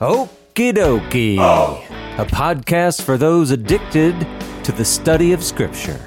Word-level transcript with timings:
Okie 0.00 0.72
dokie. 0.72 1.36
Oh. 1.38 1.82
A 2.18 2.24
podcast 2.26 3.02
for 3.02 3.16
those 3.16 3.50
addicted 3.50 4.14
to 4.64 4.72
the 4.72 4.84
study 4.84 5.32
of 5.32 5.42
Scripture. 5.42 6.00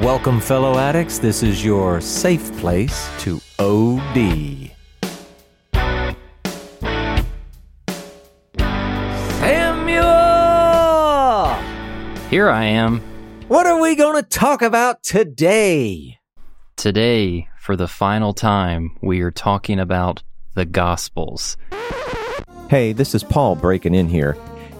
Welcome, 0.00 0.40
fellow 0.40 0.78
addicts. 0.78 1.18
This 1.18 1.42
is 1.42 1.64
your 1.64 2.00
safe 2.00 2.54
place 2.58 3.08
to 3.20 3.40
OD. 3.58 4.70
Samuel! 10.60 11.54
Here 12.28 12.50
I 12.50 12.64
am 12.64 13.00
What 13.48 13.66
are 13.66 13.80
we 13.80 13.94
going 13.96 14.22
to 14.22 14.28
talk 14.28 14.62
about 14.62 15.02
today? 15.02 16.18
today 16.76 17.48
for 17.58 17.76
the 17.76 17.88
final 17.88 18.32
time. 18.32 18.96
We 19.02 19.20
are 19.20 19.30
talking 19.30 19.78
about 19.78 20.22
the 20.54 20.64
Gospels. 20.64 21.56
Hey, 22.70 22.92
this 22.92 23.14
is 23.16 23.24
Paul 23.24 23.56
breaking 23.56 23.96
in 23.96 24.08
here. 24.08 24.36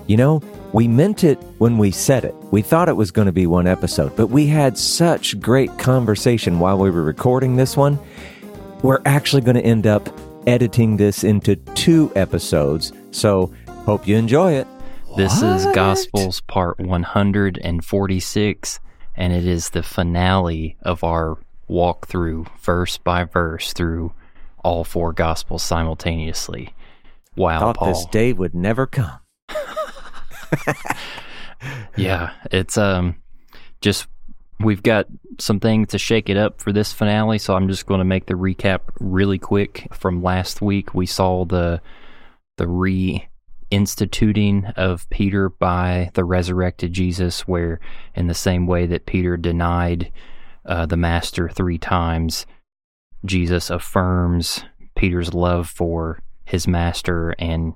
You 0.07 0.17
know, 0.17 0.41
we 0.73 0.87
meant 0.87 1.25
it 1.25 1.43
when 1.59 1.77
we 1.77 1.91
said 1.91 2.25
it. 2.25 2.37
We 2.53 2.63
thought 2.63 2.89
it 2.89 2.95
was 2.95 3.11
going 3.11 3.27
to 3.27 3.33
be 3.33 3.49
one 3.49 3.67
episode, 3.67 4.15
but 4.15 4.29
we 4.29 4.47
had 4.47 4.79
such 4.79 5.41
great 5.41 5.77
conversation 5.77 6.61
while 6.61 6.79
we 6.79 6.89
were 6.89 7.03
recording 7.03 7.57
this 7.57 7.77
one. 7.77 7.99
We're 8.85 9.03
actually 9.07 9.43
going 9.43 9.57
to 9.57 9.65
end 9.65 9.89
up 9.89 10.09
editing 10.47 10.99
this 10.99 11.25
into 11.25 11.57
two 11.57 12.13
episodes, 12.15 12.93
so 13.11 13.53
hope 13.87 14.07
you 14.07 14.17
enjoy 14.17 14.53
it. 14.53 14.69
This 15.17 15.43
is 15.43 15.67
Gospels 15.75 16.43
part 16.43 16.79
146, 16.79 18.81
and 19.17 19.33
it 19.33 19.45
is 19.45 19.71
the 19.71 19.83
finale 19.83 20.77
of 20.83 21.03
our 21.03 21.39
walkthrough, 21.69 22.57
verse 22.61 22.99
by 22.99 23.25
verse, 23.25 23.73
through 23.73 24.13
all 24.63 24.85
four 24.85 25.13
Gospels 25.13 25.65
simultaneously. 25.65 26.73
Wow, 27.41 27.61
Thought 27.61 27.77
Paul. 27.77 27.89
this 27.89 28.05
day 28.07 28.33
would 28.33 28.55
never 28.55 28.87
come. 28.87 29.21
Yeah, 31.97 32.33
it's 32.51 32.79
um 32.79 33.17
just 33.81 34.07
we've 34.59 34.83
got 34.83 35.07
some 35.39 35.61
things 35.61 35.89
to 35.89 35.99
shake 35.99 36.29
it 36.29 36.37
up 36.37 36.61
for 36.61 36.73
this 36.73 36.93
finale, 36.93 37.39
so 37.39 37.55
I'm 37.55 37.69
just 37.69 37.87
going 37.87 37.99
to 37.99 38.05
make 38.05 38.27
the 38.27 38.35
recap 38.35 38.81
really 38.99 39.39
quick 39.39 39.89
from 39.93 40.23
last 40.23 40.61
week. 40.61 40.95
We 40.95 41.07
saw 41.07 41.45
the 41.45 41.81
the 42.57 42.69
re 42.69 43.29
instituting 43.71 44.67
of 44.77 45.09
Peter 45.11 45.49
by 45.49 46.11
the 46.15 46.25
resurrected 46.25 46.93
Jesus, 46.93 47.47
where 47.47 47.81
in 48.15 48.27
the 48.27 48.35
same 48.35 48.67
way 48.67 48.87
that 48.87 49.07
Peter 49.07 49.37
denied 49.37 50.11
uh, 50.67 50.87
the 50.87 50.97
master 50.97 51.49
three 51.49 51.79
times, 51.79 52.47
Jesus 53.25 53.71
affirms 53.71 54.65
Peter's 54.97 55.33
love 55.33 55.69
for 55.69 56.21
his 56.51 56.67
master 56.67 57.35
and 57.39 57.75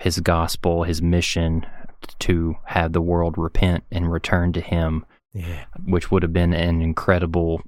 his 0.00 0.18
gospel, 0.18 0.82
his 0.82 1.00
mission 1.00 1.64
to 2.18 2.56
have 2.64 2.92
the 2.92 3.00
world 3.00 3.38
repent 3.38 3.84
and 3.92 4.10
return 4.10 4.52
to 4.52 4.60
him, 4.60 5.06
Yeah. 5.32 5.64
which 5.84 6.10
would 6.10 6.24
have 6.24 6.32
been 6.32 6.52
an 6.52 6.82
incredible 6.82 7.62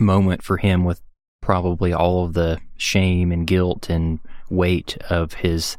moment 0.00 0.42
for 0.42 0.56
him 0.56 0.84
with 0.84 1.02
probably 1.42 1.92
all 1.92 2.24
of 2.24 2.32
the 2.32 2.60
shame 2.78 3.30
and 3.30 3.46
guilt 3.46 3.90
and 3.90 4.20
weight 4.48 4.96
of 5.10 5.34
his 5.34 5.76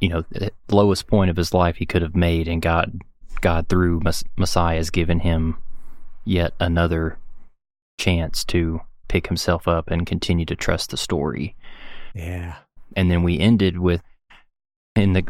you 0.00 0.08
know 0.08 0.24
the 0.30 0.50
lowest 0.70 1.06
point 1.06 1.30
of 1.30 1.36
his 1.36 1.52
life 1.54 1.76
he 1.76 1.86
could 1.86 2.02
have 2.02 2.16
made 2.16 2.48
and 2.48 2.62
God 2.62 3.02
God 3.40 3.68
through 3.68 4.00
Mes- 4.00 4.24
Messiah 4.36 4.76
has 4.78 4.90
given 4.90 5.20
him 5.20 5.58
yet 6.24 6.54
another 6.58 7.18
chance 8.00 8.42
to 8.46 8.80
pick 9.06 9.26
himself 9.28 9.68
up 9.68 9.90
and 9.90 10.06
continue 10.06 10.46
to 10.46 10.56
trust 10.56 10.90
the 10.90 10.96
story 10.96 11.54
Yeah. 12.14 12.56
and 12.96 13.10
then 13.10 13.22
we 13.22 13.38
ended 13.38 13.78
with 13.78 14.02
in 14.96 15.12
the 15.12 15.24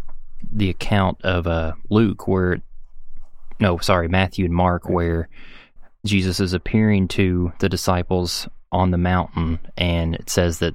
the 0.53 0.71
account 0.71 1.21
of 1.23 1.47
uh, 1.47 1.73
Luke 1.91 2.29
where 2.29 2.63
no 3.61 3.79
sorry 3.79 4.09
Matthew 4.09 4.45
and 4.45 4.55
Mark 4.55 4.89
where 4.89 5.29
Jesus 6.07 6.41
is 6.41 6.53
appearing 6.53 7.09
to 7.09 7.53
the 7.59 7.69
disciples 7.69 8.49
on 8.71 8.91
the 8.91 8.99
mountain 8.99 9.59
and 9.77 10.15
it 10.15 10.31
says 10.31 10.61
that 10.61 10.75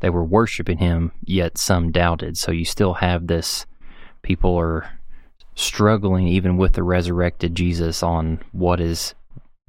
they 0.00 0.10
were 0.10 0.24
worshiping 0.24 0.78
him 0.78 1.10
yet 1.24 1.56
some 1.58 1.90
doubted 1.90 2.36
so 2.36 2.52
you 2.52 2.64
still 2.64 2.94
have 2.94 3.26
this 3.26 3.64
people 4.22 4.56
are 4.56 4.90
struggling 5.54 6.28
even 6.28 6.56
with 6.56 6.74
the 6.74 6.82
resurrected 6.82 7.54
Jesus 7.54 8.02
on 8.02 8.40
what 8.52 8.80
is 8.80 9.14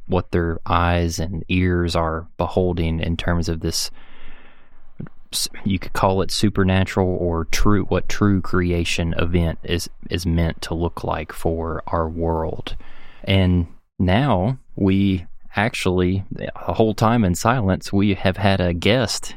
what 0.06 0.32
their 0.32 0.60
eyes 0.66 1.20
and 1.20 1.44
ears 1.50 1.96
are 1.96 2.28
beholding 2.38 3.00
in 3.00 3.16
terms 3.16 3.48
of 3.48 3.62
this 3.62 3.90
s- 5.32 5.50
you 5.66 5.78
could 5.80 5.94
call 5.94 6.22
it 6.22 6.32
supernatural 6.32 7.08
or 7.08 7.46
true 7.46 7.84
what 7.86 8.08
true 8.10 8.42
creation 8.42 9.14
event 9.18 9.60
is 9.64 9.90
is 10.10 10.26
meant 10.26 10.62
to 10.62 10.74
look 10.74 11.04
like 11.04 11.32
for 11.34 11.84
our 11.88 12.08
world 12.10 12.76
and 13.24 13.68
now 13.98 14.58
we 14.76 15.26
actually 15.56 16.24
the 16.32 16.50
whole 16.56 16.94
time 16.94 17.24
in 17.24 17.36
silence 17.36 17.92
we 17.92 18.14
have 18.14 18.38
had 18.38 18.62
a 18.62 18.74
guest 18.74 19.36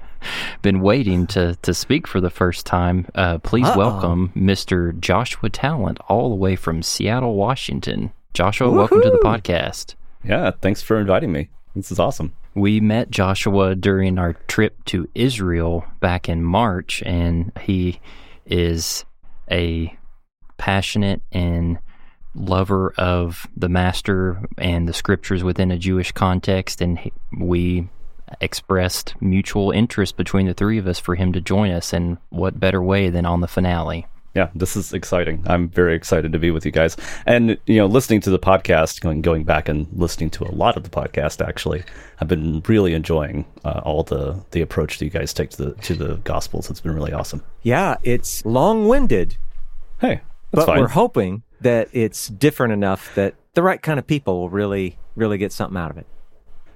been 0.62 0.80
waiting 0.80 1.26
to 1.26 1.54
to 1.62 1.72
speak 1.72 2.06
for 2.06 2.20
the 2.20 2.30
first 2.30 2.66
time 2.66 3.06
uh, 3.14 3.38
please 3.38 3.66
Uh-oh. 3.66 3.78
welcome 3.78 4.32
mr 4.36 4.98
joshua 5.00 5.48
talent 5.48 5.98
all 6.08 6.28
the 6.28 6.34
way 6.34 6.56
from 6.56 6.82
seattle 6.82 7.34
washington 7.34 8.12
joshua 8.34 8.70
welcome 8.70 9.00
to 9.02 9.10
the 9.10 9.18
podcast 9.24 9.94
Yeah, 10.24 10.50
thanks 10.60 10.82
for 10.82 11.00
inviting 11.00 11.32
me. 11.32 11.48
This 11.74 11.90
is 11.90 11.98
awesome. 11.98 12.34
We 12.60 12.78
met 12.78 13.10
Joshua 13.10 13.74
during 13.74 14.18
our 14.18 14.34
trip 14.46 14.84
to 14.84 15.08
Israel 15.14 15.84
back 16.00 16.28
in 16.28 16.44
March, 16.44 17.02
and 17.06 17.52
he 17.62 18.00
is 18.44 19.04
a 19.50 19.96
passionate 20.58 21.22
and 21.32 21.78
lover 22.34 22.92
of 22.98 23.48
the 23.56 23.68
master 23.70 24.46
and 24.58 24.86
the 24.86 24.92
scriptures 24.92 25.42
within 25.42 25.70
a 25.70 25.78
Jewish 25.78 26.12
context. 26.12 26.82
And 26.82 27.10
we 27.36 27.88
expressed 28.40 29.14
mutual 29.20 29.70
interest 29.70 30.16
between 30.16 30.46
the 30.46 30.54
three 30.54 30.78
of 30.78 30.86
us 30.86 30.98
for 30.98 31.14
him 31.14 31.32
to 31.32 31.40
join 31.40 31.70
us. 31.70 31.94
And 31.94 32.18
what 32.28 32.60
better 32.60 32.82
way 32.82 33.08
than 33.08 33.24
on 33.24 33.40
the 33.40 33.48
finale? 33.48 34.06
Yeah, 34.34 34.48
this 34.54 34.76
is 34.76 34.92
exciting. 34.92 35.42
I'm 35.46 35.68
very 35.68 35.94
excited 35.96 36.30
to 36.32 36.38
be 36.38 36.52
with 36.52 36.64
you 36.64 36.70
guys. 36.70 36.96
And 37.26 37.58
you 37.66 37.78
know, 37.78 37.86
listening 37.86 38.20
to 38.20 38.30
the 38.30 38.38
podcast, 38.38 39.00
going 39.00 39.22
going 39.22 39.42
back 39.44 39.68
and 39.68 39.88
listening 39.92 40.30
to 40.30 40.44
a 40.44 40.52
lot 40.52 40.76
of 40.76 40.84
the 40.84 40.88
podcast, 40.90 41.44
actually, 41.44 41.82
I've 42.20 42.28
been 42.28 42.60
really 42.68 42.94
enjoying 42.94 43.44
uh, 43.64 43.80
all 43.84 44.04
the 44.04 44.40
the 44.52 44.60
approach 44.60 44.98
that 44.98 45.04
you 45.04 45.10
guys 45.10 45.32
take 45.34 45.50
to 45.50 45.64
the 45.64 45.72
to 45.82 45.94
the 45.94 46.14
Gospels. 46.18 46.70
It's 46.70 46.80
been 46.80 46.94
really 46.94 47.12
awesome. 47.12 47.42
Yeah, 47.62 47.96
it's 48.04 48.44
long 48.44 48.86
winded, 48.86 49.36
Hey, 50.00 50.20
that's 50.52 50.64
but 50.64 50.66
fine. 50.66 50.80
we're 50.80 50.88
hoping 50.88 51.42
that 51.60 51.88
it's 51.92 52.28
different 52.28 52.72
enough 52.72 53.12
that 53.16 53.34
the 53.54 53.62
right 53.62 53.82
kind 53.82 53.98
of 53.98 54.06
people 54.06 54.38
will 54.40 54.48
really, 54.48 54.96
really 55.16 55.38
get 55.38 55.52
something 55.52 55.76
out 55.76 55.90
of 55.90 55.98
it. 55.98 56.06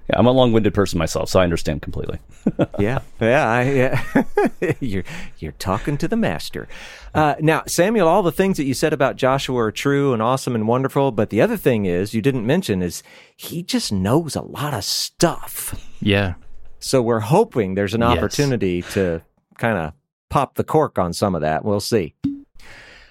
Yeah, 0.09 0.19
I'm 0.19 0.25
a 0.27 0.31
long-winded 0.31 0.73
person 0.73 0.99
myself, 0.99 1.29
so 1.29 1.39
I 1.39 1.43
understand 1.43 1.81
completely. 1.81 2.19
yeah, 2.79 2.99
yeah, 3.19 3.49
I, 3.49 3.61
yeah. 3.63 4.23
you're 4.79 5.03
you're 5.39 5.51
talking 5.53 5.97
to 5.97 6.07
the 6.07 6.15
master. 6.15 6.67
Uh, 7.13 7.35
now, 7.39 7.63
Samuel, 7.67 8.07
all 8.07 8.21
the 8.23 8.31
things 8.31 8.57
that 8.57 8.65
you 8.65 8.73
said 8.73 8.93
about 8.93 9.15
Joshua 9.15 9.57
are 9.63 9.71
true 9.71 10.13
and 10.13 10.21
awesome 10.21 10.53
and 10.55 10.67
wonderful, 10.67 11.11
but 11.11 11.29
the 11.29 11.41
other 11.41 11.57
thing 11.57 11.85
is 11.85 12.13
you 12.13 12.21
didn't 12.21 12.45
mention 12.45 12.81
is 12.81 13.01
he 13.35 13.63
just 13.63 13.91
knows 13.91 14.35
a 14.35 14.41
lot 14.41 14.73
of 14.73 14.83
stuff. 14.83 15.73
Yeah. 16.01 16.35
So 16.79 17.01
we're 17.01 17.21
hoping 17.21 17.73
there's 17.75 17.93
an 17.95 18.01
Yes. 18.01 18.17
opportunity 18.17 18.81
to 18.91 19.21
kind 19.57 19.77
of 19.77 19.93
pop 20.29 20.55
the 20.55 20.63
cork 20.63 20.99
on 20.99 21.13
some 21.13 21.33
of 21.33 21.41
that. 21.41 21.65
We'll 21.65 21.79
see. 21.79 22.13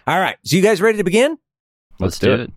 All 0.06 0.20
right, 0.20 0.36
so 0.44 0.54
you 0.56 0.62
guys 0.62 0.80
ready 0.82 0.98
to 0.98 1.04
begin? 1.04 1.38
Let's, 1.98 2.18
do 2.18 2.26
do 2.28 2.32
it. 2.34 2.40
it. 2.40 2.52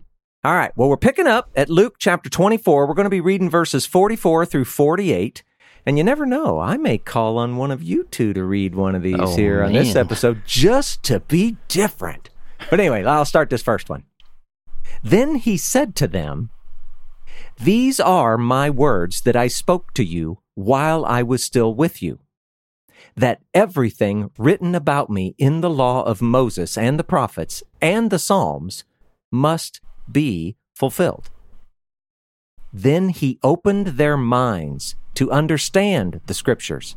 All 0.48 0.54
right. 0.54 0.72
Well, 0.76 0.88
we're 0.88 0.96
picking 0.96 1.26
up 1.26 1.50
at 1.54 1.68
Luke 1.68 1.96
chapter 1.98 2.30
24. 2.30 2.86
We're 2.86 2.94
going 2.94 3.04
to 3.04 3.10
be 3.10 3.20
reading 3.20 3.50
verses 3.50 3.84
44 3.84 4.46
through 4.46 4.64
48. 4.64 5.42
And 5.84 5.98
you 5.98 6.04
never 6.04 6.24
know, 6.24 6.58
I 6.58 6.78
may 6.78 6.96
call 6.96 7.36
on 7.36 7.58
one 7.58 7.70
of 7.70 7.82
you 7.82 8.04
two 8.04 8.32
to 8.32 8.42
read 8.44 8.74
one 8.74 8.94
of 8.94 9.02
these 9.02 9.18
Oh, 9.18 9.36
here 9.36 9.62
on 9.62 9.74
this 9.74 9.94
episode 9.94 10.40
just 10.46 11.02
to 11.02 11.20
be 11.20 11.58
different. 11.68 12.30
But 12.70 12.80
anyway, 12.80 13.04
I'll 13.04 13.26
start 13.26 13.50
this 13.50 13.60
first 13.60 13.90
one. 13.90 14.04
Then 15.02 15.34
he 15.34 15.58
said 15.58 15.94
to 15.96 16.08
them, 16.08 16.48
These 17.60 18.00
are 18.00 18.38
my 18.38 18.70
words 18.70 19.20
that 19.20 19.36
I 19.36 19.48
spoke 19.48 19.92
to 19.92 20.02
you 20.02 20.38
while 20.54 21.04
I 21.04 21.22
was 21.22 21.44
still 21.44 21.74
with 21.74 22.00
you. 22.00 22.20
That 23.14 23.42
everything 23.52 24.30
written 24.38 24.74
about 24.74 25.10
me 25.10 25.34
in 25.36 25.60
the 25.60 25.68
law 25.68 26.04
of 26.04 26.22
Moses 26.22 26.78
and 26.78 26.98
the 26.98 27.04
prophets 27.04 27.62
and 27.82 28.10
the 28.10 28.18
Psalms 28.18 28.84
must 29.30 29.82
be 30.10 30.56
fulfilled. 30.74 31.30
Then 32.72 33.08
he 33.08 33.38
opened 33.42 33.88
their 33.88 34.16
minds 34.16 34.94
to 35.14 35.30
understand 35.30 36.20
the 36.26 36.34
scriptures 36.34 36.96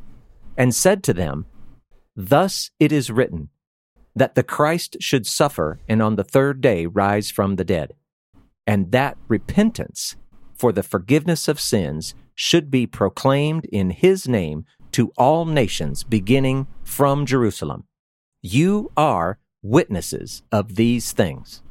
and 0.57 0.75
said 0.75 1.03
to 1.03 1.13
them, 1.13 1.45
Thus 2.15 2.71
it 2.79 2.91
is 2.91 3.09
written 3.09 3.49
that 4.15 4.35
the 4.35 4.43
Christ 4.43 4.97
should 4.99 5.25
suffer 5.25 5.79
and 5.87 6.01
on 6.01 6.15
the 6.15 6.23
third 6.23 6.61
day 6.61 6.85
rise 6.85 7.31
from 7.31 7.55
the 7.55 7.63
dead, 7.63 7.93
and 8.67 8.91
that 8.91 9.17
repentance 9.27 10.15
for 10.53 10.71
the 10.71 10.83
forgiveness 10.83 11.47
of 11.47 11.59
sins 11.59 12.13
should 12.35 12.69
be 12.69 12.85
proclaimed 12.85 13.65
in 13.65 13.91
his 13.91 14.27
name 14.27 14.65
to 14.91 15.11
all 15.17 15.45
nations 15.45 16.03
beginning 16.03 16.67
from 16.83 17.25
Jerusalem. 17.25 17.85
You 18.41 18.91
are 18.97 19.39
witnesses 19.63 20.43
of 20.51 20.75
these 20.75 21.13
things. 21.13 21.61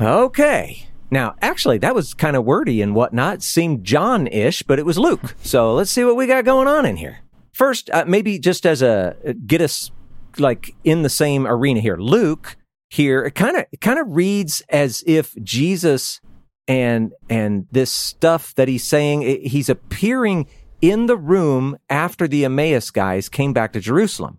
Okay. 0.00 0.86
Now, 1.10 1.34
actually, 1.42 1.78
that 1.78 1.94
was 1.94 2.14
kind 2.14 2.36
of 2.36 2.44
wordy 2.44 2.80
and 2.80 2.94
whatnot. 2.94 3.42
Seemed 3.42 3.84
John 3.84 4.26
ish, 4.28 4.62
but 4.62 4.78
it 4.78 4.86
was 4.86 4.98
Luke. 4.98 5.34
So 5.42 5.74
let's 5.74 5.90
see 5.90 6.04
what 6.04 6.16
we 6.16 6.26
got 6.26 6.44
going 6.44 6.68
on 6.68 6.86
in 6.86 6.96
here. 6.96 7.18
First, 7.52 7.90
uh, 7.90 8.04
maybe 8.06 8.38
just 8.38 8.64
as 8.64 8.80
a 8.80 9.14
get 9.46 9.60
us 9.60 9.90
like 10.38 10.74
in 10.84 11.02
the 11.02 11.10
same 11.10 11.46
arena 11.46 11.80
here. 11.80 11.98
Luke 11.98 12.56
here, 12.88 13.24
it 13.24 13.34
kind 13.34 13.58
of 13.58 13.66
it 13.70 13.80
kind 13.82 13.98
of 13.98 14.16
reads 14.16 14.62
as 14.70 15.04
if 15.06 15.34
Jesus 15.42 16.20
and 16.66 17.12
and 17.28 17.66
this 17.70 17.92
stuff 17.92 18.54
that 18.54 18.68
he's 18.68 18.84
saying, 18.84 19.20
he's 19.44 19.68
appearing 19.68 20.46
in 20.80 21.06
the 21.06 21.16
room 21.16 21.76
after 21.90 22.26
the 22.26 22.44
Emmaus 22.44 22.90
guys 22.90 23.28
came 23.28 23.52
back 23.52 23.72
to 23.74 23.80
Jerusalem. 23.80 24.38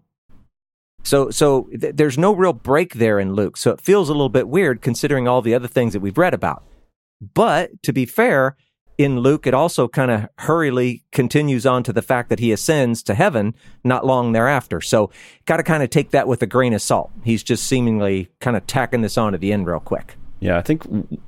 So, 1.04 1.30
so 1.30 1.70
th- 1.80 1.96
there's 1.96 2.18
no 2.18 2.34
real 2.34 2.54
break 2.54 2.96
there 2.96 3.20
in 3.20 3.34
Luke. 3.34 3.58
So 3.58 3.72
it 3.72 3.82
feels 3.82 4.10
a 4.10 4.14
little 4.14 4.30
bit 4.30 4.48
weird 4.48 4.82
considering 4.82 5.28
all 5.28 5.42
the 5.42 5.54
other 5.54 5.68
things 5.68 5.94
that 5.94 6.00
we've 6.00 6.18
read 6.18 6.34
about. 6.34 6.64
But 7.22 7.84
to 7.84 7.94
be 7.94 8.06
fair, 8.06 8.56
in 8.98 9.20
Luke, 9.20 9.48
it 9.48 9.54
also 9.54 9.88
kind 9.88 10.12
of 10.12 10.28
hurriedly 10.40 11.04
continues 11.12 11.66
on 11.66 11.84
to 11.84 11.94
the 11.94 12.02
fact 12.02 12.30
that 12.30 12.40
he 12.40 12.52
ascends 12.52 13.02
to 13.04 13.16
heaven 13.16 13.56
not 13.84 14.06
long 14.06 14.32
thereafter. 14.32 14.82
So, 14.82 15.10
got 15.46 15.58
to 15.58 15.64
kind 15.64 15.84
of 15.84 15.90
take 15.90 16.12
that 16.12 16.28
with 16.28 16.44
a 16.44 16.48
grain 16.48 16.74
of 16.74 16.82
salt. 16.82 17.12
He's 17.24 17.44
just 17.44 17.66
seemingly 17.66 18.30
kind 18.40 18.56
of 18.56 18.68
tacking 18.68 19.02
this 19.02 19.18
on 19.18 19.34
at 19.34 19.42
the 19.42 19.52
end 19.52 19.66
real 19.66 19.80
quick. 19.80 20.16
Yeah, 20.44 20.58
I 20.58 20.62
think 20.62 20.84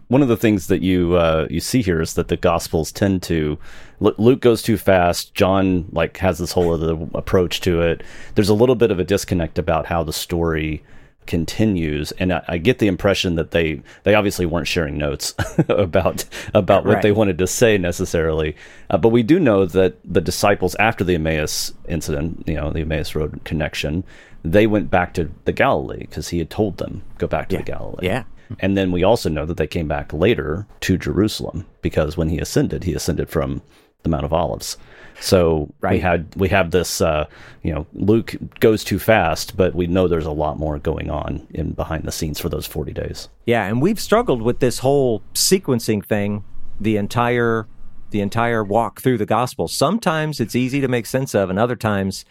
one 0.09 0.21
of 0.21 0.27
the 0.27 0.35
things 0.35 0.67
that 0.67 0.81
you 0.81 1.15
uh, 1.15 1.47
you 1.49 1.61
see 1.61 1.81
here 1.81 2.01
is 2.01 2.15
that 2.15 2.27
the 2.27 2.35
Gospels 2.35 2.91
tend 2.91 3.23
to 3.23 3.57
Luke 4.01 4.41
goes 4.41 4.61
too 4.61 4.75
fast. 4.75 5.33
John 5.33 5.85
like 5.93 6.17
has 6.17 6.37
this 6.37 6.51
whole 6.51 6.73
other 6.73 6.97
approach 7.13 7.61
to 7.61 7.81
it. 7.81 8.03
There's 8.35 8.49
a 8.49 8.53
little 8.53 8.75
bit 8.75 8.91
of 8.91 8.99
a 8.99 9.05
disconnect 9.05 9.57
about 9.57 9.85
how 9.85 10.03
the 10.03 10.11
story 10.11 10.83
continues, 11.27 12.11
and 12.13 12.33
I, 12.33 12.43
I 12.49 12.57
get 12.57 12.79
the 12.79 12.87
impression 12.87 13.35
that 13.35 13.51
they 13.51 13.81
they 14.03 14.15
obviously 14.15 14.45
weren't 14.45 14.67
sharing 14.67 14.97
notes 14.97 15.33
about 15.69 16.25
about 16.53 16.83
what 16.83 17.01
they 17.01 17.13
wanted 17.13 17.37
to 17.37 17.47
say 17.47 17.77
necessarily. 17.77 18.57
Uh, 18.89 18.97
but 18.97 19.09
we 19.09 19.23
do 19.23 19.39
know 19.39 19.65
that 19.65 19.95
the 20.03 20.19
disciples 20.19 20.75
after 20.75 21.05
the 21.05 21.15
Emmaus 21.15 21.71
incident, 21.87 22.43
you 22.47 22.55
know, 22.55 22.69
the 22.69 22.81
Emmaus 22.81 23.15
Road 23.15 23.39
connection, 23.45 24.03
they 24.43 24.67
went 24.67 24.91
back 24.91 25.13
to 25.13 25.31
the 25.45 25.53
Galilee 25.53 25.99
because 25.99 26.27
he 26.27 26.39
had 26.39 26.49
told 26.49 26.79
them 26.79 27.01
go 27.17 27.27
back 27.27 27.47
to 27.47 27.55
yeah. 27.55 27.61
the 27.61 27.71
Galilee. 27.71 28.07
Yeah. 28.07 28.23
And 28.59 28.77
then 28.77 28.91
we 28.91 29.03
also 29.03 29.29
know 29.29 29.45
that 29.45 29.57
they 29.57 29.67
came 29.67 29.87
back 29.87 30.13
later 30.13 30.67
to 30.81 30.97
Jerusalem 30.97 31.65
because 31.81 32.17
when 32.17 32.29
he 32.29 32.39
ascended, 32.39 32.83
he 32.83 32.93
ascended 32.93 33.29
from 33.29 33.61
the 34.03 34.09
Mount 34.09 34.25
of 34.25 34.33
Olives. 34.33 34.77
So 35.19 35.73
right. 35.81 35.93
we 35.93 35.99
had 35.99 36.35
we 36.35 36.49
have 36.49 36.71
this 36.71 36.99
uh, 36.99 37.25
you 37.63 37.73
know 37.73 37.87
Luke 37.93 38.35
goes 38.59 38.83
too 38.83 38.99
fast, 38.99 39.55
but 39.55 39.73
we 39.73 39.87
know 39.87 40.07
there's 40.07 40.25
a 40.25 40.31
lot 40.31 40.59
more 40.59 40.77
going 40.77 41.09
on 41.09 41.47
in 41.51 41.71
behind 41.71 42.03
the 42.03 42.11
scenes 42.11 42.39
for 42.39 42.49
those 42.49 42.67
40 42.67 42.91
days. 42.91 43.29
Yeah, 43.45 43.65
and 43.65 43.81
we've 43.81 43.99
struggled 43.99 44.41
with 44.41 44.59
this 44.59 44.79
whole 44.79 45.21
sequencing 45.33 46.05
thing 46.05 46.43
the 46.79 46.97
entire 46.97 47.67
the 48.11 48.19
entire 48.21 48.63
walk 48.63 49.01
through 49.01 49.17
the 49.17 49.25
gospel. 49.25 49.67
Sometimes 49.67 50.39
it's 50.39 50.55
easy 50.55 50.81
to 50.81 50.87
make 50.87 51.05
sense 51.05 51.33
of 51.33 51.49
and 51.49 51.57
other 51.57 51.75
times 51.75 52.25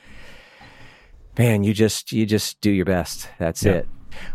man, 1.38 1.64
you 1.64 1.75
just 1.75 2.12
you 2.12 2.26
just 2.26 2.61
do 2.61 2.70
your 2.70 2.84
best. 2.84 3.28
That's 3.38 3.64
yeah. 3.64 3.72
it. 3.72 3.88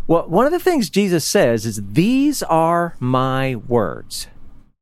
Well, 0.08 0.28
one 0.28 0.46
of 0.46 0.52
the 0.52 0.60
things 0.60 0.90
Jesus 0.90 1.26
says 1.26 1.66
is, 1.66 1.82
These 1.92 2.44
are 2.44 2.96
my 3.00 3.56
words. 3.56 4.28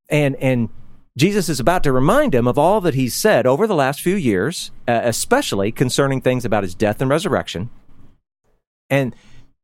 And, 0.09 0.35
and 0.37 0.69
Jesus 1.17 1.49
is 1.49 1.59
about 1.59 1.83
to 1.83 1.91
remind 1.91 2.35
him 2.35 2.47
of 2.47 2.57
all 2.57 2.79
that 2.81 2.93
he's 2.93 3.15
said 3.15 3.47
over 3.47 3.65
the 3.65 3.75
last 3.75 4.01
few 4.01 4.15
years, 4.15 4.71
uh, 4.87 5.01
especially 5.03 5.71
concerning 5.71 6.21
things 6.21 6.45
about 6.45 6.63
his 6.63 6.75
death 6.75 7.01
and 7.01 7.09
resurrection. 7.09 7.69
And 8.89 9.15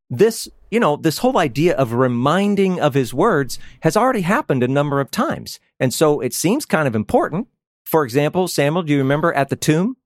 this, 0.10 0.50
you 0.72 0.80
know, 0.80 0.98
this 0.98 1.20
whole 1.20 1.38
idea 1.38 1.76
of 1.76 1.94
reminding 1.94 2.80
of 2.80 2.94
his 2.94 3.14
words 3.14 3.60
has 3.82 3.96
already 3.96 4.22
happened 4.22 4.64
a 4.64 4.68
number 4.68 5.00
of 5.00 5.12
times. 5.12 5.60
And 5.80 5.94
so 5.94 6.20
it 6.20 6.34
seems 6.34 6.66
kind 6.66 6.88
of 6.88 6.96
important. 6.96 7.48
For 7.86 8.04
example, 8.04 8.48
Samuel, 8.48 8.84
do 8.84 8.94
you 8.94 9.00
remember 9.00 9.32
at 9.34 9.50
the 9.50 9.56
tomb? 9.56 9.98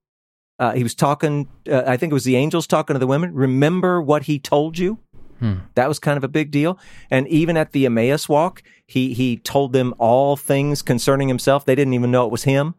Uh, 0.58 0.72
he 0.72 0.82
was 0.82 0.94
talking, 0.94 1.48
uh, 1.70 1.84
I 1.86 1.96
think 1.96 2.10
it 2.10 2.14
was 2.14 2.24
the 2.24 2.36
angels 2.36 2.66
talking 2.66 2.94
to 2.94 3.00
the 3.00 3.06
women. 3.06 3.32
Remember 3.32 4.02
what 4.02 4.24
he 4.24 4.38
told 4.38 4.76
you? 4.76 4.98
Hmm. 5.38 5.54
That 5.74 5.88
was 5.88 5.98
kind 5.98 6.16
of 6.16 6.24
a 6.24 6.28
big 6.28 6.50
deal. 6.50 6.78
And 7.10 7.28
even 7.28 7.56
at 7.56 7.72
the 7.72 7.86
Emmaus 7.86 8.28
walk, 8.28 8.62
he 8.86 9.14
he 9.14 9.36
told 9.36 9.72
them 9.72 9.94
all 9.98 10.36
things 10.36 10.82
concerning 10.82 11.28
himself. 11.28 11.64
They 11.64 11.74
didn't 11.74 11.94
even 11.94 12.10
know 12.10 12.26
it 12.26 12.32
was 12.32 12.44
him. 12.44 12.74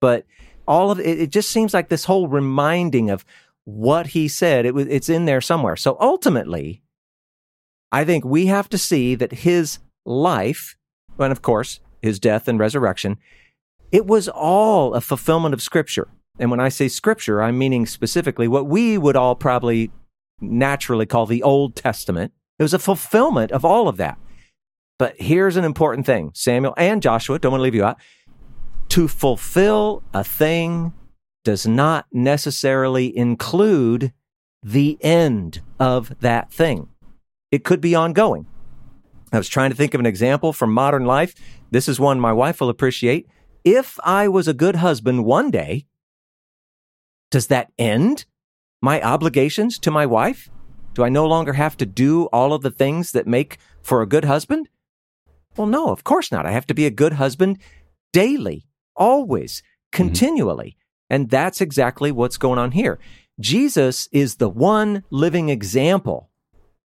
But 0.00 0.24
all 0.66 0.90
of 0.90 1.00
it, 1.00 1.20
it 1.20 1.30
just 1.30 1.50
seems 1.50 1.74
like 1.74 1.88
this 1.88 2.04
whole 2.04 2.28
reminding 2.28 3.10
of 3.10 3.24
what 3.64 4.08
he 4.08 4.28
said, 4.28 4.64
it 4.64 4.74
was 4.74 4.86
it's 4.86 5.08
in 5.08 5.24
there 5.24 5.40
somewhere. 5.40 5.76
So 5.76 5.96
ultimately, 6.00 6.82
I 7.92 8.04
think 8.04 8.24
we 8.24 8.46
have 8.46 8.68
to 8.70 8.78
see 8.78 9.14
that 9.16 9.32
his 9.32 9.78
life, 10.04 10.76
and 11.18 11.32
of 11.32 11.42
course, 11.42 11.80
his 12.00 12.18
death 12.18 12.48
and 12.48 12.58
resurrection, 12.58 13.18
it 13.90 14.06
was 14.06 14.28
all 14.28 14.94
a 14.94 15.00
fulfillment 15.00 15.54
of 15.54 15.62
scripture. 15.62 16.08
And 16.38 16.50
when 16.50 16.60
I 16.60 16.68
say 16.68 16.88
scripture, 16.88 17.42
I'm 17.42 17.58
meaning 17.58 17.86
specifically 17.86 18.46
what 18.46 18.66
we 18.66 18.98
would 18.98 19.16
all 19.16 19.34
probably 19.34 19.90
naturally 20.40 21.06
call 21.06 21.26
the 21.26 21.42
Old 21.42 21.76
Testament. 21.76 22.32
It 22.58 22.62
was 22.62 22.74
a 22.74 22.78
fulfillment 22.78 23.52
of 23.52 23.64
all 23.64 23.88
of 23.88 23.96
that. 23.96 24.18
But 24.98 25.14
here's 25.18 25.56
an 25.56 25.64
important 25.64 26.06
thing 26.06 26.30
Samuel 26.34 26.74
and 26.76 27.02
Joshua, 27.02 27.38
don't 27.38 27.52
want 27.52 27.60
to 27.60 27.64
leave 27.64 27.74
you 27.74 27.84
out. 27.84 27.98
To 28.90 29.08
fulfill 29.08 30.02
a 30.14 30.24
thing 30.24 30.94
does 31.44 31.66
not 31.66 32.06
necessarily 32.12 33.16
include 33.16 34.12
the 34.62 34.98
end 35.00 35.60
of 35.78 36.18
that 36.20 36.52
thing, 36.52 36.88
it 37.52 37.64
could 37.64 37.80
be 37.80 37.94
ongoing. 37.94 38.46
I 39.32 39.38
was 39.38 39.48
trying 39.48 39.70
to 39.70 39.76
think 39.76 39.92
of 39.92 40.00
an 40.00 40.06
example 40.06 40.52
from 40.52 40.72
modern 40.72 41.04
life. 41.04 41.34
This 41.70 41.88
is 41.88 42.00
one 42.00 42.20
my 42.20 42.32
wife 42.32 42.60
will 42.60 42.68
appreciate. 42.68 43.28
If 43.64 43.98
I 44.04 44.28
was 44.28 44.48
a 44.48 44.54
good 44.54 44.76
husband 44.76 45.24
one 45.24 45.50
day, 45.50 45.86
does 47.30 47.48
that 47.48 47.72
end 47.76 48.24
my 48.86 49.02
obligations 49.02 49.80
to 49.80 49.90
my 49.90 50.06
wife? 50.06 50.48
Do 50.94 51.02
I 51.02 51.08
no 51.08 51.26
longer 51.26 51.54
have 51.54 51.76
to 51.78 51.84
do 51.84 52.26
all 52.26 52.52
of 52.52 52.62
the 52.62 52.70
things 52.70 53.10
that 53.10 53.26
make 53.26 53.58
for 53.82 54.00
a 54.00 54.06
good 54.06 54.24
husband? 54.24 54.68
Well, 55.56 55.66
no, 55.66 55.88
of 55.88 56.04
course 56.04 56.30
not. 56.30 56.46
I 56.46 56.52
have 56.52 56.68
to 56.68 56.74
be 56.74 56.86
a 56.86 57.00
good 57.02 57.14
husband 57.14 57.58
daily, 58.12 58.68
always, 58.94 59.60
mm-hmm. 59.60 60.04
continually. 60.04 60.70
Mm-hmm. 60.70 61.14
And 61.14 61.30
that's 61.30 61.60
exactly 61.60 62.12
what's 62.12 62.36
going 62.36 62.60
on 62.60 62.70
here. 62.70 63.00
Jesus 63.40 64.08
is 64.12 64.36
the 64.36 64.48
one 64.48 65.02
living 65.10 65.48
example 65.48 66.30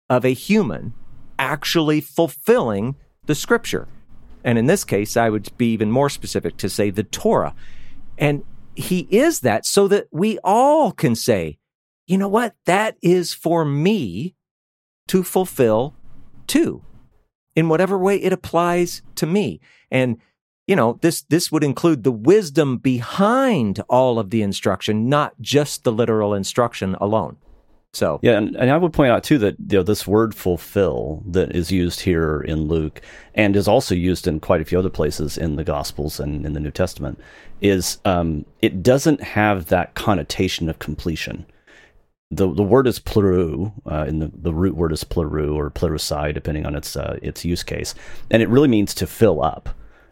of 0.08 0.24
a 0.24 0.32
human 0.32 0.94
actually 1.38 2.00
fulfilling 2.00 2.96
the 3.26 3.34
scripture. 3.34 3.86
And 4.42 4.56
in 4.56 4.64
this 4.64 4.84
case, 4.84 5.14
I 5.14 5.28
would 5.28 5.54
be 5.58 5.74
even 5.74 5.90
more 5.90 6.08
specific 6.08 6.56
to 6.56 6.70
say 6.70 6.88
the 6.88 7.04
Torah. 7.04 7.54
And 8.16 8.44
he 8.74 9.06
is 9.10 9.40
that 9.40 9.66
so 9.66 9.88
that 9.88 10.06
we 10.10 10.38
all 10.42 10.90
can 10.90 11.14
say, 11.14 11.58
you 12.12 12.18
know 12.18 12.28
what? 12.28 12.54
That 12.66 12.96
is 13.00 13.32
for 13.32 13.64
me 13.64 14.34
to 15.08 15.22
fulfill 15.22 15.94
too, 16.46 16.82
in 17.56 17.70
whatever 17.70 17.96
way 17.96 18.16
it 18.16 18.32
applies 18.32 19.00
to 19.14 19.26
me. 19.26 19.60
And, 19.90 20.18
you 20.66 20.76
know, 20.76 20.98
this, 21.00 21.22
this 21.22 21.50
would 21.50 21.64
include 21.64 22.04
the 22.04 22.12
wisdom 22.12 22.76
behind 22.76 23.80
all 23.88 24.18
of 24.18 24.28
the 24.28 24.42
instruction, 24.42 25.08
not 25.08 25.40
just 25.40 25.84
the 25.84 25.92
literal 25.92 26.34
instruction 26.34 26.94
alone. 27.00 27.38
So 27.94 28.20
yeah, 28.22 28.38
and, 28.38 28.56
and 28.56 28.70
I 28.70 28.76
would 28.78 28.92
point 28.92 29.12
out 29.12 29.22
too 29.22 29.38
that 29.38 29.56
you 29.58 29.78
know 29.78 29.82
this 29.82 30.06
word 30.06 30.34
fulfill 30.34 31.22
that 31.26 31.54
is 31.54 31.70
used 31.70 32.00
here 32.00 32.40
in 32.40 32.62
Luke 32.62 33.02
and 33.34 33.54
is 33.54 33.68
also 33.68 33.94
used 33.94 34.26
in 34.26 34.40
quite 34.40 34.62
a 34.62 34.64
few 34.64 34.78
other 34.78 34.88
places 34.88 35.36
in 35.36 35.56
the 35.56 35.64
Gospels 35.64 36.18
and 36.18 36.46
in 36.46 36.54
the 36.54 36.60
New 36.60 36.70
Testament 36.70 37.20
is 37.60 37.98
um, 38.06 38.46
it 38.62 38.82
doesn't 38.82 39.22
have 39.22 39.66
that 39.66 39.94
connotation 39.94 40.70
of 40.70 40.78
completion 40.78 41.44
the 42.32 42.52
the 42.52 42.62
word 42.62 42.86
is 42.86 42.98
pleroo, 42.98 43.72
uh, 43.86 44.06
and 44.08 44.22
the, 44.22 44.30
the 44.34 44.54
root 44.54 44.74
word 44.74 44.92
is 44.92 45.04
pleroo 45.04 45.54
or 45.54 45.70
plerusai, 45.70 46.32
depending 46.32 46.64
on 46.64 46.74
its 46.74 46.96
uh, 46.96 47.18
its 47.22 47.44
use 47.44 47.62
case, 47.62 47.94
and 48.30 48.42
it 48.42 48.48
really 48.48 48.68
means 48.68 48.94
to 48.94 49.06
fill 49.06 49.42
up, 49.44 49.68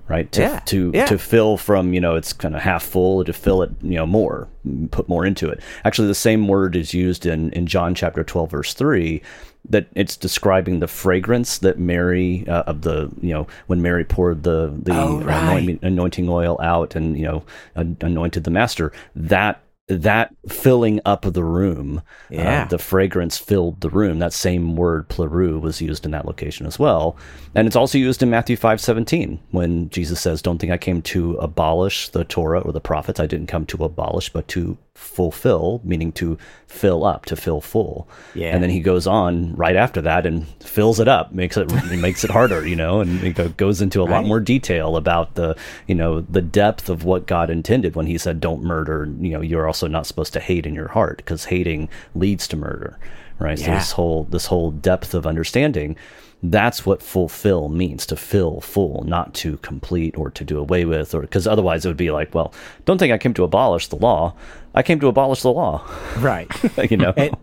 right? 0.07 0.31
To 0.33 0.43
yeah. 0.43 0.61
to 0.67 0.91
yeah. 0.95 1.07
to 1.07 1.19
fill 1.19 1.57
from 1.57 1.95
you 1.95 2.01
know 2.01 2.17
it's 2.17 2.35
kind 2.35 2.55
of 2.55 2.61
half 2.61 2.83
full 2.83 3.25
to 3.25 3.33
fill 3.33 3.63
it 3.63 3.71
you 3.81 3.97
know 3.97 4.07
more, 4.07 4.49
put 4.91 5.09
more 5.09 5.25
into 5.25 5.49
it. 5.49 5.63
Actually, 5.85 6.09
the 6.09 6.15
same 6.15 6.47
word 6.47 6.77
is 6.77 6.93
used 6.93 7.25
in 7.25 7.51
in 7.53 7.67
John 7.67 7.95
chapter 7.95 8.23
twelve 8.23 8.51
verse 8.51 8.75
three. 8.75 9.23
That 9.69 9.89
it's 9.95 10.17
describing 10.17 10.81
the 10.81 10.89
fragrance 10.89 11.59
that 11.59 11.79
Mary 11.79 12.47
uh, 12.49 12.63
of 12.63 12.83
the 12.83 13.11
you 13.23 13.33
know 13.33 13.47
when 13.67 13.81
Mary 13.81 14.05
poured 14.05 14.43
the 14.43 14.75
the 14.83 14.93
oh, 14.95 15.21
right. 15.21 15.79
anointing 15.83 16.29
oil 16.29 16.59
out 16.63 16.97
and 16.97 17.17
you 17.17 17.25
know 17.25 17.45
anointed 17.77 18.45
the 18.45 18.51
master 18.51 18.93
that 19.15 19.63
that 19.91 20.35
filling 20.49 21.01
up 21.05 21.25
of 21.25 21.35
the 21.35 21.45
room, 21.45 21.99
uh, 21.99 22.35
yeah. 22.35 22.63
uh, 22.63 22.69
the 22.69 22.79
fragrance 22.79 23.37
filled 23.37 23.81
the 23.81 23.91
room. 23.91 24.19
That 24.19 24.33
same 24.33 24.77
word 24.77 25.09
pleroo 25.09 25.61
was 25.61 25.81
used 25.81 26.05
in 26.05 26.13
that 26.13 26.27
location 26.27 26.67
as 26.67 26.79
well, 26.79 27.17
and 27.55 27.67
it's 27.67 27.77
also 27.77 27.99
used 27.99 28.23
in 28.23 28.31
Matthew 28.31 28.57
five 28.57 28.81
seventeen 28.81 29.41
when 29.51 29.91
Jesus 29.91 30.21
says, 30.21 30.43
"Don't 30.43 30.59
think 30.59 30.73
I 30.73 30.79
came 30.79 31.03
to 31.03 31.35
abolish 31.37 32.09
the 32.11 32.25
Torah 32.25 32.61
or 32.61 32.73
the 32.73 32.81
prophets. 32.81 33.21
I 33.21 33.27
didn't 33.27 33.49
come 33.49 33.67
to 33.67 33.85
abolish, 33.85 34.31
but 34.31 34.49
to 34.49 34.79
fulfill, 35.01 35.81
meaning 35.83 36.13
to 36.13 36.37
fill 36.67 37.05
up, 37.05 37.25
to 37.25 37.35
fill 37.35 37.61
full. 37.61 38.07
Yeah. 38.35 38.55
And 38.55 38.63
then 38.63 38.71
he 38.71 38.81
goes 38.81 39.07
on 39.07 39.55
right 39.57 39.75
after 39.75 40.01
that 40.03 40.27
and 40.27 40.47
fills 40.63 41.01
it 41.01 41.09
up, 41.09 41.33
makes 41.33 41.57
it 41.57 41.73
makes 41.99 42.23
it 42.23 42.31
harder, 42.31 42.67
you 42.67 42.77
know, 42.77 43.01
and 43.01 43.35
go- 43.35 43.49
goes 43.49 43.81
into 43.81 44.03
a 44.03 44.05
lot 44.05 44.25
more 44.25 44.41
detail 44.41 44.97
about 44.97 45.35
the, 45.35 45.57
you 45.87 45.95
know, 45.95 46.21
the 46.21 46.43
depth 46.43 46.89
of 46.89 47.03
what 47.05 47.27
God 47.27 47.51
intended 47.51 47.97
when 47.97 48.07
he 48.07 48.19
said 48.19 48.41
don't 48.41 48.63
murder, 48.63 49.09
you 49.21 49.31
know, 49.31 49.41
you're 49.41 49.67
also 49.67 49.89
not 49.89 50.07
supposed 50.07 50.33
to 50.35 50.41
hate 50.41 50.67
in 50.67 50.75
your 50.75 50.89
heart 50.89 51.17
because 51.17 51.47
hating 51.47 51.89
leads 52.15 52.47
to 52.49 52.57
murder. 52.57 52.99
Right? 53.39 53.59
So 53.59 53.71
this 53.71 53.93
whole 53.93 54.25
this 54.25 54.47
whole 54.47 54.71
depth 54.71 55.15
of 55.15 55.27
understanding 55.27 55.97
that's 56.43 56.87
what 56.87 57.03
fulfill 57.03 57.69
means 57.69 58.07
to 58.07 58.17
fill 58.17 58.61
full 58.63 59.05
not 59.07 59.35
to 59.35 59.59
complete 59.59 60.17
or 60.17 60.31
to 60.31 60.43
do 60.45 60.59
away 60.59 60.85
with 60.87 61.15
or 61.15 61.21
because 61.21 61.47
otherwise 61.47 61.85
it 61.85 61.89
would 61.89 61.97
be 61.99 62.11
like 62.11 62.35
well 62.35 62.53
don't 62.87 62.97
think 62.99 63.13
i 63.13 63.19
came 63.19 63.35
to 63.35 63.45
abolish 63.45 63.89
the 63.89 63.97
law 63.97 64.35
i 64.75 64.83
came 64.83 64.99
to 64.99 65.07
abolish 65.09 65.43
the 65.43 65.53
law 65.53 65.85
Right. 66.19 66.49
you 66.91 66.97
know 66.97 67.13
and 67.17 67.37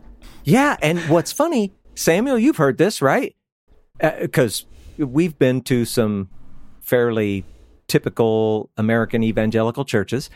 yeah, 0.43 0.77
and 0.81 0.97
what's 1.09 1.33
funny, 1.33 1.73
Samuel, 1.93 2.39
you've 2.39 2.55
heard 2.55 2.77
this, 2.77 3.01
right? 3.01 3.35
Uh, 3.99 4.11
because 4.21 4.65
we've 4.97 5.37
been 5.37 5.59
to 5.63 5.83
some 5.83 6.29
fairly 6.79 7.43
typical 7.89 8.69
American 8.77 9.23
evangelical 9.23 9.83
churches. 9.83 10.29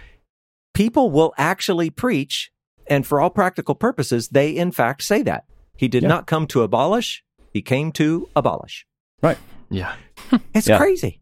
People 0.74 1.12
will 1.12 1.34
actually 1.38 1.90
preach, 1.90 2.52
and 2.88 3.08
for 3.08 3.22
all 3.22 3.30
practical 3.30 3.74
purposes, 3.74 4.28
they 4.30 4.52
in 4.52 4.74
fact 4.74 5.02
say 5.04 5.22
that 5.24 5.46
he 5.78 5.88
did 5.88 6.04
Yeah. 6.04 6.10
not 6.10 6.28
come 6.28 6.46
to 6.48 6.62
abolish; 6.62 7.24
he 7.54 7.62
came 7.62 7.92
to 7.94 8.28
abolish. 8.36 8.86
right 9.22 9.38
Yeah. 9.70 9.94
It's 10.54 10.68
Yeah. 10.68 10.78
crazy. 10.78 11.22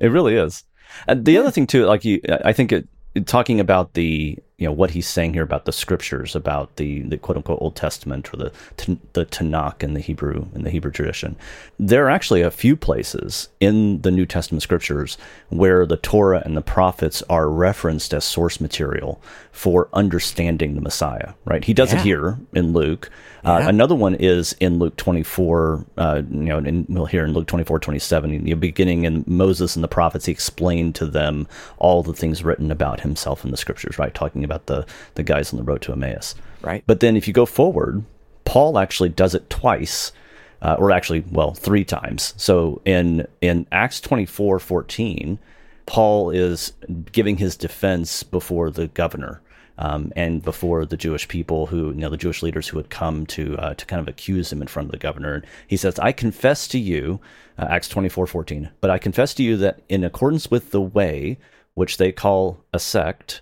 It 0.00 0.08
really 0.08 0.34
is. 0.36 0.64
And 1.06 1.24
the 1.24 1.36
other 1.38 1.50
thing 1.50 1.66
too, 1.66 1.84
like 1.86 2.04
you, 2.04 2.20
I 2.44 2.52
think 2.52 2.72
it, 2.72 2.88
it- 3.14 3.26
talking 3.26 3.60
about 3.60 3.94
the, 3.94 4.38
you 4.60 4.66
know, 4.66 4.72
what 4.72 4.90
he's 4.90 5.08
saying 5.08 5.32
here 5.32 5.42
about 5.42 5.64
the 5.64 5.72
scriptures, 5.72 6.36
about 6.36 6.76
the, 6.76 7.00
the 7.00 7.16
quote 7.16 7.38
unquote 7.38 7.62
Old 7.62 7.74
Testament 7.74 8.32
or 8.32 8.36
the 8.36 8.52
the 9.14 9.24
Tanakh 9.24 9.82
in 9.82 9.94
the 9.94 10.00
Hebrew 10.00 10.46
in 10.54 10.64
the 10.64 10.70
Hebrew 10.70 10.92
tradition, 10.92 11.34
there 11.78 12.04
are 12.06 12.10
actually 12.10 12.42
a 12.42 12.50
few 12.50 12.76
places 12.76 13.48
in 13.58 14.02
the 14.02 14.10
New 14.10 14.26
Testament 14.26 14.62
scriptures 14.62 15.16
where 15.48 15.86
the 15.86 15.96
Torah 15.96 16.42
and 16.44 16.56
the 16.58 16.62
prophets 16.62 17.22
are 17.30 17.48
referenced 17.48 18.12
as 18.12 18.24
source 18.24 18.60
material 18.60 19.20
for 19.50 19.88
understanding 19.94 20.74
the 20.74 20.80
Messiah. 20.82 21.32
Right? 21.46 21.64
He 21.64 21.72
does 21.72 21.92
Yeah. 21.92 22.00
it 22.00 22.04
here 22.04 22.38
in 22.52 22.74
Luke. 22.74 23.10
Uh, 23.42 23.64
another 23.66 23.94
one 23.94 24.14
is 24.16 24.54
in 24.60 24.78
Luke 24.78 24.96
24, 24.96 25.86
uh, 25.96 26.20
you 26.30 26.40
know, 26.40 26.58
and 26.58 26.84
we'll 26.90 27.06
hear 27.06 27.24
in 27.24 27.32
Luke 27.32 27.46
24, 27.46 27.78
27, 27.78 28.34
in 28.34 28.44
the 28.44 28.52
beginning 28.52 29.04
in 29.06 29.24
Moses 29.26 29.74
and 29.76 29.82
the 29.82 29.88
prophets, 29.88 30.26
he 30.26 30.32
explained 30.32 30.94
to 30.96 31.06
them 31.06 31.48
all 31.78 32.02
the 32.02 32.12
things 32.12 32.44
written 32.44 32.70
about 32.70 33.00
himself 33.00 33.42
in 33.42 33.50
the 33.50 33.56
scriptures, 33.56 33.98
right? 33.98 34.12
Talking 34.12 34.44
about 34.50 34.66
the, 34.66 34.86
the 35.14 35.22
guys 35.22 35.52
on 35.52 35.58
the 35.58 35.64
road 35.64 35.82
to 35.82 35.92
Emmaus. 35.92 36.34
Right. 36.62 36.82
But 36.86 37.00
then 37.00 37.16
if 37.16 37.26
you 37.26 37.34
go 37.34 37.46
forward, 37.46 38.04
Paul 38.44 38.78
actually 38.78 39.10
does 39.10 39.34
it 39.34 39.48
twice, 39.48 40.12
uh, 40.62 40.76
or 40.78 40.90
actually, 40.90 41.24
well, 41.30 41.54
three 41.54 41.84
times. 41.84 42.34
So 42.36 42.82
in, 42.84 43.26
in 43.40 43.66
Acts 43.72 44.00
24, 44.00 44.58
14, 44.58 45.38
Paul 45.86 46.30
is 46.30 46.72
giving 47.12 47.36
his 47.38 47.56
defense 47.56 48.22
before 48.22 48.70
the 48.70 48.88
governor 48.88 49.40
um, 49.80 50.12
and 50.14 50.42
before 50.42 50.84
the 50.84 50.96
Jewish 50.96 51.26
people 51.26 51.66
who, 51.66 51.88
you 51.88 51.94
know, 51.94 52.10
the 52.10 52.16
Jewish 52.16 52.42
leaders 52.42 52.68
who 52.68 52.76
had 52.76 52.90
come 52.90 53.26
to 53.26 53.56
uh, 53.58 53.74
to 53.74 53.86
kind 53.86 54.00
of 54.00 54.06
accuse 54.06 54.52
him 54.52 54.60
in 54.60 54.68
front 54.68 54.86
of 54.86 54.92
the 54.92 54.98
governor. 54.98 55.34
And 55.34 55.46
he 55.66 55.76
says, 55.76 55.98
"I 55.98 56.12
confess 56.12 56.68
to 56.68 56.78
you, 56.78 57.18
uh, 57.58 57.66
Acts 57.68 57.88
twenty 57.88 58.10
four 58.10 58.26
fourteen, 58.26 58.70
but 58.80 58.90
I 58.90 58.98
confess 58.98 59.32
to 59.34 59.42
you 59.42 59.56
that 59.56 59.80
in 59.88 60.04
accordance 60.04 60.50
with 60.50 60.70
the 60.70 60.82
way 60.82 61.38
which 61.74 61.96
they 61.96 62.12
call 62.12 62.62
a 62.72 62.78
sect." 62.78 63.40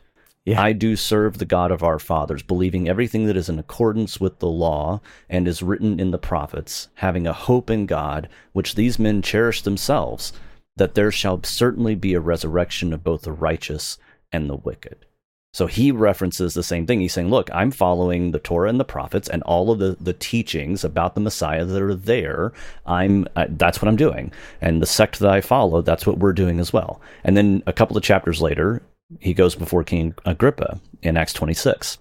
Yeah. 0.48 0.62
I 0.62 0.72
do 0.72 0.96
serve 0.96 1.36
the 1.36 1.44
God 1.44 1.70
of 1.70 1.82
our 1.82 1.98
fathers, 1.98 2.42
believing 2.42 2.88
everything 2.88 3.26
that 3.26 3.36
is 3.36 3.50
in 3.50 3.58
accordance 3.58 4.18
with 4.18 4.38
the 4.38 4.48
law 4.48 5.02
and 5.28 5.46
is 5.46 5.62
written 5.62 6.00
in 6.00 6.10
the 6.10 6.16
prophets, 6.16 6.88
having 6.94 7.26
a 7.26 7.34
hope 7.34 7.68
in 7.68 7.84
God, 7.84 8.30
which 8.54 8.74
these 8.74 8.98
men 8.98 9.20
cherish 9.20 9.60
themselves, 9.60 10.32
that 10.76 10.94
there 10.94 11.12
shall 11.12 11.42
certainly 11.44 11.94
be 11.94 12.14
a 12.14 12.20
resurrection 12.20 12.94
of 12.94 13.04
both 13.04 13.22
the 13.22 13.32
righteous 13.32 13.98
and 14.32 14.48
the 14.48 14.56
wicked. 14.56 15.04
So 15.52 15.66
he 15.66 15.92
references 15.92 16.54
the 16.54 16.62
same 16.62 16.86
thing. 16.86 17.00
He's 17.00 17.12
saying, 17.12 17.28
Look, 17.28 17.50
I'm 17.52 17.70
following 17.70 18.30
the 18.30 18.38
Torah 18.38 18.70
and 18.70 18.80
the 18.80 18.86
prophets 18.86 19.28
and 19.28 19.42
all 19.42 19.70
of 19.70 19.78
the, 19.78 19.98
the 20.00 20.14
teachings 20.14 20.82
about 20.82 21.14
the 21.14 21.20
Messiah 21.20 21.66
that 21.66 21.82
are 21.82 21.94
there. 21.94 22.54
I'm 22.86 23.26
that's 23.34 23.82
what 23.82 23.88
I'm 23.88 23.96
doing. 23.96 24.32
And 24.62 24.80
the 24.80 24.86
sect 24.86 25.18
that 25.18 25.30
I 25.30 25.42
follow, 25.42 25.82
that's 25.82 26.06
what 26.06 26.18
we're 26.18 26.32
doing 26.32 26.58
as 26.58 26.72
well. 26.72 27.02
And 27.22 27.36
then 27.36 27.62
a 27.66 27.72
couple 27.74 27.98
of 27.98 28.02
chapters 28.02 28.40
later, 28.40 28.80
he 29.20 29.34
goes 29.34 29.54
before 29.54 29.84
King 29.84 30.14
Agrippa 30.24 30.80
in 31.02 31.16
Acts 31.16 31.32
26 31.32 31.98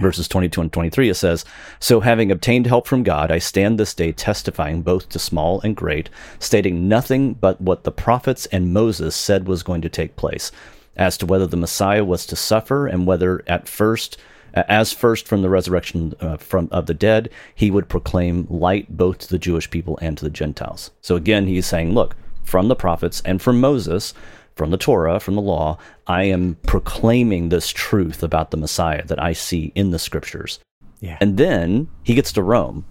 verses 0.00 0.28
22 0.28 0.62
and 0.62 0.72
23 0.72 1.10
it 1.10 1.14
says 1.14 1.44
so 1.78 2.00
having 2.00 2.32
obtained 2.32 2.66
help 2.66 2.86
from 2.86 3.02
god 3.02 3.30
i 3.30 3.38
stand 3.38 3.78
this 3.78 3.92
day 3.92 4.12
testifying 4.12 4.80
both 4.80 5.10
to 5.10 5.18
small 5.18 5.60
and 5.60 5.76
great 5.76 6.08
stating 6.38 6.88
nothing 6.88 7.34
but 7.34 7.60
what 7.60 7.84
the 7.84 7.92
prophets 7.92 8.46
and 8.46 8.72
moses 8.72 9.14
said 9.14 9.46
was 9.46 9.62
going 9.62 9.82
to 9.82 9.88
take 9.90 10.16
place 10.16 10.50
as 10.96 11.18
to 11.18 11.26
whether 11.26 11.46
the 11.46 11.56
messiah 11.56 12.02
was 12.02 12.24
to 12.24 12.34
suffer 12.34 12.86
and 12.86 13.06
whether 13.06 13.42
at 13.46 13.68
first 13.68 14.16
as 14.54 14.92
first 14.92 15.26
from 15.26 15.42
the 15.42 15.50
resurrection 15.50 16.14
uh, 16.20 16.36
from 16.36 16.68
of 16.70 16.86
the 16.86 16.94
dead 16.94 17.28
he 17.54 17.70
would 17.70 17.88
proclaim 17.88 18.46
light 18.48 18.96
both 18.96 19.18
to 19.18 19.28
the 19.28 19.38
jewish 19.38 19.68
people 19.68 19.98
and 20.00 20.16
to 20.16 20.24
the 20.24 20.30
gentiles. 20.30 20.92
So 21.00 21.16
again 21.16 21.46
he's 21.46 21.66
saying 21.66 21.92
look 21.92 22.14
from 22.42 22.68
the 22.68 22.76
prophets 22.76 23.20
and 23.24 23.42
from 23.42 23.60
moses 23.60 24.14
from 24.54 24.70
the 24.70 24.76
Torah, 24.76 25.20
from 25.20 25.34
the 25.34 25.42
law, 25.42 25.78
I 26.06 26.24
am 26.24 26.56
proclaiming 26.66 27.48
this 27.48 27.70
truth 27.70 28.22
about 28.22 28.50
the 28.50 28.56
Messiah 28.56 29.04
that 29.06 29.22
I 29.22 29.32
see 29.32 29.72
in 29.74 29.90
the 29.90 29.98
scriptures. 29.98 30.58
Yeah. 31.00 31.18
And 31.20 31.36
then 31.36 31.88
he 32.02 32.14
gets 32.14 32.32
to 32.32 32.42
Rome. 32.42 32.84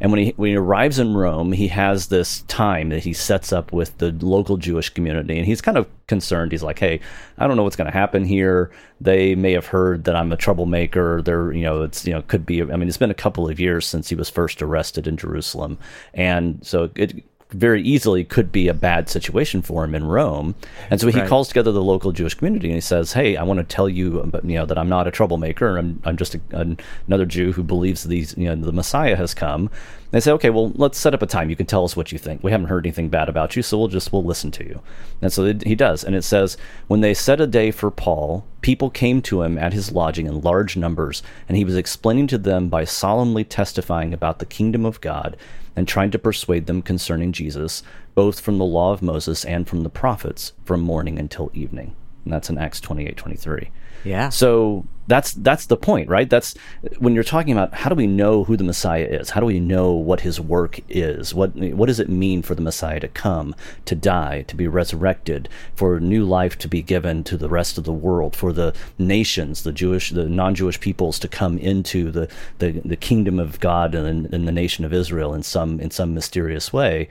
And 0.00 0.10
when 0.10 0.20
he, 0.20 0.34
when 0.36 0.50
he 0.50 0.56
arrives 0.56 0.98
in 0.98 1.14
Rome, 1.14 1.52
he 1.52 1.68
has 1.68 2.08
this 2.08 2.40
time 2.42 2.88
that 2.88 3.04
he 3.04 3.12
sets 3.12 3.52
up 3.52 3.72
with 3.72 3.96
the 3.98 4.10
local 4.10 4.56
Jewish 4.56 4.88
community. 4.88 5.38
And 5.38 5.46
he's 5.46 5.60
kind 5.60 5.78
of 5.78 5.86
concerned. 6.08 6.50
He's 6.50 6.64
like, 6.64 6.80
hey, 6.80 6.98
I 7.38 7.46
don't 7.46 7.56
know 7.56 7.62
what's 7.62 7.76
going 7.76 7.90
to 7.90 7.96
happen 7.96 8.24
here. 8.24 8.72
They 9.00 9.36
may 9.36 9.52
have 9.52 9.66
heard 9.66 10.02
that 10.04 10.16
I'm 10.16 10.32
a 10.32 10.36
troublemaker. 10.36 11.22
They're, 11.22 11.52
you 11.52 11.62
know, 11.62 11.82
it's, 11.82 12.04
you 12.04 12.12
know, 12.12 12.22
could 12.22 12.44
be, 12.44 12.62
I 12.62 12.76
mean, 12.76 12.88
it's 12.88 12.96
been 12.96 13.12
a 13.12 13.14
couple 13.14 13.48
of 13.48 13.60
years 13.60 13.86
since 13.86 14.08
he 14.08 14.16
was 14.16 14.28
first 14.28 14.60
arrested 14.60 15.06
in 15.06 15.16
Jerusalem. 15.16 15.78
And 16.14 16.66
so 16.66 16.90
it, 16.96 17.22
very 17.52 17.82
easily 17.82 18.24
could 18.24 18.50
be 18.50 18.68
a 18.68 18.74
bad 18.74 19.08
situation 19.08 19.62
for 19.62 19.84
him 19.84 19.94
in 19.94 20.04
Rome. 20.04 20.54
And 20.90 21.00
so 21.00 21.08
he 21.08 21.18
Right. 21.20 21.28
calls 21.28 21.48
together 21.48 21.72
the 21.72 21.82
local 21.82 22.12
Jewish 22.12 22.34
community 22.34 22.68
and 22.68 22.74
he 22.74 22.80
says, 22.80 23.12
"Hey, 23.12 23.36
I 23.36 23.42
want 23.42 23.58
to 23.58 23.64
tell 23.64 23.88
you, 23.88 24.30
you 24.44 24.54
know, 24.54 24.66
that 24.66 24.78
I'm 24.78 24.88
not 24.88 25.06
a 25.06 25.10
troublemaker. 25.10 25.76
I'm 25.78 26.00
I'm 26.04 26.16
just 26.16 26.34
a, 26.34 26.40
an, 26.52 26.78
another 27.06 27.26
Jew 27.26 27.52
who 27.52 27.62
believes 27.62 28.04
these, 28.04 28.34
you 28.36 28.46
know, 28.46 28.56
the 28.56 28.72
Messiah 28.72 29.16
has 29.16 29.34
come." 29.34 29.70
They 30.10 30.20
say, 30.20 30.32
"Okay, 30.32 30.50
well, 30.50 30.72
let's 30.74 30.98
set 30.98 31.14
up 31.14 31.22
a 31.22 31.26
time. 31.26 31.48
You 31.48 31.56
can 31.56 31.64
tell 31.66 31.84
us 31.84 31.96
what 31.96 32.12
you 32.12 32.18
think. 32.18 32.42
We 32.42 32.50
haven't 32.50 32.66
heard 32.66 32.84
anything 32.86 33.08
bad 33.08 33.28
about 33.30 33.56
you, 33.56 33.62
so 33.62 33.78
we'll 33.78 33.88
just 33.88 34.12
we'll 34.12 34.24
listen 34.24 34.50
to 34.52 34.64
you." 34.64 34.80
And 35.22 35.32
so 35.32 35.44
it, 35.44 35.64
he 35.66 35.74
does. 35.74 36.04
And 36.04 36.14
it 36.14 36.22
says, 36.22 36.56
"When 36.86 37.00
they 37.00 37.14
set 37.14 37.40
a 37.40 37.46
day 37.46 37.70
for 37.70 37.90
Paul, 37.90 38.44
people 38.60 38.90
came 38.90 39.22
to 39.22 39.42
him 39.42 39.56
at 39.58 39.72
his 39.72 39.90
lodging 39.92 40.26
in 40.26 40.40
large 40.42 40.76
numbers, 40.76 41.22
and 41.48 41.56
he 41.56 41.64
was 41.64 41.76
explaining 41.76 42.26
to 42.28 42.38
them 42.38 42.68
by 42.68 42.84
solemnly 42.84 43.44
testifying 43.44 44.12
about 44.12 44.38
the 44.38 44.46
kingdom 44.46 44.84
of 44.84 45.00
God." 45.00 45.36
And 45.76 45.88
tried 45.88 46.12
to 46.12 46.18
persuade 46.18 46.66
them 46.66 46.82
concerning 46.82 47.32
Jesus, 47.32 47.82
both 48.14 48.40
from 48.40 48.58
the 48.58 48.64
law 48.64 48.92
of 48.92 49.02
Moses 49.02 49.44
and 49.44 49.66
from 49.66 49.82
the 49.82 49.90
prophets, 49.90 50.52
from 50.64 50.80
morning 50.80 51.18
until 51.18 51.50
evening. 51.54 51.96
And 52.24 52.32
that's 52.32 52.50
in 52.50 52.58
Acts 52.58 52.80
28 52.80 53.16
23. 53.16 53.70
Yeah. 54.04 54.28
So 54.28 54.86
that's 55.12 55.34
that's 55.34 55.66
the 55.66 55.76
point, 55.76 56.08
right? 56.08 56.30
That's 56.30 56.54
when 56.98 57.14
you're 57.14 57.22
talking 57.22 57.52
about 57.52 57.74
how 57.74 57.90
do 57.90 57.94
we 57.94 58.06
know 58.06 58.44
who 58.44 58.56
the 58.56 58.64
Messiah 58.64 59.04
is? 59.04 59.28
How 59.28 59.40
do 59.40 59.46
we 59.46 59.60
know 59.60 59.92
what 59.92 60.22
his 60.22 60.40
work 60.40 60.80
is? 60.88 61.34
What 61.34 61.54
what 61.54 61.84
does 61.84 62.00
it 62.00 62.08
mean 62.08 62.40
for 62.40 62.54
the 62.54 62.62
Messiah 62.62 62.98
to 63.00 63.08
come, 63.08 63.54
to 63.84 63.94
die, 63.94 64.40
to 64.48 64.56
be 64.56 64.66
resurrected, 64.66 65.50
for 65.74 66.00
new 66.00 66.24
life 66.24 66.56
to 66.60 66.68
be 66.68 66.80
given 66.80 67.24
to 67.24 67.36
the 67.36 67.50
rest 67.50 67.76
of 67.76 67.84
the 67.84 67.92
world, 67.92 68.34
for 68.34 68.54
the 68.54 68.74
nations, 68.98 69.64
the 69.64 69.72
Jewish, 69.72 70.08
the 70.08 70.30
non-Jewish 70.30 70.80
peoples 70.80 71.18
to 71.18 71.28
come 71.28 71.58
into 71.58 72.10
the 72.10 72.26
the, 72.58 72.80
the 72.82 72.96
kingdom 72.96 73.38
of 73.38 73.60
God 73.60 73.94
and, 73.94 74.32
and 74.32 74.48
the 74.48 74.52
nation 74.52 74.82
of 74.82 74.94
Israel 74.94 75.34
in 75.34 75.42
some 75.42 75.78
in 75.78 75.90
some 75.90 76.14
mysterious 76.14 76.72
way? 76.72 77.10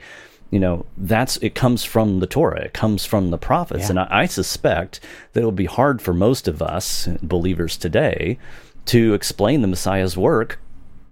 You 0.52 0.60
know 0.60 0.84
that's 0.96 1.36
it 1.38 1.54
comes 1.56 1.82
from 1.82 2.20
the 2.20 2.26
torah 2.26 2.60
it 2.66 2.72
comes 2.74 3.04
from 3.04 3.30
the 3.30 3.38
prophets. 3.38 3.84
Yeah. 3.84 3.90
and 3.90 3.98
I, 4.00 4.06
I 4.10 4.26
suspect 4.26 5.00
that 5.32 5.40
it 5.40 5.44
will 5.44 5.50
be 5.52 5.64
hard 5.64 6.00
for 6.00 6.12
most 6.14 6.46
of 6.46 6.62
us 6.62 7.08
believers 7.22 7.76
today 7.76 8.38
to 8.86 9.14
explain 9.14 9.62
the 9.62 9.68
messiah's 9.68 10.16
work 10.16 10.60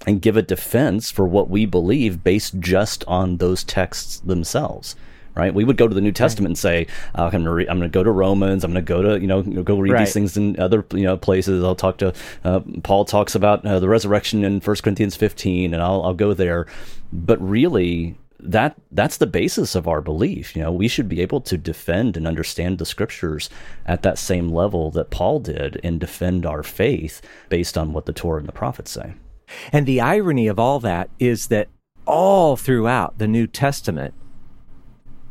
and 0.07 0.23
give 0.23 0.37
a 0.37 0.43
defense 0.43 1.11
for 1.11 1.27
what 1.27 1.51
we 1.51 1.67
believe 1.67 2.23
based 2.23 2.61
just 2.61 3.03
on 3.09 3.39
those 3.39 3.65
texts 3.65 4.21
themselves 4.21 4.95
right? 5.37 5.55
We 5.55 5.65
would 5.65 5.77
go 5.79 5.87
to 5.89 5.95
the 5.95 6.01
new 6.03 6.13
testament 6.13 6.49
and 6.51 6.59
say 6.59 6.87
uh, 7.17 7.25
i'm 7.25 7.31
going 7.31 7.45
to 7.45 7.51
re- 7.53 7.65
to 7.83 7.89
go 7.89 8.03
to 8.03 8.11
romans 8.11 8.63
i'm 8.65 8.73
going 8.73 8.85
to 8.85 8.89
go 8.89 9.01
to 9.01 9.21
you 9.21 9.27
know 9.27 9.41
go 9.43 9.79
read 9.79 9.93
Right. 9.93 10.01
these 10.05 10.13
things 10.13 10.37
in 10.37 10.59
other 10.61 10.85
you 10.93 11.05
know 11.05 11.17
places. 11.17 11.63
I'll 11.65 11.77
talk 11.77 11.97
to 11.99 12.13
uh, 12.45 12.61
paul 12.83 13.05
talks 13.07 13.35
about 13.35 13.65
uh, 13.65 13.79
the 13.81 13.89
resurrection 13.89 14.45
in 14.45 14.61
1 14.61 14.77
corinthians 14.83 15.17
15 15.17 15.73
and 15.73 15.83
i'll, 15.83 16.03
I'll 16.03 16.15
go 16.15 16.35
there. 16.35 16.67
But 17.13 17.41
really 17.41 18.17
that 18.43 18.77
that's 18.91 19.17
the 19.19 19.27
basis 19.27 19.75
of 19.75 19.89
our 19.89 20.01
belief. 20.01 20.55
You 20.57 20.63
know, 20.63 20.73
we 20.73 20.89
should 20.89 21.09
be 21.09 21.21
able 21.21 21.41
to 21.43 21.57
defend 21.57 22.17
and 22.17 22.27
understand 22.27 22.79
the 22.79 22.87
scriptures 22.87 23.51
at 23.87 24.03
that 24.03 24.19
same 24.19 24.49
level 24.49 24.91
that 24.93 25.11
Paul 25.11 25.41
did 25.41 25.81
and 25.83 26.01
defend 26.01 26.47
our 26.47 26.63
faith 26.63 27.21
based 27.49 27.77
on 27.77 27.93
what 27.93 28.07
the 28.07 28.13
Torah 28.13 28.41
and 28.41 28.49
the 28.49 28.53
prophets 28.53 28.91
say. 28.91 29.15
And 29.73 29.87
the 29.87 30.01
irony 30.01 30.47
of 30.47 30.59
all 30.59 30.81
that 30.81 31.11
is 31.19 31.49
that 31.49 31.69
all 32.07 32.57
throughout 32.57 33.19
the 33.19 33.29
New 33.29 33.47
Testament, 33.47 34.15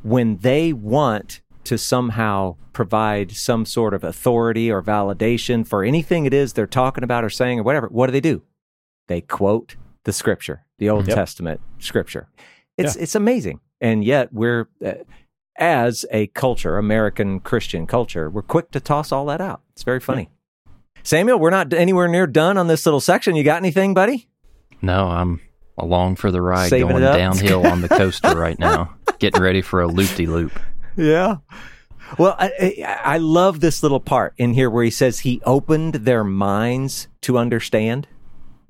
when 0.03 0.37
they 0.37 0.73
want 0.73 1.41
to 1.65 1.77
somehow 1.77 2.55
provide 2.73 3.31
some 3.31 3.65
sort 3.65 3.93
of 3.93 4.03
authority 4.03 4.71
or 4.71 4.81
validation 4.81 5.67
for 5.67 5.83
anything 5.83 6.25
it 6.25 6.33
is 6.33 6.53
they're 6.53 6.65
talking 6.65 7.03
about 7.03 7.23
or 7.23 7.29
saying 7.29 7.59
or 7.59 7.63
whatever, 7.63 7.87
what 7.87 8.07
do 8.07 8.11
they 8.11 8.21
do? 8.21 8.41
They 9.07 9.21
quote 9.21 9.75
the 10.03 10.13
scripture, 10.13 10.65
the 10.77 10.89
Old 10.89 11.07
Yep. 11.07 11.15
Testament 11.15 11.61
scripture. 11.79 12.29
It's 12.79 12.95
Yeah. 12.95 13.03
it's 13.03 13.15
amazing, 13.15 13.59
and 13.81 14.03
yet 14.03 14.33
we're 14.33 14.67
uh, 14.85 14.93
as 15.57 16.05
a 16.11 16.27
culture, 16.27 16.77
American 16.77 17.39
Christian 17.41 17.85
culture, 17.85 18.29
we're 18.29 18.41
quick 18.41 18.71
to 18.71 18.79
toss 18.79 19.11
all 19.11 19.25
that 19.25 19.41
out. 19.41 19.61
It's 19.73 19.83
very 19.83 19.99
funny. 19.99 20.29
Samuel, 21.03 21.37
we're 21.39 21.49
not 21.49 21.73
anywhere 21.73 22.07
near 22.07 22.27
done 22.27 22.57
on 22.57 22.67
this 22.67 22.85
little 22.85 22.99
section. 23.01 23.35
You 23.35 23.43
got 23.43 23.57
anything, 23.57 23.93
buddy? 23.93 24.27
No, 24.81 25.07
I'm 25.07 25.41
along 25.77 26.15
for 26.17 26.31
the 26.31 26.41
ride, 26.41 26.69
Saving 26.69 26.89
going 26.89 27.01
downhill 27.03 27.65
on 27.67 27.81
the 27.81 27.89
coaster 28.01 28.35
right 28.37 28.57
now, 28.59 28.95
getting 29.19 29.41
ready 29.41 29.61
for 29.61 29.81
a 29.81 29.87
loop 29.87 30.13
de 30.15 30.25
loop. 30.27 30.57
Yeah. 30.95 31.37
Well, 32.17 32.35
I, 32.39 32.51
I 32.85 32.99
I 33.03 33.17
love 33.17 33.59
this 33.59 33.83
little 33.83 33.99
part 33.99 34.33
in 34.37 34.53
here 34.53 34.69
where 34.69 34.83
he 34.83 34.89
says 34.91 35.19
he 35.19 35.41
opened 35.45 35.93
their 35.95 36.23
minds 36.23 37.07
to 37.21 37.37
understand. 37.37 38.07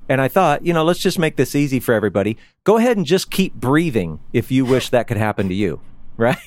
And 0.09 0.19
I 0.19 0.27
thought, 0.27 0.65
you 0.65 0.73
know, 0.73 0.83
let's 0.83 0.99
just 0.99 1.19
make 1.19 1.35
this 1.35 1.53
easy 1.53 1.79
for 1.79 1.93
everybody. 1.93 2.37
Go 2.63 2.77
ahead 2.77 2.97
and 2.97 3.05
just 3.05 3.29
keep 3.29 3.53
breathing 3.53 4.19
if 4.33 4.51
you 4.51 4.65
wish 4.65 4.89
that 4.89 5.07
could 5.07 5.17
happen 5.17 5.47
to 5.49 5.55
you, 5.55 5.79
right? 6.17 6.37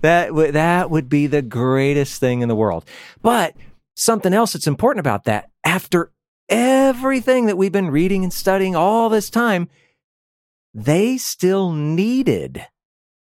that 0.00 0.34
would 0.34 0.54
that 0.54 0.90
would 0.90 1.10
be 1.10 1.26
the 1.26 1.42
greatest 1.42 2.18
thing 2.18 2.40
in 2.40 2.48
the 2.48 2.56
world. 2.56 2.86
But 3.20 3.54
something 3.94 4.32
else 4.32 4.54
that's 4.54 4.66
important 4.66 5.00
about 5.00 5.24
that, 5.24 5.50
after 5.62 6.10
everything 6.48 7.44
that 7.46 7.58
we've 7.58 7.70
been 7.70 7.90
reading 7.90 8.24
and 8.24 8.32
studying 8.32 8.74
all 8.74 9.10
this 9.10 9.28
time, 9.28 9.68
they 10.72 11.18
still 11.18 11.72
needed 11.72 12.66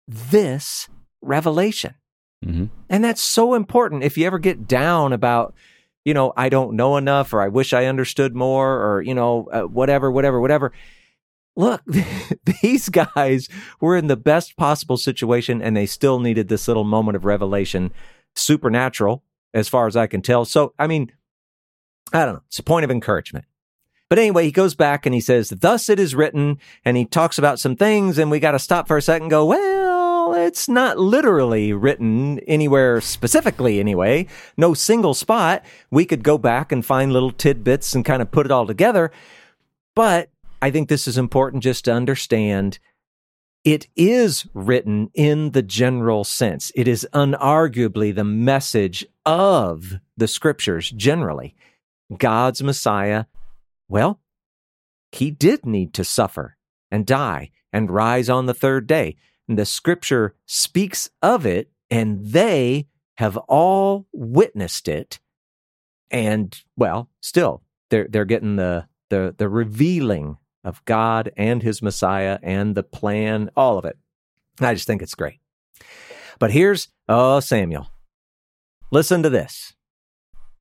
this 0.07 0.87
revelation. 1.21 1.95
hmm 2.41 2.65
And 2.89 3.03
that's 3.03 3.21
so 3.21 3.53
important. 3.53 4.03
If 4.03 4.17
you 4.17 4.25
ever 4.25 4.39
get 4.39 4.67
down 4.67 5.11
about, 5.11 5.53
you 6.05 6.13
know, 6.13 6.33
I 6.35 6.49
don't 6.49 6.75
know 6.75 6.97
enough 6.97 7.33
or 7.33 7.41
I 7.41 7.47
wish 7.47 7.73
I 7.73 7.85
understood 7.85 8.35
more 8.35 8.81
or, 8.81 9.01
you 9.01 9.13
know, 9.13 9.47
uh, 9.51 9.61
whatever, 9.63 10.11
whatever, 10.11 10.39
whatever. 10.39 10.71
Look, 11.55 11.81
these 12.61 12.89
guys 12.89 13.49
were 13.79 13.97
in 13.97 14.07
the 14.07 14.17
best 14.17 14.57
possible 14.57 14.97
situation 14.97 15.61
and 15.61 15.75
they 15.75 15.85
still 15.85 16.19
needed 16.19 16.47
this 16.47 16.67
little 16.67 16.83
moment 16.83 17.17
of 17.17 17.25
revelation, 17.25 17.91
supernatural, 18.35 19.23
as 19.53 19.67
far 19.67 19.87
as 19.87 19.95
I 19.95 20.07
can 20.07 20.21
tell. 20.21 20.45
So, 20.45 20.73
I 20.79 20.87
mean, 20.87 21.11
I 22.13 22.25
don't 22.25 22.35
know. 22.35 22.43
It's 22.47 22.59
a 22.59 22.63
point 22.63 22.83
of 22.83 22.91
encouragement. 22.91 23.45
But 24.09 24.19
anyway, 24.19 24.43
he 24.43 24.51
goes 24.51 24.75
back 24.75 25.05
and 25.05 25.15
he 25.15 25.21
says, 25.21 25.49
Thus 25.49 25.87
it 25.87 25.97
is 25.97 26.13
written, 26.13 26.57
and 26.83 26.97
he 26.97 27.05
talks 27.05 27.37
about 27.37 27.61
some 27.61 27.77
things, 27.77 28.17
and 28.17 28.29
we 28.29 28.41
got 28.41 28.51
to 28.51 28.59
stop 28.59 28.85
for 28.85 28.97
a 28.97 29.01
second 29.01 29.23
and 29.23 29.31
go, 29.31 29.45
Well, 29.45 29.80
it's 30.33 30.67
not 30.69 30.97
literally 30.97 31.73
written 31.73 32.39
anywhere 32.39 33.01
specifically, 33.01 33.79
anyway. 33.79 34.27
No 34.57 34.73
single 34.73 35.13
spot. 35.13 35.63
We 35.89 36.05
could 36.05 36.23
go 36.23 36.37
back 36.37 36.71
and 36.71 36.85
find 36.85 37.13
little 37.13 37.31
tidbits 37.31 37.95
and 37.95 38.05
kind 38.05 38.21
of 38.21 38.31
put 38.31 38.45
it 38.45 38.51
all 38.51 38.67
together. 38.67 39.11
But 39.95 40.29
I 40.61 40.71
think 40.71 40.89
this 40.89 41.07
is 41.07 41.17
important 41.17 41.63
just 41.63 41.85
to 41.85 41.93
understand 41.93 42.79
it 43.63 43.87
is 43.95 44.47
written 44.53 45.11
in 45.13 45.51
the 45.51 45.61
general 45.61 46.23
sense. 46.23 46.71
It 46.75 46.87
is 46.87 47.07
unarguably 47.13 48.13
the 48.13 48.23
message 48.23 49.05
of 49.25 49.99
the 50.17 50.27
scriptures 50.27 50.89
generally. 50.91 51.55
God's 52.17 52.63
Messiah, 52.63 53.25
well, 53.87 54.19
he 55.11 55.29
did 55.29 55.65
need 55.65 55.93
to 55.93 56.03
suffer 56.03 56.57
and 56.89 57.05
die 57.05 57.51
and 57.71 57.91
rise 57.91 58.29
on 58.29 58.47
the 58.47 58.53
third 58.53 58.87
day. 58.87 59.15
The 59.55 59.65
scripture 59.65 60.35
speaks 60.45 61.09
of 61.21 61.45
it, 61.45 61.71
and 61.89 62.25
they 62.25 62.87
have 63.15 63.37
all 63.37 64.07
witnessed 64.13 64.87
it. 64.87 65.19
And 66.09 66.57
well, 66.75 67.09
still, 67.21 67.63
they're 67.89 68.07
they're 68.09 68.25
getting 68.25 68.55
the 68.55 68.87
the 69.09 69.35
the 69.37 69.49
revealing 69.49 70.37
of 70.63 70.83
God 70.85 71.31
and 71.37 71.63
his 71.63 71.81
Messiah 71.81 72.39
and 72.43 72.75
the 72.75 72.83
plan, 72.83 73.49
all 73.55 73.77
of 73.77 73.85
it. 73.85 73.97
I 74.59 74.73
just 74.73 74.87
think 74.87 75.01
it's 75.01 75.15
great. 75.15 75.39
But 76.39 76.51
here's 76.51 76.89
oh 77.07 77.39
Samuel. 77.39 77.87
Listen 78.91 79.23
to 79.23 79.29
this. 79.29 79.73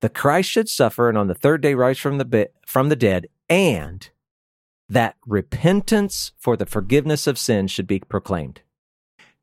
The 0.01 0.09
Christ 0.09 0.51
should 0.51 0.69
suffer 0.69 1.09
and 1.09 1.19
on 1.19 1.27
the 1.27 1.35
third 1.35 1.61
day 1.61 1.75
rise 1.75 1.99
from 1.99 2.19
the 2.19 2.25
bit, 2.25 2.55
from 2.67 2.89
the 2.89 2.97
dead, 2.97 3.27
and 3.49 4.09
that 4.89 5.17
repentance 5.27 6.33
for 6.39 6.57
the 6.57 6.67
forgiveness 6.67 7.27
of 7.27 7.39
sins 7.39 7.71
should 7.71 7.87
be 7.87 8.01
proclaimed. 8.01 8.63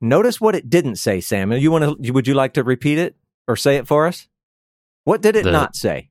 Notice 0.01 0.39
what 0.39 0.55
it 0.55 0.69
didn't 0.69 0.97
say, 0.97 1.21
Samuel. 1.21 1.59
You 1.59 1.71
want 1.71 2.03
to? 2.03 2.11
Would 2.11 2.27
you 2.27 2.33
like 2.33 2.53
to 2.53 2.63
repeat 2.63 2.97
it 2.97 3.15
or 3.47 3.55
say 3.55 3.77
it 3.77 3.87
for 3.87 4.05
us? 4.07 4.27
What 5.03 5.21
did 5.21 5.35
it 5.35 5.43
The- 5.43 5.51
not 5.51 5.75
say? 5.75 6.09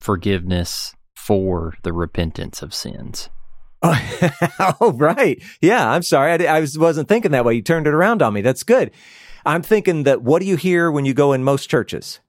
Forgiveness 0.00 0.94
for 1.14 1.74
the 1.82 1.92
repentance 1.92 2.62
of 2.62 2.72
sins. 2.72 3.28
oh, 3.82 4.94
right. 4.96 5.42
Yeah, 5.60 5.90
I'm 5.90 6.02
sorry. 6.02 6.46
I, 6.46 6.56
I 6.56 6.60
was, 6.60 6.78
wasn't 6.78 7.08
thinking 7.08 7.32
that 7.32 7.44
way. 7.44 7.54
You 7.54 7.62
turned 7.62 7.86
it 7.86 7.94
around 7.94 8.22
on 8.22 8.32
me. 8.32 8.40
That's 8.40 8.62
good. 8.62 8.90
I'm 9.44 9.62
thinking 9.62 10.04
that 10.04 10.22
what 10.22 10.40
do 10.40 10.46
you 10.48 10.56
hear 10.56 10.90
when 10.90 11.04
you 11.04 11.14
go 11.14 11.32
in 11.32 11.44
most 11.44 11.68
churches? 11.68 12.20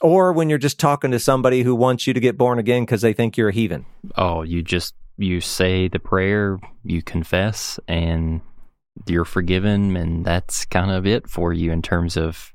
Or 0.00 0.32
when 0.32 0.48
you're 0.50 0.58
just 0.58 0.78
talking 0.80 1.12
to 1.12 1.18
somebody 1.18 1.62
who 1.62 1.74
wants 1.74 2.06
you 2.06 2.14
to 2.14 2.20
get 2.20 2.36
born 2.36 2.58
again 2.58 2.82
because 2.82 3.00
they 3.00 3.12
think 3.12 3.36
you're 3.36 3.48
a 3.50 3.54
heathen? 3.54 3.86
Oh, 4.16 4.42
you 4.42 4.62
just 4.62 4.94
you 5.16 5.40
say 5.40 5.88
the 5.88 6.00
prayer, 6.00 6.58
you 6.82 7.00
confess, 7.02 7.78
and 7.86 8.40
you're 9.06 9.24
forgiven, 9.24 9.96
and 9.96 10.24
that's 10.24 10.64
kind 10.64 10.90
of 10.90 11.06
it 11.06 11.28
for 11.28 11.52
you 11.52 11.72
in 11.72 11.82
terms 11.82 12.16
of 12.16 12.52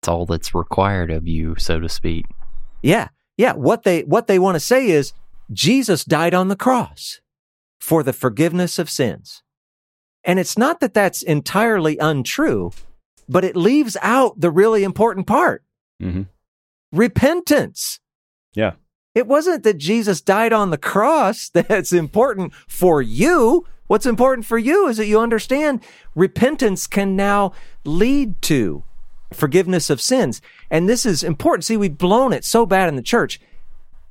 it's 0.00 0.08
all 0.08 0.26
that's 0.26 0.54
required 0.54 1.10
of 1.10 1.28
you, 1.28 1.56
so 1.58 1.78
to 1.78 1.88
speak. 1.88 2.26
Yeah. 2.82 3.08
Yeah. 3.36 3.52
What 3.52 3.82
they, 3.82 4.02
what 4.02 4.26
they 4.26 4.38
want 4.38 4.56
to 4.56 4.60
say 4.60 4.88
is 4.88 5.12
Jesus 5.52 6.04
died 6.04 6.34
on 6.34 6.48
the 6.48 6.56
cross 6.56 7.20
for 7.80 8.02
the 8.02 8.12
forgiveness 8.12 8.78
of 8.78 8.88
sins. 8.88 9.42
And 10.24 10.38
it's 10.38 10.58
not 10.58 10.80
that 10.80 10.94
that's 10.94 11.22
entirely 11.22 11.98
untrue, 11.98 12.72
but 13.28 13.44
it 13.44 13.56
leaves 13.56 13.96
out 14.02 14.40
the 14.40 14.50
really 14.50 14.84
important 14.84 15.26
part 15.26 15.62
hmm 16.00 16.22
repentance. 16.92 18.00
Yeah. 18.54 18.72
It 19.14 19.26
wasn't 19.26 19.64
that 19.64 19.78
Jesus 19.78 20.20
died 20.20 20.52
on 20.52 20.70
the 20.70 20.78
cross 20.78 21.48
that's 21.54 21.92
important 21.92 22.52
for 22.68 23.02
you. 23.02 23.66
What's 23.86 24.06
important 24.06 24.46
for 24.46 24.58
you 24.58 24.86
is 24.86 24.98
that 24.98 25.06
you 25.06 25.18
understand 25.18 25.82
repentance 26.14 26.86
can 26.86 27.16
now 27.16 27.52
lead 27.84 28.40
to 28.42 28.84
forgiveness 29.32 29.90
of 29.90 30.00
sins. 30.00 30.40
And 30.70 30.88
this 30.88 31.04
is 31.04 31.24
important. 31.24 31.64
See, 31.64 31.76
we've 31.76 31.98
blown 31.98 32.32
it 32.32 32.44
so 32.44 32.66
bad 32.66 32.88
in 32.88 32.96
the 32.96 33.02
church. 33.02 33.40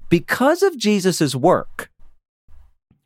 Because 0.10 0.64
of 0.64 0.78
Jesus' 0.78 1.36
work, 1.36 1.92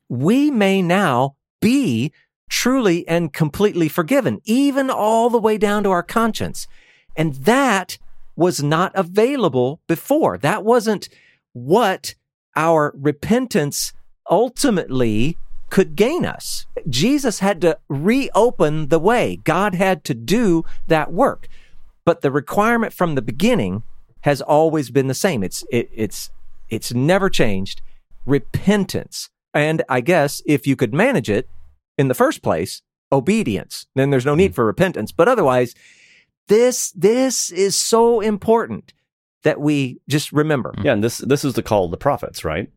we 0.10 0.50
may 0.50 0.82
now 0.82 1.36
be 1.60 2.12
truly 2.50 3.08
and 3.08 3.34
completely 3.34 3.90
forgiven, 3.90 4.40
even 4.46 4.90
all 4.90 5.30
the 5.30 5.40
way 5.40 5.58
down 5.58 5.84
to 5.84 5.92
our 5.92 6.04
conscience. 6.04 6.68
And 7.16 7.36
that 7.36 7.98
was 8.36 8.64
not 8.64 8.92
available 8.96 9.80
before. 9.88 10.38
That 10.38 10.64
wasn't 10.64 11.10
what 11.54 12.16
our 12.56 12.94
repentance 12.96 13.94
ultimately 14.30 15.38
could 15.70 15.96
gain 15.96 16.26
us. 16.26 16.68
Jesus 16.88 17.40
had 17.40 17.60
to 17.62 17.80
reopen 17.90 18.90
the 18.90 19.00
way. 19.00 19.38
God 19.44 19.74
had 19.74 20.04
to 20.04 20.14
do 20.14 20.64
that 20.88 21.12
work. 21.12 21.48
But 22.06 22.22
the 22.22 22.32
requirement 22.32 22.94
from 22.94 23.16
the 23.16 23.22
beginning 23.22 23.84
has 24.22 24.42
always 24.42 24.92
been 24.92 25.08
the 25.08 25.14
same. 25.14 25.44
It's 25.44 25.64
it, 25.72 25.90
it's 25.94 26.30
it's 26.70 26.94
never 26.94 27.30
changed. 27.30 27.82
Repentance. 28.26 29.30
And 29.54 29.84
I 29.90 30.02
guess 30.02 30.42
if 30.46 30.68
you 30.68 30.76
could 30.76 30.94
manage 30.94 31.30
it 31.30 31.50
in 31.98 32.08
the 32.08 32.14
first 32.14 32.42
place, 32.42 32.82
obedience. 33.12 33.86
Then 33.96 34.10
there's 34.10 34.26
no 34.26 34.36
need 34.36 34.52
hmm. 34.52 34.56
for 34.56 34.66
repentance. 34.66 35.12
But 35.12 35.28
otherwise, 35.28 35.76
this 36.48 36.92
this 36.92 37.52
is 37.52 37.78
so 37.78 38.20
important 38.20 38.94
that 39.44 39.60
we 39.62 40.00
just 40.10 40.32
remember. 40.34 40.74
Yeah, 40.84 40.94
and 40.94 41.04
this 41.04 41.20
this 41.20 41.46
is 41.46 41.54
the 41.54 41.64
call 41.64 41.86
of 41.86 41.92
the 41.92 41.98
prophets, 41.98 42.44
right? 42.44 42.70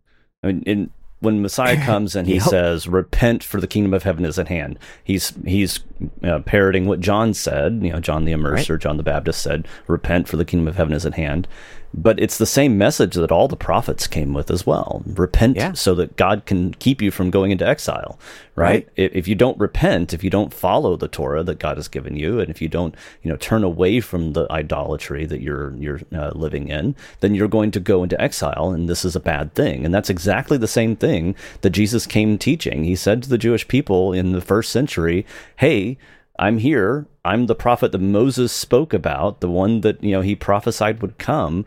I 0.43 0.49
mean, 0.49 0.63
in, 0.67 0.91
when 1.21 1.41
Messiah 1.43 1.83
comes 1.85 2.15
and 2.15 2.27
he 2.29 2.35
Yep. 2.35 2.43
says, 2.43 2.87
"Repent, 2.89 3.43
for 3.43 3.61
the 3.61 3.67
kingdom 3.67 3.95
of 3.95 4.03
heaven 4.03 4.25
is 4.25 4.39
at 4.39 4.49
hand," 4.49 4.79
he's 5.03 5.33
he's 5.45 5.81
uh, 6.23 6.41
parroting 6.41 6.87
what 6.87 7.01
John 7.01 7.33
said. 7.35 7.81
You 7.83 7.93
know, 7.93 8.01
John 8.01 8.25
the 8.25 8.33
Immerser, 8.33 8.79
John 8.81 8.97
the 8.99 9.03
Baptist 9.03 9.43
said, 9.43 9.67
"Repent, 9.87 10.29
for 10.29 10.37
the 10.37 10.45
kingdom 10.45 10.69
of 10.69 10.77
heaven 10.77 10.93
is 10.93 11.07
at 11.07 11.15
hand." 11.15 11.49
But 11.97 12.21
it's 12.21 12.37
the 12.37 12.47
same 12.47 12.77
message 12.77 13.15
that 13.15 13.33
all 13.33 13.49
the 13.49 13.57
prophets 13.57 14.07
came 14.07 14.35
with 14.35 14.51
as 14.51 14.67
well. 14.67 15.03
Repent 15.07 15.57
Yeah. 15.57 15.73
so 15.73 15.95
that 15.95 16.17
God 16.17 16.45
can 16.45 16.75
keep 16.75 17.01
you 17.01 17.11
from 17.11 17.31
going 17.31 17.51
into 17.53 17.67
exile, 17.67 18.19
right? 18.55 18.67
Right. 18.67 18.89
If, 19.15 19.27
you 19.27 19.35
don't 19.35 19.59
repent, 19.59 20.13
if 20.13 20.23
you 20.23 20.29
don't 20.29 20.53
follow 20.53 20.97
the 20.97 21.09
Torah 21.09 21.43
that 21.45 21.59
God 21.59 21.77
has 21.79 21.89
given 21.89 22.15
you, 22.17 22.39
and 22.39 22.51
if 22.51 22.61
you 22.61 22.69
don't, 22.69 22.95
you 23.23 23.31
know, 23.31 23.37
turn 23.37 23.65
away 23.65 24.01
from 24.01 24.35
the 24.35 24.47
idolatry 24.51 25.25
that 25.27 25.41
you're 25.41 25.73
you're 25.79 26.01
uh, 26.15 26.33
living 26.35 26.69
in, 26.69 26.95
then 27.21 27.35
you're 27.35 27.49
going 27.49 27.71
to 27.71 27.81
go 27.81 28.03
into 28.03 28.21
exile, 28.21 28.71
and 28.71 28.89
this 28.89 29.05
is 29.05 29.17
a 29.17 29.21
bad 29.21 29.55
thing. 29.55 29.85
And 29.85 29.95
that's 29.95 30.11
exactly 30.11 30.59
the 30.59 30.69
same 30.69 30.97
thing 30.97 31.35
that 31.63 31.71
Jesus 31.71 32.07
came 32.07 32.37
teaching. 32.37 32.85
He 32.85 32.97
said 32.97 33.23
to 33.23 33.29
the 33.29 33.39
Jewish 33.39 33.67
people 33.69 34.13
in 34.13 34.33
the 34.33 34.41
first 34.43 34.71
century, 34.71 35.25
"Hey." 35.57 35.97
I'm 36.39 36.59
here. 36.59 37.07
I'm 37.25 37.47
the 37.47 37.55
prophet 37.55 37.93
that 37.93 37.99
Moses 37.99 38.53
spoke 38.53 38.93
about, 38.93 39.41
the 39.41 39.49
one 39.49 39.81
that, 39.81 40.03
you 40.03 40.13
know, 40.13 40.21
he 40.21 40.37
prophesied 40.37 41.01
would 41.03 41.19
come. 41.19 41.65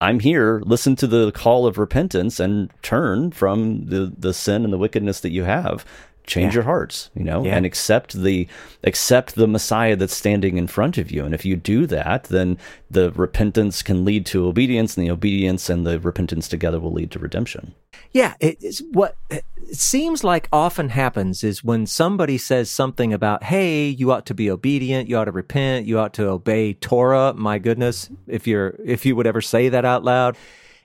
I'm 0.00 0.20
here. 0.20 0.60
Listen 0.64 0.96
to 0.96 1.06
the 1.06 1.32
call 1.32 1.66
of 1.66 1.78
repentance 1.78 2.38
and 2.38 2.70
turn 2.82 3.30
from 3.30 3.86
the, 3.86 4.12
the 4.16 4.34
sin 4.34 4.64
and 4.64 4.72
the 4.72 4.78
wickedness 4.78 5.20
that 5.20 5.32
you 5.32 5.44
have. 5.44 5.84
Change 6.26 6.52
Yeah. 6.52 6.58
your 6.58 6.64
hearts, 6.64 7.10
you 7.14 7.22
know, 7.22 7.44
Yeah. 7.44 7.56
and 7.56 7.66
accept 7.66 8.14
the 8.14 8.48
accept 8.82 9.34
the 9.34 9.46
Messiah 9.46 9.94
that's 9.94 10.16
standing 10.16 10.56
in 10.56 10.66
front 10.66 10.96
of 10.96 11.10
you. 11.10 11.24
And 11.24 11.34
if 11.34 11.44
you 11.44 11.54
do 11.54 11.86
that, 11.86 12.24
then 12.24 12.56
the 12.90 13.10
repentance 13.12 13.82
can 13.82 14.04
lead 14.04 14.24
to 14.26 14.46
obedience, 14.46 14.96
and 14.96 15.06
the 15.06 15.10
obedience 15.10 15.68
and 15.68 15.86
the 15.86 16.00
repentance 16.00 16.48
together 16.48 16.80
will 16.80 16.92
lead 16.92 17.10
to 17.10 17.18
redemption. 17.18 17.74
Yeah, 18.12 18.34
it's 18.40 18.80
what 18.92 19.16
it 19.30 19.44
seems 19.72 20.24
like 20.24 20.48
often 20.52 20.90
happens 20.90 21.44
is 21.44 21.62
when 21.62 21.86
somebody 21.86 22.38
says 22.38 22.70
something 22.70 23.12
about, 23.12 23.44
"Hey, 23.44 23.88
you 23.88 24.10
ought 24.10 24.24
to 24.26 24.34
be 24.34 24.50
obedient, 24.50 25.08
you 25.08 25.16
ought 25.18 25.24
to 25.26 25.32
repent, 25.32 25.86
you 25.86 25.98
ought 25.98 26.14
to 26.14 26.28
obey 26.28 26.72
Torah." 26.74 27.34
My 27.36 27.58
goodness, 27.58 28.08
if 28.26 28.46
you're 28.46 28.76
if 28.84 29.04
you 29.04 29.14
would 29.14 29.26
ever 29.26 29.40
say 29.42 29.68
that 29.68 29.84
out 29.84 30.04
loud, 30.04 30.36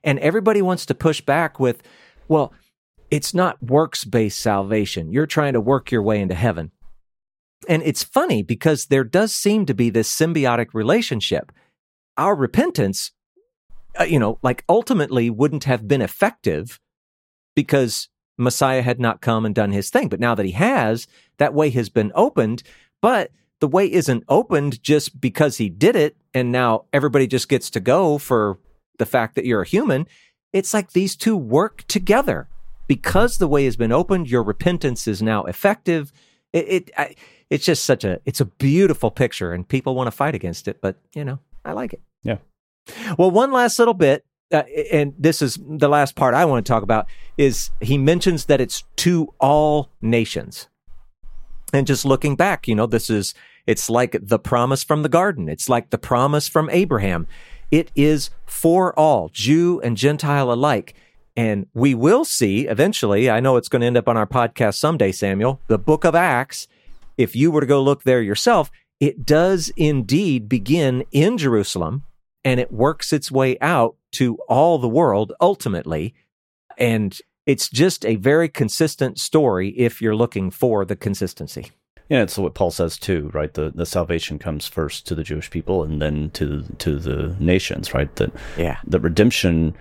and 0.04 0.20
everybody 0.20 0.62
wants 0.62 0.86
to 0.88 0.94
push 0.96 1.22
back 1.22 1.60
with, 1.60 1.82
"Well, 2.28 2.52
it's 3.12 3.34
not 3.34 3.62
works-based 3.62 4.40
salvation. 4.40 5.12
You're 5.12 5.26
trying 5.26 5.54
to 5.54 5.62
work 5.62 5.92
your 5.92 6.04
way 6.04 6.20
into 6.22 6.36
heaven." 6.36 6.72
And 7.68 7.84
it's 7.84 8.04
funny 8.04 8.42
because 8.42 8.86
there 8.86 9.04
does 9.04 9.34
seem 9.34 9.66
to 9.66 9.74
be 9.74 9.90
this 9.90 10.14
symbiotic 10.14 10.74
relationship. 10.74 11.52
Our 12.18 12.36
repentance, 12.36 13.12
uh, 14.00 14.04
you 14.04 14.20
know, 14.20 14.40
like 14.42 14.64
ultimately 14.70 15.30
wouldn't 15.30 15.66
have 15.66 15.88
been 15.88 16.02
effective 16.02 16.80
because 17.56 18.10
Messiah 18.38 18.82
had 18.82 19.00
not 19.00 19.22
come 19.22 19.46
and 19.46 19.54
done 19.54 19.72
his 19.72 19.90
thing. 19.90 20.08
But 20.08 20.20
now 20.20 20.34
that 20.36 20.46
he 20.46 20.54
has, 20.54 21.08
that 21.38 21.54
way 21.54 21.70
has 21.72 21.90
been 21.90 22.12
opened. 22.16 22.64
But 23.02 23.32
the 23.60 23.68
way 23.68 23.92
isn't 23.92 24.24
opened 24.30 24.82
just 24.82 25.20
because 25.20 25.58
he 25.58 25.70
did 25.70 25.96
it. 25.96 26.16
And 26.34 26.52
now 26.52 26.86
everybody 26.94 27.28
just 27.28 27.50
gets 27.50 27.70
to 27.72 27.80
go 27.80 28.18
for 28.18 28.58
the 28.98 29.06
fact 29.06 29.36
that 29.36 29.46
you're 29.46 29.62
a 29.62 29.68
human. 29.68 30.08
It's 30.54 30.74
like 30.74 30.94
these 30.94 31.16
two 31.16 31.36
work 31.36 31.84
together. 31.88 32.48
Because 32.90 33.38
the 33.38 33.48
way 33.48 33.66
has 33.66 33.78
been 33.78 33.92
opened, 33.92 34.32
your 34.32 34.42
repentance 34.42 35.08
is 35.08 35.22
now 35.22 35.44
effective. 35.44 36.12
It, 36.52 36.68
it 36.68 36.92
I, 36.98 37.16
it's 37.52 37.64
just 37.64 37.86
such 37.86 38.04
a, 38.04 38.20
it's 38.26 38.42
a 38.42 38.46
beautiful 38.46 39.12
picture 39.12 39.54
and 39.54 39.68
people 39.68 39.94
want 39.94 40.08
to 40.08 40.12
fight 40.12 40.34
against 40.34 40.68
it. 40.68 40.82
But, 40.82 40.98
you 41.14 41.24
know, 41.24 41.38
I 41.64 41.74
like 41.74 41.94
it. 41.94 42.02
Yeah. 42.24 42.38
Well, 43.16 43.30
one 43.30 43.52
last 43.52 43.78
little 43.78 43.94
bit, 43.94 44.26
uh, 44.52 44.64
and 44.92 45.14
this 45.20 45.44
is 45.44 45.60
the 45.62 45.88
last 45.88 46.16
part 46.16 46.34
I 46.34 46.46
want 46.46 46.66
to 46.66 46.70
talk 46.70 46.82
about, 46.82 47.06
is 47.38 47.70
he 47.80 48.00
mentions 48.00 48.46
that 48.46 48.60
it's 48.60 48.84
to 48.96 49.32
all 49.40 49.92
nations. 50.02 50.68
And 51.72 51.86
just 51.86 52.06
looking 52.06 52.36
back, 52.36 52.68
you 52.68 52.74
know, 52.74 52.88
this 52.88 53.12
is, 53.12 53.36
it's 53.68 53.88
like 53.88 54.18
the 54.20 54.40
promise 54.40 54.84
from 54.84 55.04
the 55.04 55.10
garden. 55.10 55.48
It's 55.48 55.70
like 55.70 55.92
the 55.92 56.00
promise 56.00 56.48
from 56.48 56.72
Abraham. 56.72 57.28
It 57.70 57.92
is 57.96 58.32
for 58.48 58.98
all, 58.98 59.30
Jew 59.30 59.80
and 59.82 59.96
Gentile 59.96 60.52
alike. 60.52 60.96
And 61.40 61.68
we 61.74 61.96
will 61.96 62.26
see 62.26 62.68
eventually, 62.68 63.30
I 63.30 63.40
know 63.40 63.56
it's 63.56 63.70
going 63.70 63.80
to 63.80 63.88
end 63.88 63.96
up 63.96 64.10
on 64.10 64.18
our 64.18 64.28
podcast 64.28 64.76
someday, 64.76 65.14
Samuel, 65.14 65.62
the 65.68 65.78
book 65.80 66.04
of 66.04 66.14
Acts. 66.14 66.68
If 67.18 67.34
you 67.34 67.50
were 67.50 67.62
to 67.62 67.66
go 67.68 67.82
look 67.82 68.04
there 68.04 68.22
yourself, 68.22 68.70
it 69.00 69.26
does 69.26 69.72
indeed 69.78 70.50
begin 70.50 71.06
in 71.14 71.38
Jerusalem 71.38 72.04
and 72.44 72.60
it 72.60 72.74
works 72.74 73.14
its 73.14 73.32
way 73.32 73.58
out 73.62 73.96
to 74.14 74.38
all 74.50 74.80
the 74.80 74.90
world 74.90 75.32
ultimately. 75.40 76.14
And 76.78 77.18
it's 77.46 77.70
just 77.70 78.06
a 78.06 78.18
very 78.18 78.50
consistent 78.50 79.18
story 79.18 79.70
if 79.70 80.02
you're 80.02 80.18
looking 80.18 80.52
for 80.52 80.84
the 80.84 80.98
consistency. 80.98 81.72
Yeah, 82.10 82.24
it's 82.24 82.38
what 82.38 82.54
Paul 82.54 82.72
says 82.72 82.98
too, 82.98 83.32
right? 83.34 83.54
The 83.54 83.72
the 83.74 83.86
salvation 83.86 84.40
comes 84.40 84.68
first 84.68 85.08
to 85.08 85.16
the 85.16 85.24
Jewish 85.24 85.50
people 85.50 85.84
and 85.84 86.02
then 86.02 86.32
to 86.32 86.64
to 86.80 86.98
the 86.98 87.34
nations, 87.40 87.94
right? 87.94 88.14
That 88.18 88.34
Yeah. 88.58 88.80
the 88.86 89.00
redemption 89.00 89.76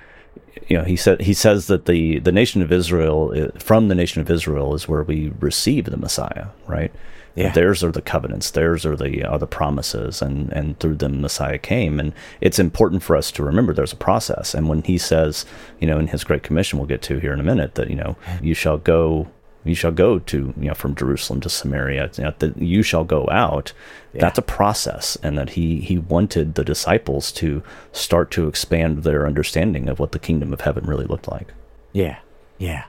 you 0.68 0.76
know 0.76 0.84
he 0.84 0.96
said 0.96 1.20
he 1.20 1.34
says 1.34 1.66
that 1.66 1.86
the 1.86 2.18
the 2.20 2.32
nation 2.32 2.62
of 2.62 2.72
Israel 2.72 3.32
uh, 3.36 3.58
from 3.58 3.88
the 3.88 3.94
nation 3.94 4.20
of 4.20 4.30
Israel 4.30 4.74
is 4.74 4.88
where 4.88 5.02
we 5.02 5.32
receive 5.40 5.86
the 5.86 5.96
Messiah 5.96 6.46
right? 6.66 6.92
Yeah. 7.34 7.52
theirs 7.52 7.84
are 7.84 7.92
the 7.92 8.02
covenants 8.02 8.50
theirs 8.50 8.84
are 8.84 8.96
the 8.96 9.24
are 9.24 9.38
the 9.38 9.46
promises 9.46 10.20
and 10.20 10.52
and 10.52 10.78
through 10.80 10.96
them 10.96 11.20
Messiah 11.20 11.58
came. 11.58 12.00
And 12.00 12.12
it's 12.40 12.58
important 12.58 13.02
for 13.02 13.14
us 13.16 13.30
to 13.32 13.44
remember 13.44 13.72
there's 13.72 13.92
a 13.92 13.96
process. 13.96 14.54
And 14.54 14.68
when 14.68 14.82
he 14.82 14.98
says 14.98 15.46
you 15.80 15.86
know 15.86 15.98
in 15.98 16.08
his 16.08 16.24
great 16.24 16.42
commission 16.42 16.78
we'll 16.78 16.88
get 16.88 17.02
to 17.02 17.18
here 17.18 17.32
in 17.32 17.40
a 17.40 17.44
minute 17.44 17.76
that 17.76 17.90
you 17.90 17.96
know 17.96 18.16
you 18.42 18.54
shall 18.54 18.78
go 18.78 19.28
you 19.64 19.74
shall 19.74 19.92
go 19.92 20.18
to 20.18 20.54
you 20.56 20.68
know 20.68 20.74
from 20.74 20.94
Jerusalem 20.94 21.40
to 21.42 21.48
Samaria 21.48 22.10
you 22.16 22.24
know, 22.24 22.34
that 22.38 22.56
you 22.58 22.82
shall 22.82 23.04
go 23.04 23.28
out 23.30 23.72
that's 24.14 24.38
a 24.38 24.42
process 24.42 25.16
and 25.22 25.36
that 25.38 25.50
he 25.50 25.80
he 25.80 25.98
wanted 25.98 26.54
the 26.54 26.64
disciples 26.64 27.30
to 27.32 27.62
start 27.92 28.30
to 28.32 28.48
expand 28.48 29.04
their 29.04 29.26
understanding 29.26 29.88
of 29.88 29.98
what 29.98 30.12
the 30.12 30.18
kingdom 30.18 30.52
of 30.52 30.62
heaven 30.62 30.84
really 30.86 31.04
looked 31.06 31.28
like 31.28 31.52
Yeah. 31.92 32.18
Yeah. 32.58 32.84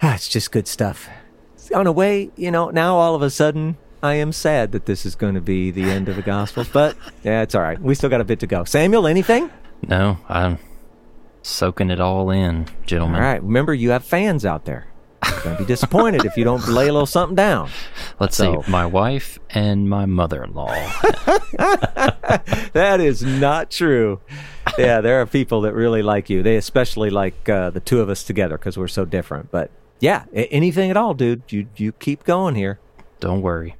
Ah, 0.00 0.14
it's 0.14 0.28
just 0.28 0.52
good 0.52 0.68
stuff. 0.68 1.08
On 1.74 1.86
a 1.86 1.92
way, 1.92 2.30
you 2.36 2.50
know, 2.50 2.70
now 2.70 2.96
all 2.96 3.14
of 3.14 3.22
a 3.22 3.30
sudden, 3.30 3.76
I 4.02 4.14
am 4.14 4.32
sad 4.32 4.72
that 4.72 4.86
this 4.86 5.04
is 5.04 5.14
going 5.14 5.34
to 5.34 5.40
be 5.40 5.70
the 5.70 5.82
end 5.82 6.08
of 6.08 6.16
the 6.16 6.22
Gospels, 6.22 6.68
but 6.68 6.96
yeah, 7.24 7.42
it's 7.42 7.54
all 7.54 7.62
right. 7.62 7.80
We 7.80 7.94
still 7.94 8.08
got 8.08 8.20
a 8.20 8.24
bit 8.24 8.40
to 8.40 8.46
go. 8.46 8.64
Samuel, 8.64 9.06
anything? 9.06 9.50
No, 9.86 10.18
I'm 10.28 10.58
soaking 11.42 11.90
it 11.90 12.00
all 12.00 12.30
in, 12.30 12.66
gentlemen. 12.86 13.16
All 13.16 13.26
right. 13.26 13.42
Remember, 13.42 13.74
you 13.74 13.90
have 13.90 14.04
fans 14.04 14.46
out 14.46 14.64
there. 14.64 14.86
Going 15.42 15.56
to 15.56 15.62
be 15.62 15.66
disappointed 15.66 16.24
if 16.24 16.36
you 16.36 16.44
don't 16.44 16.66
lay 16.68 16.88
a 16.88 16.92
little 16.92 17.06
something 17.06 17.36
down. 17.36 17.70
Let's 18.20 18.36
So- 18.36 18.62
see. 18.62 18.70
My 18.70 18.86
wife 18.86 19.38
and 19.50 19.88
my 19.88 20.06
mother-in-law. 20.06 20.74
That 22.72 23.00
is 23.00 23.22
not 23.22 23.70
true. 23.70 24.20
Yeah, 24.76 25.00
there 25.00 25.20
are 25.20 25.26
people 25.26 25.62
that 25.62 25.72
really 25.74 26.02
like 26.02 26.28
you. 26.30 26.42
They 26.42 26.56
especially 26.56 27.10
like 27.10 27.48
uh, 27.48 27.70
the 27.70 27.80
two 27.80 28.00
of 28.00 28.08
us 28.08 28.22
together 28.22 28.58
because 28.58 28.76
we're 28.76 28.88
so 28.88 29.04
different. 29.04 29.50
But 29.50 29.70
yeah, 30.00 30.24
anything 30.32 30.90
at 30.90 30.96
all, 30.96 31.14
dude. 31.14 31.42
You 31.48 31.66
you 31.76 31.92
keep 31.92 32.24
going 32.24 32.54
here. 32.54 32.78
Don't 33.20 33.42
worry. 33.42 33.76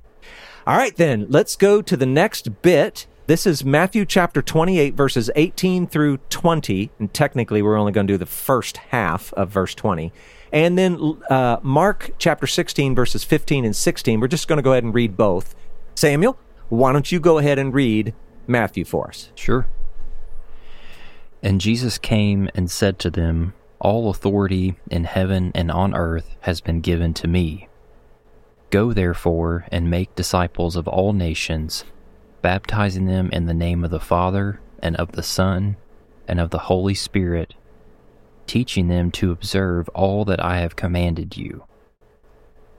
All 0.66 0.76
right, 0.76 0.96
then 0.96 1.26
let's 1.28 1.54
go 1.56 1.80
to 1.82 1.96
the 1.96 2.06
next 2.06 2.62
bit. 2.62 3.06
This 3.26 3.46
is 3.46 3.62
Matthew 3.64 4.04
chapter 4.06 4.40
28, 4.40 4.94
verses 4.94 5.30
18 5.36 5.86
through 5.86 6.16
20. 6.30 6.90
And 6.98 7.12
technically, 7.12 7.60
we're 7.60 7.76
only 7.76 7.92
going 7.92 8.06
to 8.06 8.12
do 8.14 8.18
the 8.18 8.26
first 8.26 8.78
half 8.78 9.32
of 9.34 9.50
verse 9.50 9.74
20. 9.74 10.12
And 10.52 10.78
then 10.78 11.18
uh, 11.30 11.58
Mark 11.62 12.10
chapter 12.18 12.46
16, 12.46 12.94
verses 12.94 13.24
15 13.24 13.64
and 13.64 13.76
16. 13.76 14.20
We're 14.20 14.28
just 14.28 14.48
going 14.48 14.56
to 14.56 14.62
go 14.62 14.72
ahead 14.72 14.84
and 14.84 14.94
read 14.94 15.16
both. 15.16 15.54
Samuel, 15.94 16.38
why 16.68 16.92
don't 16.92 17.10
you 17.10 17.20
go 17.20 17.38
ahead 17.38 17.58
and 17.58 17.74
read 17.74 18.14
Matthew 18.46 18.84
for 18.84 19.08
us? 19.08 19.30
Sure. 19.34 19.66
And 21.42 21.60
Jesus 21.60 21.98
came 21.98 22.48
and 22.54 22.70
said 22.70 22.98
to 23.00 23.10
them, 23.10 23.54
All 23.78 24.10
authority 24.10 24.76
in 24.90 25.04
heaven 25.04 25.52
and 25.54 25.70
on 25.70 25.94
earth 25.94 26.36
has 26.40 26.60
been 26.60 26.80
given 26.80 27.14
to 27.14 27.28
me. 27.28 27.68
Go 28.70 28.92
therefore 28.92 29.66
and 29.70 29.90
make 29.90 30.14
disciples 30.14 30.76
of 30.76 30.86
all 30.86 31.12
nations, 31.12 31.84
baptizing 32.42 33.06
them 33.06 33.30
in 33.32 33.46
the 33.46 33.54
name 33.54 33.84
of 33.84 33.90
the 33.90 34.00
Father, 34.00 34.60
and 34.80 34.96
of 34.96 35.12
the 35.12 35.22
Son, 35.22 35.76
and 36.26 36.38
of 36.38 36.50
the 36.50 36.58
Holy 36.58 36.94
Spirit, 36.94 37.54
teaching 38.48 38.88
them 38.88 39.12
to 39.12 39.30
observe 39.30 39.88
all 39.90 40.24
that 40.24 40.44
I 40.44 40.58
have 40.58 40.74
commanded 40.74 41.36
you. 41.36 41.64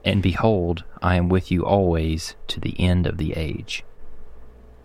And 0.04 0.22
behold, 0.22 0.84
I 1.00 1.16
am 1.16 1.28
with 1.28 1.50
you 1.50 1.64
always 1.64 2.36
to 2.48 2.60
the 2.60 2.78
end 2.78 3.06
of 3.06 3.16
the 3.16 3.32
age. 3.34 3.84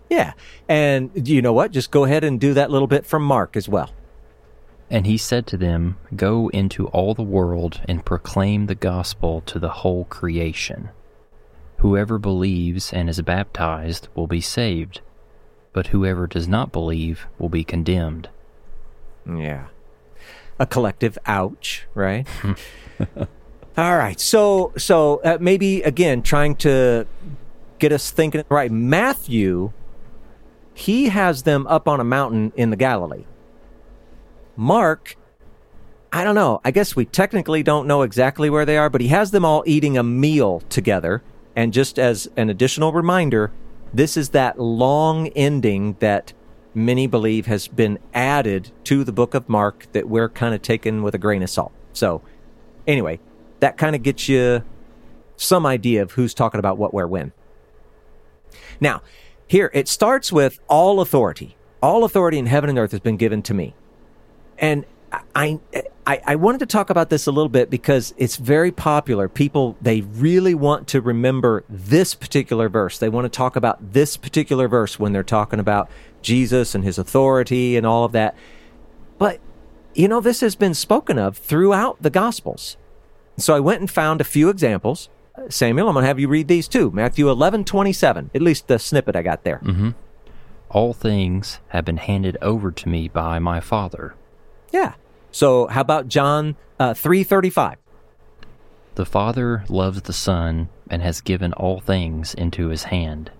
Yeah. 0.08 0.32
And 0.68 1.28
you 1.28 1.42
know 1.42 1.52
what? 1.52 1.72
Just 1.72 1.90
go 1.90 2.04
ahead 2.04 2.24
and 2.24 2.40
do 2.40 2.54
that 2.54 2.70
little 2.70 2.86
bit 2.86 3.04
from 3.04 3.22
Mark 3.22 3.56
as 3.56 3.68
well. 3.68 3.90
And 4.88 5.06
he 5.06 5.16
said 5.16 5.46
to 5.48 5.56
them, 5.56 5.96
Go 6.14 6.48
into 6.48 6.86
all 6.88 7.14
the 7.14 7.22
world 7.22 7.80
and 7.88 8.04
proclaim 8.04 8.66
the 8.66 8.74
gospel 8.74 9.40
to 9.42 9.58
the 9.58 9.68
whole 9.68 10.04
creation. 10.04 10.90
Whoever 11.78 12.18
believes 12.18 12.92
and 12.92 13.10
is 13.10 13.20
baptized 13.20 14.08
will 14.14 14.28
be 14.28 14.40
saved, 14.40 15.00
but 15.72 15.88
whoever 15.88 16.26
does 16.26 16.46
not 16.46 16.72
believe 16.72 17.26
will 17.38 17.48
be 17.48 17.64
condemned. 17.64 18.28
Yeah. 19.26 19.66
A 20.58 20.66
collective 20.66 21.18
ouch, 21.26 21.86
right? 21.94 22.26
All 23.76 23.96
right. 23.96 24.18
So 24.18 24.72
so 24.76 25.20
uh, 25.22 25.38
maybe 25.40 25.82
again 25.82 26.22
trying 26.22 26.56
to 26.56 27.06
get 27.78 27.92
us 27.92 28.10
thinking 28.10 28.42
right. 28.48 28.70
Matthew 28.70 29.72
he 30.76 31.08
has 31.08 31.44
them 31.44 31.66
up 31.68 31.88
on 31.88 32.00
a 32.00 32.04
mountain 32.04 32.52
in 32.54 32.68
the 32.68 32.76
Galilee. 32.76 33.24
Mark, 34.56 35.16
I 36.12 36.22
don't 36.22 36.34
know. 36.34 36.60
I 36.64 36.70
guess 36.70 36.94
we 36.94 37.06
technically 37.06 37.62
don't 37.62 37.86
know 37.86 38.02
exactly 38.02 38.50
where 38.50 38.66
they 38.66 38.76
are, 38.76 38.90
but 38.90 39.00
he 39.00 39.08
has 39.08 39.30
them 39.30 39.44
all 39.44 39.64
eating 39.66 39.96
a 39.96 40.02
meal 40.02 40.60
together. 40.68 41.22
And 41.54 41.72
just 41.72 41.98
as 41.98 42.28
an 42.36 42.50
additional 42.50 42.92
reminder, 42.92 43.52
this 43.94 44.18
is 44.18 44.30
that 44.30 44.60
long 44.60 45.28
ending 45.28 45.96
that 46.00 46.34
many 46.76 47.06
believe 47.06 47.46
has 47.46 47.68
been 47.68 47.98
added 48.12 48.70
to 48.84 49.02
the 49.02 49.12
book 49.12 49.34
of 49.34 49.48
Mark 49.48 49.86
that 49.92 50.08
we're 50.08 50.28
kind 50.28 50.54
of 50.54 50.60
taking 50.60 51.02
with 51.02 51.14
a 51.14 51.18
grain 51.18 51.42
of 51.42 51.48
salt. 51.48 51.72
So, 51.94 52.20
anyway, 52.86 53.18
that 53.60 53.78
kind 53.78 53.96
of 53.96 54.02
gets 54.02 54.28
you 54.28 54.62
some 55.36 55.64
idea 55.64 56.02
of 56.02 56.12
who's 56.12 56.34
talking 56.34 56.58
about 56.58 56.76
what, 56.76 56.92
where, 56.92 57.08
when. 57.08 57.32
Now, 58.78 59.02
here 59.46 59.70
it 59.72 59.88
starts 59.88 60.30
with 60.30 60.60
all 60.68 61.00
authority. 61.00 61.56
All 61.82 62.04
authority 62.04 62.38
in 62.38 62.46
heaven 62.46 62.68
and 62.68 62.78
earth 62.78 62.90
has 62.90 63.00
been 63.00 63.16
given 63.16 63.42
to 63.42 63.54
me. 63.54 63.74
And 64.58 64.84
I, 65.34 65.60
I, 66.06 66.20
I 66.24 66.36
wanted 66.36 66.58
to 66.58 66.66
talk 66.66 66.90
about 66.90 67.10
this 67.10 67.26
a 67.26 67.32
little 67.32 67.48
bit 67.48 67.70
because 67.70 68.14
it's 68.16 68.36
very 68.36 68.72
popular. 68.72 69.28
People, 69.28 69.76
they 69.80 70.00
really 70.00 70.54
want 70.54 70.88
to 70.88 71.00
remember 71.00 71.64
this 71.68 72.14
particular 72.14 72.68
verse. 72.68 72.98
They 72.98 73.08
want 73.08 73.24
to 73.24 73.28
talk 73.28 73.56
about 73.56 73.92
this 73.92 74.16
particular 74.16 74.68
verse 74.68 74.98
when 74.98 75.12
they're 75.12 75.22
talking 75.22 75.58
about 75.58 75.90
Jesus 76.22 76.74
and 76.74 76.84
his 76.84 76.98
authority 76.98 77.76
and 77.76 77.86
all 77.86 78.04
of 78.04 78.12
that. 78.12 78.34
But, 79.18 79.40
you 79.94 80.08
know, 80.08 80.20
this 80.20 80.40
has 80.40 80.54
been 80.56 80.74
spoken 80.74 81.18
of 81.18 81.38
throughout 81.38 82.02
the 82.02 82.10
Gospels. 82.10 82.76
So 83.36 83.54
I 83.54 83.60
went 83.60 83.80
and 83.80 83.90
found 83.90 84.20
a 84.20 84.24
few 84.24 84.48
examples. 84.48 85.08
Samuel, 85.48 85.88
I'm 85.88 85.94
going 85.94 86.02
to 86.04 86.08
have 86.08 86.20
you 86.20 86.28
read 86.28 86.48
these 86.48 86.68
too. 86.68 86.90
Matthew 86.90 87.28
11, 87.28 87.64
27, 87.64 88.30
at 88.34 88.42
least 88.42 88.68
the 88.68 88.78
snippet 88.78 89.16
I 89.16 89.22
got 89.22 89.44
there. 89.44 89.60
Mm-hmm. 89.62 89.90
All 90.70 90.92
things 90.92 91.60
have 91.68 91.84
been 91.84 91.98
handed 91.98 92.36
over 92.40 92.72
to 92.72 92.88
me 92.88 93.08
by 93.08 93.38
my 93.38 93.60
Father. 93.60 94.14
Yeah. 94.72 94.94
So 95.36 95.66
how 95.66 95.82
about 95.82 96.08
John 96.08 96.56
uh, 96.80 96.94
3:35? 96.94 97.76
The 98.94 99.04
Father 99.04 99.66
loves 99.68 100.00
the 100.00 100.14
Son 100.14 100.70
and 100.88 101.02
has 101.02 101.20
given 101.20 101.52
all 101.52 101.78
things 101.78 102.32
into 102.32 102.68
his 102.68 102.84
hand. 102.84 103.30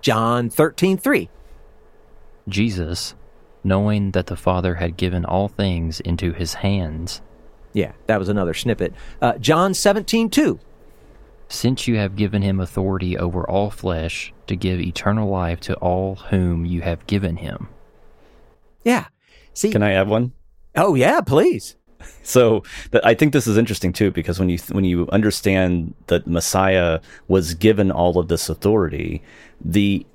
John 0.00 0.50
13:3. 0.50 1.28
Jesus, 2.48 3.14
knowing 3.62 4.10
that 4.10 4.26
the 4.26 4.34
Father 4.34 4.74
had 4.74 4.96
given 4.96 5.24
all 5.24 5.46
things 5.46 6.00
into 6.00 6.32
his 6.32 6.54
hands. 6.54 7.22
Yeah, 7.72 7.92
that 8.08 8.18
was 8.18 8.28
another 8.28 8.54
snippet. 8.54 8.92
Uh, 9.22 9.38
John 9.38 9.74
17:2. 9.74 10.58
Since 11.46 11.86
you 11.86 11.98
have 11.98 12.16
given 12.16 12.42
him 12.42 12.58
authority 12.58 13.16
over 13.16 13.48
all 13.48 13.70
flesh 13.70 14.32
to 14.48 14.56
give 14.56 14.80
eternal 14.80 15.30
life 15.30 15.60
to 15.60 15.74
all 15.76 16.16
whom 16.16 16.66
you 16.66 16.80
have 16.80 17.06
given 17.06 17.36
him. 17.36 17.68
Yeah. 18.82 19.04
See, 19.54 19.70
Can 19.70 19.84
I 19.84 19.92
add 19.92 20.08
one? 20.08 20.32
Oh 20.76 20.94
yeah, 20.94 21.20
please. 21.20 21.76
So 22.22 22.62
I 23.04 23.14
think 23.14 23.32
this 23.32 23.46
is 23.46 23.56
interesting 23.56 23.92
too 23.92 24.10
because 24.10 24.38
when 24.38 24.48
you 24.48 24.58
when 24.70 24.84
you 24.84 25.08
understand 25.10 25.94
that 26.08 26.26
Messiah 26.26 27.00
was 27.28 27.54
given 27.54 27.90
all 27.90 28.18
of 28.18 28.28
this 28.28 28.48
authority, 28.48 29.22
the 29.64 30.06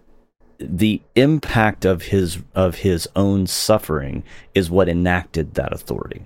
the 0.60 1.02
impact 1.16 1.86
of 1.86 2.04
his 2.04 2.40
of 2.54 2.76
his 2.76 3.10
own 3.16 3.48
suffering 3.48 4.24
is 4.54 4.70
what 4.70 4.88
enacted 4.88 5.56
that 5.56 5.74
authority. 5.74 6.26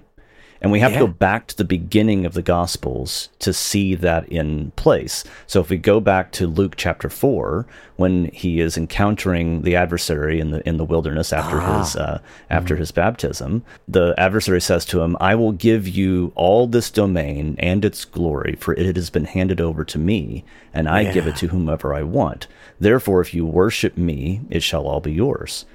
And 0.65 0.71
we 0.71 0.79
have 0.79 0.93
Yeah. 0.93 1.01
to 1.01 1.05
go 1.05 1.13
back 1.13 1.45
to 1.45 1.57
the 1.57 1.63
beginning 1.63 2.25
of 2.25 2.33
the 2.33 2.41
Gospels 2.41 3.29
to 3.37 3.53
see 3.53 3.93
that 3.93 4.27
in 4.29 4.71
place. 4.75 5.23
So 5.45 5.59
if 5.59 5.69
we 5.69 5.77
go 5.77 5.99
back 5.99 6.31
to 6.31 6.47
Luke 6.47 6.73
chapter 6.75 7.07
four, 7.07 7.67
when 7.97 8.31
he 8.33 8.59
is 8.59 8.75
encountering 8.75 9.61
the 9.61 9.75
adversary 9.75 10.39
in 10.39 10.49
the 10.49 10.67
in 10.67 10.77
the 10.77 10.83
wilderness 10.83 11.31
after 11.31 11.59
his 11.59 11.95
uh, 11.95 12.17
after 12.49 12.77
his 12.77 12.91
baptism, 12.91 13.61
the 13.87 14.15
adversary 14.17 14.59
says 14.59 14.85
to 14.85 15.01
him, 15.01 15.15
"I 15.19 15.35
will 15.35 15.51
give 15.51 15.87
you 15.87 16.31
all 16.33 16.65
this 16.65 16.89
domain 16.89 17.55
and 17.59 17.85
its 17.85 18.03
glory, 18.03 18.55
for 18.59 18.73
it 18.73 18.95
has 18.95 19.11
been 19.11 19.25
handed 19.25 19.61
over 19.61 19.83
to 19.83 19.99
me, 19.99 20.43
and 20.73 20.89
I 20.89 21.11
give 21.13 21.27
it 21.27 21.35
to 21.35 21.49
whomever 21.49 21.93
I 21.93 22.01
want. 22.01 22.47
Therefore, 22.79 23.21
if 23.21 23.35
you 23.35 23.45
worship 23.45 23.99
me, 23.99 24.41
it 24.49 24.63
shall 24.63 24.87
all 24.87 24.99
be 24.99 25.13
yours." 25.13 25.65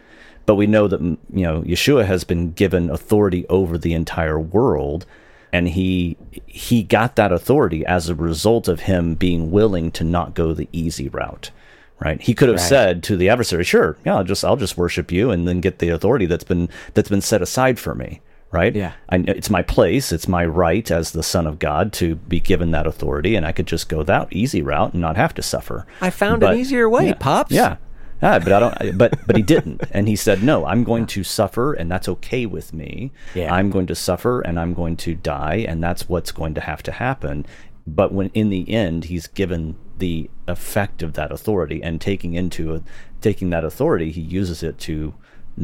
But 0.46 0.54
we 0.56 0.66
know 0.66 0.88
that 0.88 1.00
you 1.00 1.18
know 1.32 1.62
Yeshua 1.62 2.04
has 2.06 2.24
been 2.24 2.52
given 2.52 2.90
authority 2.90 3.46
over 3.48 3.78
the 3.78 3.92
entire 3.92 4.38
world 4.38 5.06
and 5.52 5.68
he 5.68 6.16
he 6.46 6.82
got 6.82 7.16
that 7.16 7.32
authority 7.32 7.84
as 7.86 8.08
a 8.08 8.14
result 8.14 8.68
of 8.68 8.80
him 8.80 9.14
being 9.14 9.50
willing 9.50 9.90
to 9.92 10.04
not 10.04 10.34
go 10.34 10.52
the 10.54 10.68
easy 10.72 11.08
route 11.08 11.50
right 11.98 12.20
he 12.22 12.34
could 12.34 12.48
have 12.48 12.58
Right. 12.58 12.68
said 12.68 13.02
to 13.04 13.16
the 13.16 13.28
adversary 13.28 13.64
sure 13.64 13.96
yeah 14.04 14.16
I'll 14.16 14.24
just 14.24 14.44
I'll 14.44 14.56
just 14.56 14.76
worship 14.76 15.10
you 15.12 15.30
and 15.30 15.46
then 15.48 15.60
get 15.60 15.78
the 15.80 15.88
authority 15.90 16.26
that's 16.26 16.44
been 16.44 16.68
that's 16.94 17.08
been 17.10 17.20
set 17.20 17.42
aside 17.42 17.78
for 17.78 17.94
me 17.94 18.20
right 18.52 18.74
Yeah. 18.74 18.92
I, 19.08 19.16
it's 19.28 19.50
my 19.50 19.62
place 19.62 20.10
it's 20.12 20.26
my 20.28 20.44
right 20.46 20.90
as 20.90 21.12
the 21.12 21.22
son 21.22 21.46
of 21.46 21.58
god 21.58 21.92
to 21.94 22.14
be 22.16 22.40
given 22.40 22.70
that 22.72 22.86
authority 22.86 23.34
and 23.36 23.44
i 23.46 23.52
could 23.52 23.66
just 23.66 23.88
go 23.88 24.02
that 24.04 24.32
easy 24.32 24.62
route 24.62 24.92
and 24.92 25.00
not 25.00 25.16
have 25.16 25.34
to 25.34 25.42
suffer 25.42 25.86
I 26.00 26.10
found 26.10 26.40
But- 26.40 26.54
an 26.54 26.58
easier 26.60 26.88
way, 26.88 27.08
yeah. 27.08 27.14
pops. 27.14 27.52
Yeah. 27.52 27.76
Yeah, 28.22 28.38
but 28.38 28.52
I 28.52 28.60
don't. 28.60 28.98
But 28.98 29.26
but 29.26 29.36
he 29.36 29.42
didn't, 29.42 29.82
and 29.92 30.08
he 30.08 30.16
said, 30.16 30.42
"No, 30.42 30.66
I'm 30.66 30.84
going 30.84 31.06
to 31.06 31.24
suffer, 31.24 31.72
and 31.72 31.90
that's 31.90 32.08
okay 32.08 32.46
with 32.46 32.72
me. 32.74 33.12
Yeah. 33.34 33.54
I'm 33.54 33.70
going 33.70 33.86
to 33.86 33.94
suffer, 33.94 34.40
and 34.40 34.60
I'm 34.60 34.74
going 34.74 34.96
to 34.98 35.14
die, 35.14 35.64
and 35.66 35.82
that's 35.82 36.08
what's 36.08 36.32
going 36.32 36.54
to 36.54 36.60
have 36.60 36.82
to 36.84 36.92
happen." 36.92 37.46
But 37.86 38.12
when 38.12 38.28
in 38.34 38.50
the 38.50 38.68
end, 38.70 39.04
he's 39.04 39.26
given 39.26 39.76
the 39.98 40.30
effect 40.46 41.02
of 41.02 41.14
that 41.14 41.32
authority, 41.32 41.82
and 41.82 42.00
taking 42.00 42.34
into 42.34 42.74
a, 42.74 42.82
taking 43.20 43.50
that 43.50 43.64
authority, 43.64 44.10
he 44.10 44.20
uses 44.20 44.62
it 44.62 44.78
to 44.80 45.14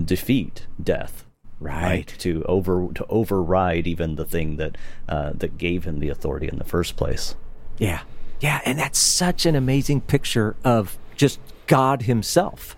defeat 0.05 0.67
death, 0.83 1.27
Right. 1.59 2.07
To 2.19 2.45
over 2.45 2.89
to 2.95 3.07
override 3.09 3.87
even 3.87 4.17
the 4.17 4.27
thing 4.27 4.57
that 4.57 4.77
uh, 5.09 5.33
that 5.35 5.57
gave 5.57 5.85
him 5.85 6.01
the 6.01 6.11
authority 6.11 6.49
in 6.49 6.59
the 6.59 6.65
first 6.65 6.97
place. 6.97 7.35
Yeah. 7.79 8.03
Yeah, 8.41 8.61
and 8.67 8.79
that's 8.79 8.99
such 8.99 9.47
an 9.47 9.55
amazing 9.55 10.03
picture 10.03 10.57
of 10.63 10.99
just 11.17 11.41
God 11.67 12.03
himself 12.03 12.77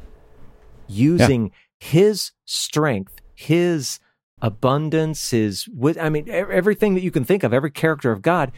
using 0.87 1.53
his 1.79 2.33
strength, 2.45 3.21
his 3.35 4.01
abundance, 4.41 5.31
his 5.31 5.69
I 6.01 6.09
mean 6.09 6.29
everything 6.29 6.95
that 6.95 7.03
you 7.03 7.11
can 7.11 7.25
think 7.25 7.43
of, 7.43 7.53
every 7.53 7.71
character 7.71 8.13
of 8.13 8.23
God 8.23 8.53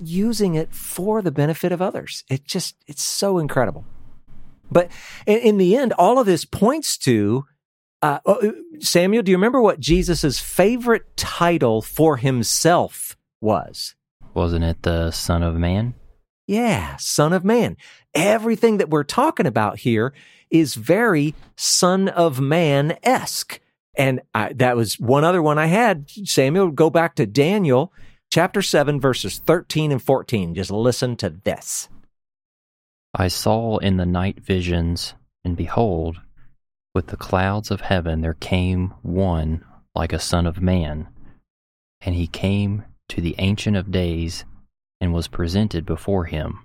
using 0.00 0.54
it 0.54 0.72
for 0.72 1.22
the 1.22 1.32
benefit 1.32 1.72
of 1.72 1.82
others. 1.82 2.24
It 2.28 2.44
just 2.44 2.76
it's 2.86 3.02
so 3.02 3.38
incredible. 3.38 3.84
But 4.70 4.90
in, 5.26 5.38
in 5.38 5.58
the 5.58 5.76
end 5.76 5.92
all 5.94 6.18
of 6.18 6.26
this 6.26 6.44
points 6.44 6.96
to 6.98 7.46
uh, 8.00 8.20
oh, 8.26 8.54
Samuel, 8.78 9.24
do 9.24 9.32
you 9.32 9.36
remember 9.36 9.60
what 9.60 9.80
Jesus' 9.80 10.38
favorite 10.38 11.16
title 11.16 11.82
for 11.82 12.16
himself 12.16 13.16
was? 13.40 13.96
Wasn't 14.34 14.64
it 14.64 14.82
the 14.82 15.10
Son 15.10 15.42
of 15.42 15.56
Man? 15.56 15.94
Yeah, 16.48 16.96
Son 16.96 17.34
of 17.34 17.44
Man. 17.44 17.76
Everything 18.14 18.78
that 18.78 18.88
we're 18.88 19.04
talking 19.04 19.46
about 19.46 19.80
here 19.80 20.14
is 20.50 20.74
very 20.74 21.34
Son 21.56 22.08
of 22.08 22.40
Man 22.40 22.96
esque. 23.02 23.60
And 23.94 24.22
I, 24.34 24.54
that 24.54 24.74
was 24.74 24.98
one 24.98 25.24
other 25.24 25.42
one 25.42 25.58
I 25.58 25.66
had. 25.66 26.08
Samuel, 26.24 26.70
go 26.70 26.88
back 26.88 27.16
to 27.16 27.26
Daniel 27.26 27.92
chapter 28.32 28.62
7, 28.62 28.98
verses 28.98 29.36
13 29.38 29.92
and 29.92 30.02
14. 30.02 30.54
Just 30.54 30.70
listen 30.70 31.16
to 31.16 31.28
this. 31.28 31.90
I 33.14 33.28
saw 33.28 33.76
in 33.76 33.98
the 33.98 34.06
night 34.06 34.40
visions, 34.40 35.12
and 35.44 35.54
behold, 35.54 36.18
with 36.94 37.08
the 37.08 37.16
clouds 37.18 37.70
of 37.70 37.82
heaven 37.82 38.22
there 38.22 38.34
came 38.34 38.94
one 39.02 39.64
like 39.94 40.14
a 40.14 40.18
Son 40.18 40.46
of 40.46 40.62
Man. 40.62 41.08
And 42.00 42.14
he 42.14 42.26
came 42.26 42.84
to 43.10 43.20
the 43.20 43.34
Ancient 43.36 43.76
of 43.76 43.90
Days 43.90 44.46
and 45.00 45.12
was 45.12 45.28
presented 45.28 45.86
before 45.86 46.24
him. 46.24 46.60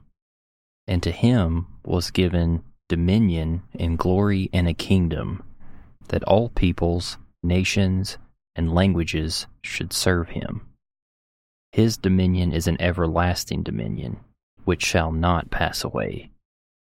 And 0.88 1.02
to 1.04 1.12
him 1.12 1.68
was 1.86 2.12
given 2.12 2.64
dominion 2.90 3.64
and 3.80 3.98
glory 3.98 4.50
and 4.52 4.68
a 4.68 4.74
kingdom, 4.74 5.44
that 6.10 6.24
all 6.26 6.50
peoples, 6.50 7.18
nations, 7.42 8.18
and 8.56 8.74
languages 8.74 9.48
should 9.64 9.94
serve 9.94 10.30
him. 10.30 10.68
His 11.72 11.98
dominion 11.98 12.54
is 12.54 12.68
an 12.68 12.80
everlasting 12.80 13.64
dominion, 13.64 14.20
which 14.64 14.86
shall 14.86 15.12
not 15.12 15.50
pass 15.50 15.84
away, 15.84 16.32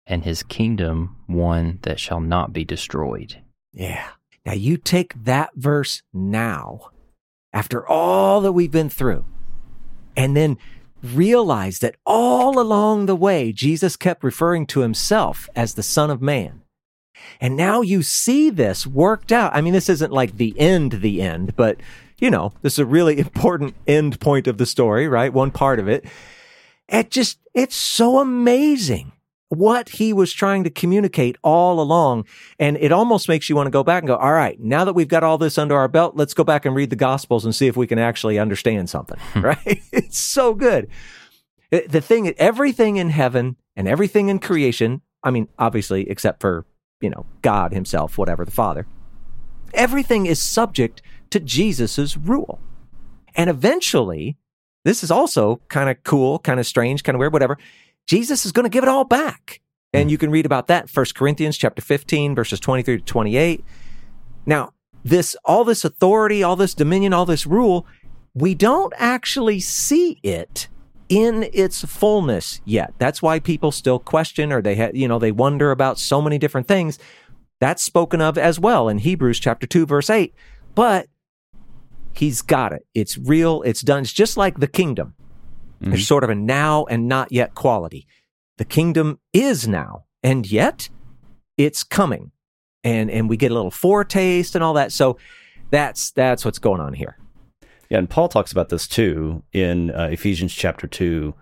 and 0.05 0.23
his 0.23 0.43
kingdom 0.43 1.15
one 1.27 1.79
that 1.83 1.99
shall 1.99 2.19
not 2.19 2.51
be 2.51 2.65
destroyed. 2.65 3.41
Yeah. 3.71 4.07
Now 4.45 4.53
you 4.53 4.77
take 4.77 5.13
that 5.23 5.51
verse 5.55 6.01
now, 6.13 6.89
after 7.53 7.87
all 7.87 8.41
that 8.41 8.51
we've 8.51 8.71
been 8.71 8.89
through, 8.89 9.25
and 10.17 10.35
then 10.35 10.57
realize 11.13 11.79
that 11.79 11.95
all 12.05 12.59
along 12.59 13.05
the 13.05 13.15
way, 13.15 13.51
Jesus 13.51 13.95
kept 13.95 14.23
referring 14.23 14.65
to 14.67 14.81
himself 14.81 15.49
as 15.55 15.73
the 15.73 15.83
Son 15.83 16.09
of 16.09 16.21
Man. 16.21 16.61
And 17.39 17.55
now 17.55 17.81
you 17.81 18.03
see 18.03 18.49
this 18.49 18.85
worked 18.85 19.31
out. 19.31 19.55
I 19.55 19.61
mean, 19.61 19.73
this 19.73 19.89
isn't 19.89 20.11
like 20.11 20.37
the 20.37 20.57
end, 20.59 20.93
the 20.93 21.21
end, 21.21 21.55
but 21.55 21.79
you 22.17 22.29
know, 22.29 22.53
this 22.61 22.73
is 22.73 22.79
a 22.79 22.85
really 22.85 23.19
important 23.19 23.75
end 23.87 24.19
point 24.19 24.47
of 24.47 24.57
the 24.57 24.65
story, 24.65 25.07
right? 25.07 25.33
One 25.33 25.51
part 25.51 25.79
of 25.79 25.87
it. 25.87 26.05
It 26.87 27.09
just, 27.09 27.39
it's 27.53 27.75
so 27.75 28.19
amazing 28.19 29.11
what 29.49 29.89
he 29.89 30.11
was 30.11 30.33
trying 30.33 30.63
to 30.63 30.69
communicate 30.69 31.37
all 31.43 31.79
along. 31.79 32.25
And 32.59 32.77
it 32.77 32.91
almost 32.91 33.29
makes 33.29 33.49
you 33.49 33.55
want 33.55 33.67
to 33.67 33.71
go 33.71 33.83
back 33.83 34.01
and 34.01 34.07
go, 34.07 34.15
all 34.15 34.33
right, 34.33 34.59
now 34.59 34.85
that 34.85 34.93
we've 34.93 35.07
got 35.07 35.23
all 35.23 35.37
this 35.37 35.57
under 35.57 35.75
our 35.75 35.87
belt, 35.87 36.15
let's 36.15 36.33
go 36.33 36.43
back 36.43 36.65
and 36.65 36.75
read 36.75 36.89
the 36.89 36.95
gospels 36.95 37.45
and 37.45 37.53
see 37.53 37.67
if 37.67 37.77
we 37.77 37.87
can 37.87 37.99
actually 37.99 38.39
understand 38.39 38.89
something, 38.89 39.19
hmm. 39.33 39.41
right? 39.45 39.81
it's 39.91 40.17
so 40.17 40.53
good. 40.53 40.89
The 41.71 42.01
thing, 42.01 42.29
everything 42.37 42.97
in 42.97 43.09
heaven 43.09 43.57
and 43.75 43.87
everything 43.87 44.29
in 44.29 44.39
creation, 44.39 45.01
I 45.23 45.31
mean, 45.31 45.47
obviously, 45.59 46.09
except 46.09 46.39
for, 46.39 46.65
you 47.01 47.09
know, 47.09 47.25
God 47.41 47.73
himself, 47.73 48.17
whatever, 48.17 48.45
the 48.45 48.51
Father, 48.51 48.87
everything 49.73 50.25
is 50.25 50.41
subject 50.41 51.01
to 51.31 51.39
Jesus's 51.39 52.17
rule. 52.17 52.59
And 53.35 53.49
eventually, 53.49 54.37
this 54.85 55.03
is 55.03 55.11
also 55.11 55.59
kind 55.67 55.89
of 55.89 56.01
cool, 56.03 56.39
kind 56.39 56.59
of 56.59 56.65
strange, 56.65 57.03
kind 57.03 57.15
of 57.15 57.19
weird, 57.19 57.33
whatever. 57.33 57.57
Jesus 58.05 58.45
is 58.45 58.51
going 58.51 58.63
to 58.63 58.69
give 58.69 58.83
it 58.83 58.89
all 58.89 59.03
back. 59.03 59.61
And 59.93 60.11
you 60.11 60.17
can 60.17 60.29
read 60.29 60.45
about 60.45 60.67
that 60.67 60.89
1 60.93 61.05
Corinthians 61.15 61.57
chapter 61.57 61.81
15, 61.81 62.35
verses 62.35 62.59
23 62.59 62.97
to 62.97 63.03
28. 63.03 63.63
Now, 64.45 64.73
this, 65.03 65.35
all 65.45 65.63
this 65.63 65.85
authority, 65.85 66.43
all 66.43 66.55
this 66.55 66.73
dominion, 66.73 67.13
all 67.13 67.25
this 67.25 67.47
rule, 67.47 67.87
we 68.33 68.53
don't 68.53 68.93
actually 68.97 69.59
see 69.61 70.19
it 70.21 70.67
in 71.07 71.49
its 71.53 71.85
fullness 71.85 72.59
yet. 72.65 72.93
That's 72.97 73.21
why 73.21 73.39
people 73.39 73.71
still 73.71 73.99
question 73.99 74.51
or 74.51 74.61
they, 74.61 74.75
ha- 74.75 74.91
you 74.93 75.07
know, 75.07 75.19
they 75.19 75.31
wonder 75.31 75.71
about 75.71 75.99
so 75.99 76.21
many 76.21 76.37
different 76.37 76.67
things. 76.67 76.99
That's 77.59 77.83
spoken 77.83 78.21
of 78.21 78.37
as 78.37 78.59
well 78.59 78.89
in 78.89 78.97
Hebrews 78.97 79.39
chapter 79.39 79.65
2, 79.65 79.85
verse 79.85 80.09
8. 80.09 80.33
But 80.73 81.07
he's 82.13 82.41
got 82.41 82.73
it. 82.73 82.85
It's 82.93 83.17
real. 83.17 83.61
It's 83.61 83.81
done. 83.81 84.01
It's 84.01 84.13
just 84.13 84.35
like 84.35 84.59
the 84.59 84.67
kingdom. 84.67 85.13
Mm-hmm. 85.81 85.91
There's 85.91 86.07
sort 86.07 86.23
of 86.23 86.29
a 86.29 86.35
now 86.35 86.85
and 86.85 87.07
not 87.07 87.31
yet 87.31 87.55
quality. 87.55 88.07
The 88.57 88.65
kingdom 88.65 89.19
is 89.33 89.67
now, 89.67 90.05
and 90.23 90.49
yet 90.49 90.89
it's 91.57 91.83
coming. 91.83 92.31
And 92.83 93.09
and 93.09 93.27
we 93.27 93.37
get 93.37 93.51
a 93.51 93.55
little 93.55 93.71
foretaste 93.71 94.55
and 94.55 94.63
all 94.63 94.73
that. 94.73 94.91
So 94.91 95.17
that's 95.71 96.11
that's 96.11 96.45
what's 96.45 96.59
going 96.59 96.81
on 96.81 96.93
here. 96.93 97.17
Yeah, 97.89 97.99
and 97.99 98.09
Paul 98.09 98.29
talks 98.29 98.51
about 98.51 98.69
this 98.69 98.87
too 98.87 99.43
in 99.53 99.91
uh, 99.91 100.09
Ephesians 100.11 100.53
chapter 100.53 100.87
2, 100.87 101.33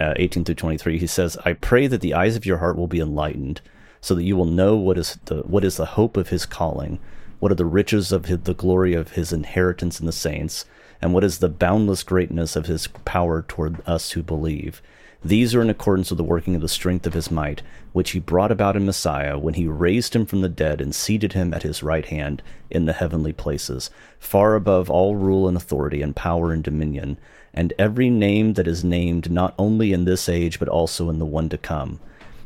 uh, 0.00 0.14
18 0.16 0.44
through 0.44 0.54
23. 0.56 0.98
He 0.98 1.06
says, 1.06 1.36
"I 1.44 1.52
pray 1.52 1.86
that 1.86 2.00
the 2.00 2.14
eyes 2.14 2.36
of 2.36 2.46
your 2.46 2.58
heart 2.58 2.76
will 2.76 2.88
be 2.88 3.00
enlightened, 3.00 3.60
so 4.00 4.14
that 4.14 4.24
you 4.24 4.36
will 4.36 4.46
know 4.46 4.76
what 4.76 4.98
is 4.98 5.18
the 5.26 5.42
what 5.42 5.64
is 5.64 5.76
the 5.76 5.86
hope 5.86 6.16
of 6.16 6.28
his 6.28 6.46
calling, 6.46 6.98
what 7.38 7.52
are 7.52 7.56
the 7.56 7.66
riches 7.66 8.12
of 8.12 8.26
his, 8.26 8.38
the 8.40 8.54
glory 8.54 8.94
of 8.94 9.12
his 9.12 9.32
inheritance 9.32 10.00
in 10.00 10.06
the 10.06 10.12
saints, 10.12 10.64
and 11.02 11.12
what 11.12 11.24
is 11.24 11.38
the 11.38 11.48
boundless 11.48 12.04
greatness 12.04 12.54
of 12.54 12.66
his 12.66 12.86
power 12.86 13.42
toward 13.42 13.82
us 13.86 14.12
who 14.12 14.22
believe. 14.22 14.80
These 15.24 15.54
are 15.54 15.62
in 15.62 15.70
accordance 15.70 16.10
with 16.10 16.16
the 16.16 16.24
working 16.24 16.54
of 16.54 16.62
the 16.62 16.68
strength 16.68 17.06
of 17.06 17.12
his 17.12 17.30
might, 17.30 17.62
which 17.92 18.10
he 18.10 18.18
brought 18.18 18.50
about 18.50 18.76
in 18.76 18.86
Messiah 18.86 19.38
when 19.38 19.54
he 19.54 19.66
raised 19.66 20.16
him 20.16 20.26
from 20.26 20.40
the 20.40 20.48
dead 20.48 20.80
and 20.80 20.94
seated 20.94 21.32
him 21.32 21.52
at 21.52 21.62
his 21.62 21.82
right 21.82 22.06
hand 22.06 22.42
in 22.70 22.86
the 22.86 22.92
heavenly 22.92 23.32
places, 23.32 23.90
far 24.18 24.54
above 24.54 24.90
all 24.90 25.14
rule 25.14 25.46
and 25.46 25.56
authority 25.56 26.02
and 26.02 26.16
power 26.16 26.52
and 26.52 26.64
dominion, 26.64 27.18
and 27.54 27.72
every 27.78 28.10
name 28.10 28.54
that 28.54 28.66
is 28.66 28.82
named 28.82 29.30
not 29.30 29.54
only 29.58 29.92
in 29.92 30.04
this 30.04 30.28
age 30.28 30.58
but 30.58 30.68
also 30.68 31.08
in 31.08 31.18
the 31.18 31.26
one 31.26 31.48
to 31.48 31.58
come. 31.58 32.00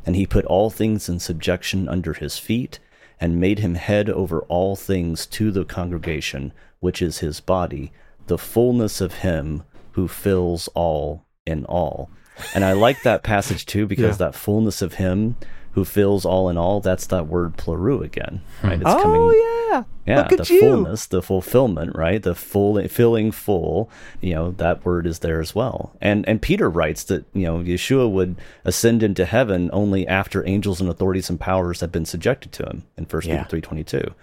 And 0.04 0.14
he 0.14 0.26
put 0.26 0.44
all 0.44 0.68
things 0.68 1.08
in 1.08 1.18
subjection 1.18 1.88
under 1.88 2.12
his 2.12 2.38
feet, 2.38 2.78
and 3.18 3.40
made 3.40 3.60
him 3.60 3.76
head 3.76 4.10
over 4.10 4.42
all 4.42 4.76
things 4.76 5.24
to 5.26 5.50
the 5.50 5.64
congregation, 5.64 6.52
which 6.80 7.00
is 7.00 7.18
his 7.18 7.40
body 7.40 7.90
the 8.26 8.38
fullness 8.38 9.00
of 9.00 9.14
him 9.14 9.62
who 9.92 10.08
fills 10.08 10.68
all 10.68 11.24
in 11.46 11.64
all. 11.64 12.10
And 12.54 12.64
I 12.64 12.72
like 12.72 13.02
that 13.02 13.22
passage 13.22 13.66
too 13.66 13.86
because 13.92 14.20
yeah. 14.20 14.26
that 14.26 14.34
fullness 14.34 14.82
of 14.82 14.94
him 14.94 15.36
who 15.72 15.84
fills 15.84 16.24
all 16.24 16.48
in 16.48 16.56
all, 16.56 16.80
that's 16.80 17.06
that 17.08 17.26
word 17.26 17.58
pleroo 17.58 18.02
again, 18.02 18.40
right? 18.62 18.80
It's 18.80 18.82
oh, 18.86 19.02
coming, 19.02 19.42
yeah. 19.70 19.84
Yeah, 20.06 20.26
Look 20.30 20.46
the 20.46 20.54
you. 20.54 20.60
fullness, 20.60 21.04
the 21.04 21.20
fulfillment, 21.20 21.94
right? 21.94 22.22
The 22.22 22.34
full 22.34 22.80
filling 22.88 23.30
full, 23.30 23.90
you 24.22 24.32
know, 24.34 24.52
that 24.52 24.86
word 24.86 25.06
is 25.06 25.18
there 25.18 25.38
as 25.38 25.54
well. 25.54 25.94
And 26.00 26.26
and 26.26 26.40
Peter 26.40 26.70
writes 26.70 27.04
that, 27.04 27.26
you 27.34 27.42
know, 27.42 27.58
Yeshua 27.58 28.10
would 28.10 28.36
ascend 28.64 29.02
into 29.02 29.26
heaven 29.26 29.68
only 29.70 30.06
after 30.08 30.46
angels 30.48 30.80
and 30.80 30.88
authorities 30.88 31.28
and 31.28 31.38
powers 31.38 31.80
have 31.80 31.92
been 31.92 32.06
subjected 32.06 32.52
to 32.52 32.62
him 32.62 32.84
in 32.96 33.04
1 33.04 33.22
yeah. 33.26 33.44
Peter 33.44 33.68
3:22. 33.68 34.14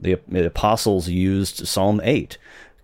The, 0.00 0.20
the 0.28 0.46
apostles 0.46 1.08
used 1.08 1.66
Psalm 1.66 2.02
8 2.04 2.36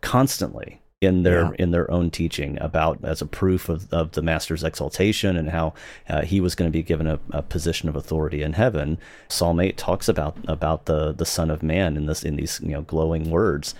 constantly 0.04 0.82
in 1.00 1.22
their 1.22 1.44
yeah. 1.44 1.50
in 1.58 1.70
their 1.70 1.90
own 1.90 2.10
teaching 2.10 2.58
about 2.60 3.02
as 3.04 3.22
a 3.22 3.26
proof 3.26 3.68
of, 3.68 3.92
of 3.92 4.12
the 4.12 4.22
master's 4.22 4.62
exaltation 4.62 5.36
and 5.36 5.50
how 5.50 5.72
uh, 6.08 6.22
he 6.22 6.40
was 6.40 6.54
going 6.54 6.70
to 6.70 6.72
be 6.72 6.82
given 6.82 7.06
a, 7.06 7.18
a, 7.30 7.42
position 7.42 7.88
of 7.88 7.96
authority 7.96 8.42
in 8.42 8.52
heaven. 8.52 8.98
Psalm 9.28 9.60
8 9.60 9.76
talks 9.76 10.08
about 10.08 10.36
about 10.46 10.84
the 10.84 11.12
the 11.12 11.26
son 11.26 11.50
of 11.50 11.62
man 11.62 11.96
in 11.96 12.06
this 12.06 12.22
in 12.22 12.36
these 12.36 12.60
you 12.62 12.72
know 12.72 12.82
glowing 12.82 13.30
words. 13.30 13.74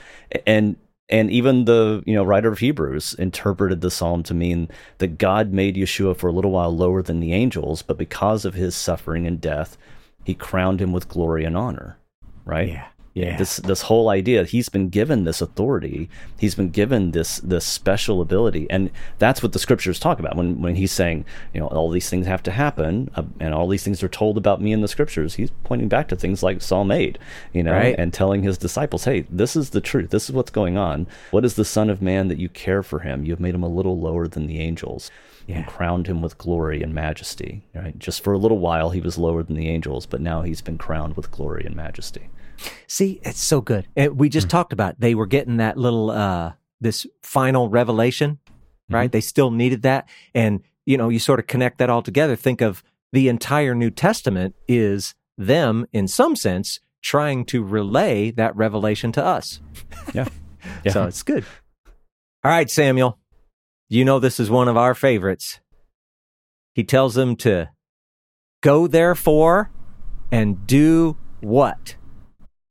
And 0.47 0.77
and 1.11 1.31
even 1.31 1.67
the 1.67 2.03
you 2.07 2.15
know 2.15 2.25
writer 2.25 2.51
of 2.51 2.59
hebrews 2.59 3.15
interpreted 3.19 3.83
the 3.83 3.91
psalm 3.91 4.23
to 4.23 4.33
mean 4.33 4.71
that 4.97 5.19
god 5.19 5.53
made 5.53 5.77
yeshua 5.77 6.17
for 6.17 6.29
a 6.29 6.33
little 6.33 6.51
while 6.51 6.75
lower 6.75 7.03
than 7.03 7.21
the 7.21 7.35
angels 7.35 7.83
but 7.83 7.99
because 7.99 8.47
of 8.47 8.55
his 8.55 8.75
suffering 8.75 9.27
and 9.27 9.39
death 9.39 9.77
he 10.25 10.33
crowned 10.33 10.81
him 10.81 10.93
with 10.93 11.07
glory 11.07 11.45
and 11.45 11.59
honor 11.59 11.99
right? 12.47 12.69
Yeah 12.69 12.87
yeah. 13.14 13.37
This 13.37 13.59
this 13.59 13.83
whole 13.83 14.09
idea 14.09 14.42
he's 14.42 14.68
been 14.68 14.88
given 14.88 15.22
this 15.22 15.40
authority, 15.40 16.11
he's 16.37 16.57
been 16.57 16.70
given 16.70 17.12
this 17.12 17.37
this 17.38 17.64
special 17.64 18.20
ability, 18.20 18.66
and 18.68 18.90
that's 19.18 19.40
what 19.40 19.53
the 19.53 19.61
scriptures 19.61 20.00
talk 20.00 20.18
about 20.18 20.35
when 20.37 20.61
when 20.61 20.74
he's 20.74 20.90
saying, 20.90 21.24
you 21.53 21.61
know, 21.61 21.68
all 21.68 21.90
these 21.90 22.11
things 22.11 22.27
have 22.27 22.42
to 22.42 22.50
happen, 22.50 23.09
uh, 23.14 23.22
and 23.38 23.55
all 23.55 23.68
these 23.68 23.85
things 23.85 24.03
are 24.03 24.09
told 24.09 24.37
about 24.37 24.61
me 24.61 24.72
in 24.72 24.81
the 24.81 24.88
scriptures. 24.88 25.37
He's 25.37 25.53
pointing 25.62 25.88
back 25.88 26.09
to 26.09 26.16
things 26.16 26.42
like 26.42 26.61
Psalm 26.61 26.90
eight, 26.90 27.16
you 27.53 27.62
know, 27.62 27.72
right. 27.72 27.94
and 27.96 28.12
telling 28.12 28.42
his 28.42 28.59
disciples, 28.59 29.05
hey, 29.05 29.27
this 29.31 29.55
is 29.55 29.70
the 29.70 29.81
truth. 29.81 30.11
This 30.11 30.29
is 30.29 30.35
what's 30.35 30.50
going 30.50 30.77
on. 30.77 31.07
What 31.31 31.44
is 31.44 31.55
the 31.55 31.64
Son 31.64 31.90
of 31.90 32.03
Man 32.03 32.27
that 32.29 32.38
you 32.38 32.48
care 32.48 32.83
for 32.83 32.98
him? 32.98 33.24
You 33.24 33.31
have 33.31 33.40
made 33.40 33.55
him 33.55 33.62
a 33.62 33.68
little 33.68 33.98
lower 33.98 34.27
than 34.27 34.46
the 34.46 34.59
angels. 34.59 35.11
Yeah. 35.46 35.59
and 35.59 35.66
crowned 35.66 36.07
him 36.07 36.22
with 36.22 36.38
glory 36.38 36.83
and 36.83 36.94
majesty. 36.94 37.64
Right? 37.74 37.98
Just 37.98 38.24
for 38.24 38.33
a 38.33 38.38
little 38.38 38.61
while, 38.61 38.90
he 38.90 39.03
was 39.03 39.18
lower 39.18 39.42
than 39.42 39.57
the 39.57 39.68
angels, 39.68 40.07
but 40.07 40.22
now 40.22 40.40
he's 40.40 40.62
been 40.62 40.79
crowned 40.79 41.16
with 41.18 41.31
glory 41.31 41.64
and 41.66 41.77
majesty. 41.77 42.31
See, 42.87 43.21
it's 43.23 43.40
so 43.40 43.61
good. 43.61 43.87
It, 43.97 44.17
we 44.17 44.29
just 44.29 44.47
mm-hmm. 44.47 44.57
talked 44.57 44.73
about 44.73 45.01
they 45.01 45.14
were 45.14 45.27
getting 45.27 45.59
that 45.59 45.77
little 45.77 46.11
uh 46.11 46.53
this 46.81 47.07
final 47.23 47.69
revelation, 47.69 48.38
right? 48.88 49.07
Mm-hmm. 49.07 49.12
They 49.12 49.21
still 49.21 49.51
needed 49.51 49.83
that, 49.83 50.09
and 50.35 50.62
you 50.87 50.97
know, 50.97 51.09
you 51.09 51.19
sort 51.19 51.40
of 51.40 51.47
connect 51.47 51.79
that 51.79 51.90
all 51.90 52.03
together. 52.03 52.37
Think 52.37 52.61
of 52.61 52.83
the 53.12 53.29
entire 53.29 53.75
New 53.75 53.90
Testament 53.90 54.55
is 54.69 55.14
them, 55.38 55.87
in 55.93 56.09
some 56.09 56.37
sense, 56.37 56.81
trying 57.03 57.45
to 57.47 57.62
relay 57.62 58.31
that 58.33 58.55
revelation 58.57 59.12
to 59.12 59.25
us. 59.25 59.61
Yeah. 60.12 60.29
yeah. 60.85 60.93
so 60.93 61.05
it's 61.05 61.23
good. 61.23 61.45
All 62.45 62.51
right, 62.51 62.71
Samuel. 62.71 63.19
You 63.88 64.05
know 64.05 64.19
this 64.19 64.40
is 64.40 64.51
one 64.51 64.69
of 64.69 64.77
our 64.77 64.95
favorites. 64.95 65.61
He 66.75 66.85
tells 66.85 67.14
them 67.14 67.37
to 67.37 67.71
go 68.62 68.87
therefore 68.87 69.71
and 70.33 70.67
do 70.67 71.17
what? 71.40 71.97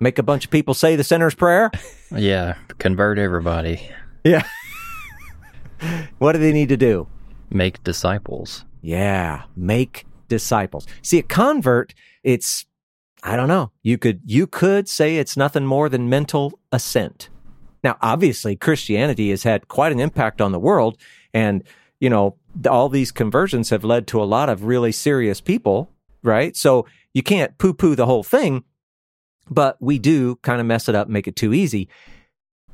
Make 0.03 0.19
a 0.19 0.23
bunch 0.23 0.43
of 0.43 0.51
people 0.51 0.73
say 0.73 0.97
the 0.97 1.03
sinner's 1.03 1.33
prayer? 1.33 1.71
Yeah, 2.15 2.57
convert 2.77 3.17
everybody. 3.17 3.89
Yeah. 4.23 4.43
what 6.19 6.33
do 6.33 6.37
they 6.37 6.51
need 6.51 6.69
to 6.69 6.77
do? 6.77 7.07
Make 7.49 7.83
disciples. 7.83 8.65
Yeah, 8.81 9.43
make 9.55 10.05
disciples. 10.27 10.85
See, 11.01 11.17
a 11.17 11.23
convert, 11.23 11.95
it's 12.21 12.67
I 13.23 13.35
don't 13.35 13.47
know. 13.47 13.71
You 13.81 13.97
could 13.97 14.21
you 14.25 14.45
could 14.45 14.87
say 14.87 15.17
it's 15.17 15.35
nothing 15.35 15.65
more 15.65 15.89
than 15.89 16.07
mental 16.07 16.59
assent. 16.71 17.29
Now, 17.83 17.97
obviously, 18.01 18.55
Christianity 18.55 19.31
has 19.31 19.43
had 19.43 19.69
quite 19.69 19.91
an 19.91 19.99
impact 19.99 20.39
on 20.39 20.51
the 20.51 20.59
world 20.59 20.97
and, 21.33 21.63
you 21.99 22.09
know, 22.09 22.35
all 22.69 22.89
these 22.89 23.11
conversions 23.11 23.71
have 23.71 23.83
led 23.83 24.05
to 24.07 24.21
a 24.21 24.25
lot 24.25 24.49
of 24.49 24.65
really 24.65 24.91
serious 24.91 25.41
people, 25.41 25.89
right? 26.21 26.55
So, 26.55 26.85
you 27.13 27.23
can't 27.23 27.57
poo-poo 27.57 27.95
the 27.95 28.05
whole 28.05 28.23
thing, 28.23 28.65
but 29.49 29.77
we 29.81 29.99
do 29.99 30.35
kind 30.37 30.59
of 30.59 30.65
mess 30.65 30.87
it 30.89 30.95
up, 30.95 31.07
make 31.07 31.27
it 31.27 31.35
too 31.35 31.53
easy. 31.53 31.89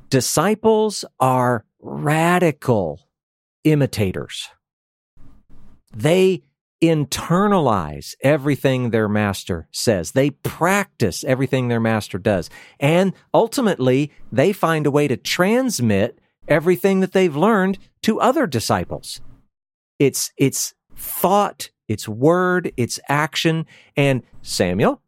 Disciples 0.10 1.06
are 1.20 1.66
radical 1.80 3.00
imitators. 3.64 4.50
They 5.96 6.44
internalize 6.82 8.16
everything 8.22 8.90
their 8.90 9.10
master 9.10 9.68
says. 9.72 10.12
They 10.12 10.30
practice 10.32 11.24
everything 11.24 11.68
their 11.68 11.80
master 11.80 12.18
does. 12.18 12.50
And 12.80 13.14
ultimately, 13.34 14.12
they 14.32 14.54
find 14.54 14.86
a 14.86 14.92
way 14.92 15.08
to 15.08 15.18
transmit 15.18 16.20
everything 16.48 17.02
that 17.02 17.12
they've 17.12 17.36
learned 17.36 17.78
to 18.04 18.20
other 18.20 18.48
disciples. 18.48 19.22
It's, 20.00 20.32
it's 20.38 20.74
thought, 20.96 21.70
it's 21.88 22.08
word, 22.08 22.72
it's 22.78 23.00
action. 23.10 23.66
And 23.98 24.24
Samuel, 24.42 25.02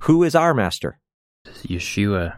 who 0.00 0.22
is 0.22 0.34
our 0.34 0.54
master? 0.54 0.98
Yeshua. 1.46 2.36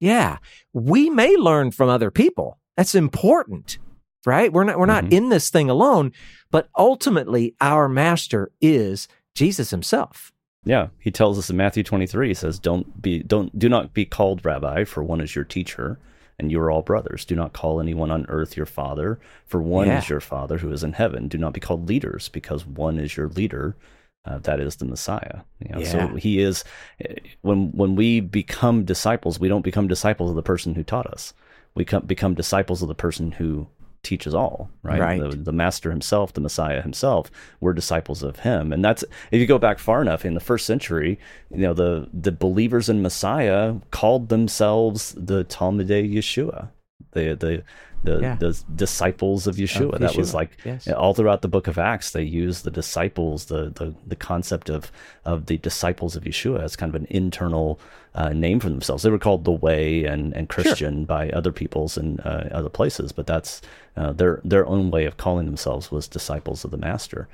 Yeah. 0.00 0.38
We 0.72 1.10
may 1.10 1.36
learn 1.36 1.70
from 1.70 1.88
other 1.88 2.10
people. 2.10 2.58
That's 2.76 2.94
important, 2.94 3.78
right? 4.26 4.52
We're 4.52 4.64
not, 4.64 4.78
we're 4.78 4.86
not 4.86 5.04
mm-hmm. 5.04 5.14
in 5.14 5.28
this 5.28 5.50
thing 5.50 5.70
alone, 5.70 6.12
but 6.50 6.68
ultimately 6.76 7.54
our 7.60 7.88
master 7.88 8.50
is 8.60 9.08
Jesus 9.34 9.70
himself. 9.70 10.32
Yeah, 10.64 10.88
he 10.98 11.10
tells 11.10 11.38
us 11.38 11.50
in 11.50 11.56
Matthew 11.56 11.82
23, 11.82 12.28
he 12.28 12.34
says, 12.34 12.58
"Don't 12.58 13.02
be 13.02 13.22
don't 13.22 13.56
do 13.58 13.68
not 13.68 13.92
be 13.92 14.06
called 14.06 14.44
rabbi, 14.46 14.84
for 14.84 15.02
one 15.02 15.20
is 15.20 15.34
your 15.34 15.44
teacher, 15.44 15.98
and 16.38 16.50
you 16.50 16.58
are 16.58 16.70
all 16.70 16.80
brothers. 16.80 17.26
Do 17.26 17.36
not 17.36 17.52
call 17.52 17.80
anyone 17.80 18.10
on 18.10 18.24
earth 18.30 18.56
your 18.56 18.64
father, 18.64 19.20
for 19.44 19.60
one 19.60 19.88
Yeah. 19.88 19.98
is 19.98 20.08
your 20.08 20.20
father 20.20 20.58
who 20.58 20.72
is 20.72 20.82
in 20.82 20.94
heaven. 20.94 21.28
Do 21.28 21.36
not 21.36 21.52
be 21.52 21.60
called 21.60 21.86
leaders, 21.86 22.30
because 22.30 22.66
one 22.66 22.98
is 22.98 23.14
your 23.14 23.28
leader, 23.28 23.76
uh, 24.24 24.38
that 24.38 24.60
is 24.60 24.76
the 24.76 24.84
Messiah." 24.84 25.40
You 25.60 25.74
know, 25.74 25.80
Yeah. 25.80 25.90
So 25.90 26.16
he 26.16 26.40
is 26.40 26.64
eh, 27.00 27.14
when 27.42 27.70
when 27.72 27.96
we 27.96 28.20
become 28.20 28.84
disciples, 28.84 29.38
we 29.38 29.48
don't 29.48 29.62
become 29.64 29.88
disciples 29.88 30.30
of 30.30 30.36
the 30.36 30.42
person 30.42 30.74
who 30.74 30.82
taught 30.82 31.06
us. 31.06 31.32
We 31.74 31.84
come, 31.84 32.06
become 32.06 32.34
disciples 32.34 32.82
of 32.82 32.88
the 32.88 32.94
person 32.94 33.32
who 33.32 33.66
teaches 34.04 34.34
all, 34.34 34.70
right? 34.82 35.00
Right. 35.00 35.20
The, 35.20 35.36
the 35.36 35.52
master 35.52 35.90
himself, 35.90 36.34
the 36.34 36.40
Messiah 36.40 36.82
himself, 36.82 37.30
we're 37.60 37.72
disciples 37.72 38.22
of 38.22 38.40
him. 38.40 38.72
And 38.72 38.84
that's 38.84 39.02
if 39.32 39.40
you 39.40 39.46
go 39.46 39.58
back 39.58 39.78
far 39.78 40.00
enough 40.00 40.24
in 40.24 40.34
the 40.34 40.40
first 40.40 40.66
century, 40.66 41.18
you 41.50 41.62
know, 41.62 41.74
the 41.74 42.08
the 42.12 42.30
believers 42.30 42.88
in 42.88 43.02
Messiah 43.02 43.76
called 43.90 44.28
themselves 44.28 45.14
the 45.16 45.44
Talmidei 45.44 46.12
Yeshua. 46.12 46.68
The 47.12 47.34
the 47.34 47.62
the, 48.04 48.20
Yeah. 48.20 48.36
the 48.36 48.62
disciples 48.74 49.46
of 49.46 49.56
Yeshua. 49.56 49.94
Of 49.94 50.00
That 50.00 50.16
was 50.16 50.34
like 50.34 50.58
yes. 50.62 50.86
all 50.88 51.14
throughout 51.14 51.40
the 51.40 51.48
book 51.48 51.66
of 51.68 51.78
Acts, 51.78 52.10
they 52.10 52.22
use 52.22 52.60
the 52.62 52.70
disciples, 52.70 53.46
the 53.46 53.70
the, 53.70 53.94
the 54.06 54.16
concept 54.16 54.68
of 54.68 54.92
of 55.24 55.46
the 55.46 55.56
disciples 55.58 56.14
of 56.14 56.24
Yeshua 56.24 56.62
as 56.62 56.76
kind 56.76 56.94
of 56.94 57.00
an 57.00 57.06
internal 57.08 57.80
uh, 58.14 58.28
name 58.30 58.60
for 58.60 58.68
themselves. 58.68 59.02
They 59.02 59.10
were 59.10 59.18
called 59.18 59.44
the 59.44 59.52
Way 59.52 60.04
and, 60.04 60.34
and 60.34 60.48
Christian 60.48 61.04
by 61.06 61.30
other 61.30 61.50
peoples 61.50 61.96
and 61.96 62.20
uh, 62.20 62.44
other 62.52 62.68
places, 62.68 63.10
but 63.12 63.26
that's 63.26 63.62
uh, 63.96 64.12
their 64.12 64.40
their 64.44 64.66
own 64.66 64.90
way 64.90 65.06
of 65.06 65.16
calling 65.16 65.46
themselves 65.46 65.90
was 65.90 66.06
disciples 66.06 66.64
of 66.64 66.70
the 66.70 66.76
Master. 66.78 67.26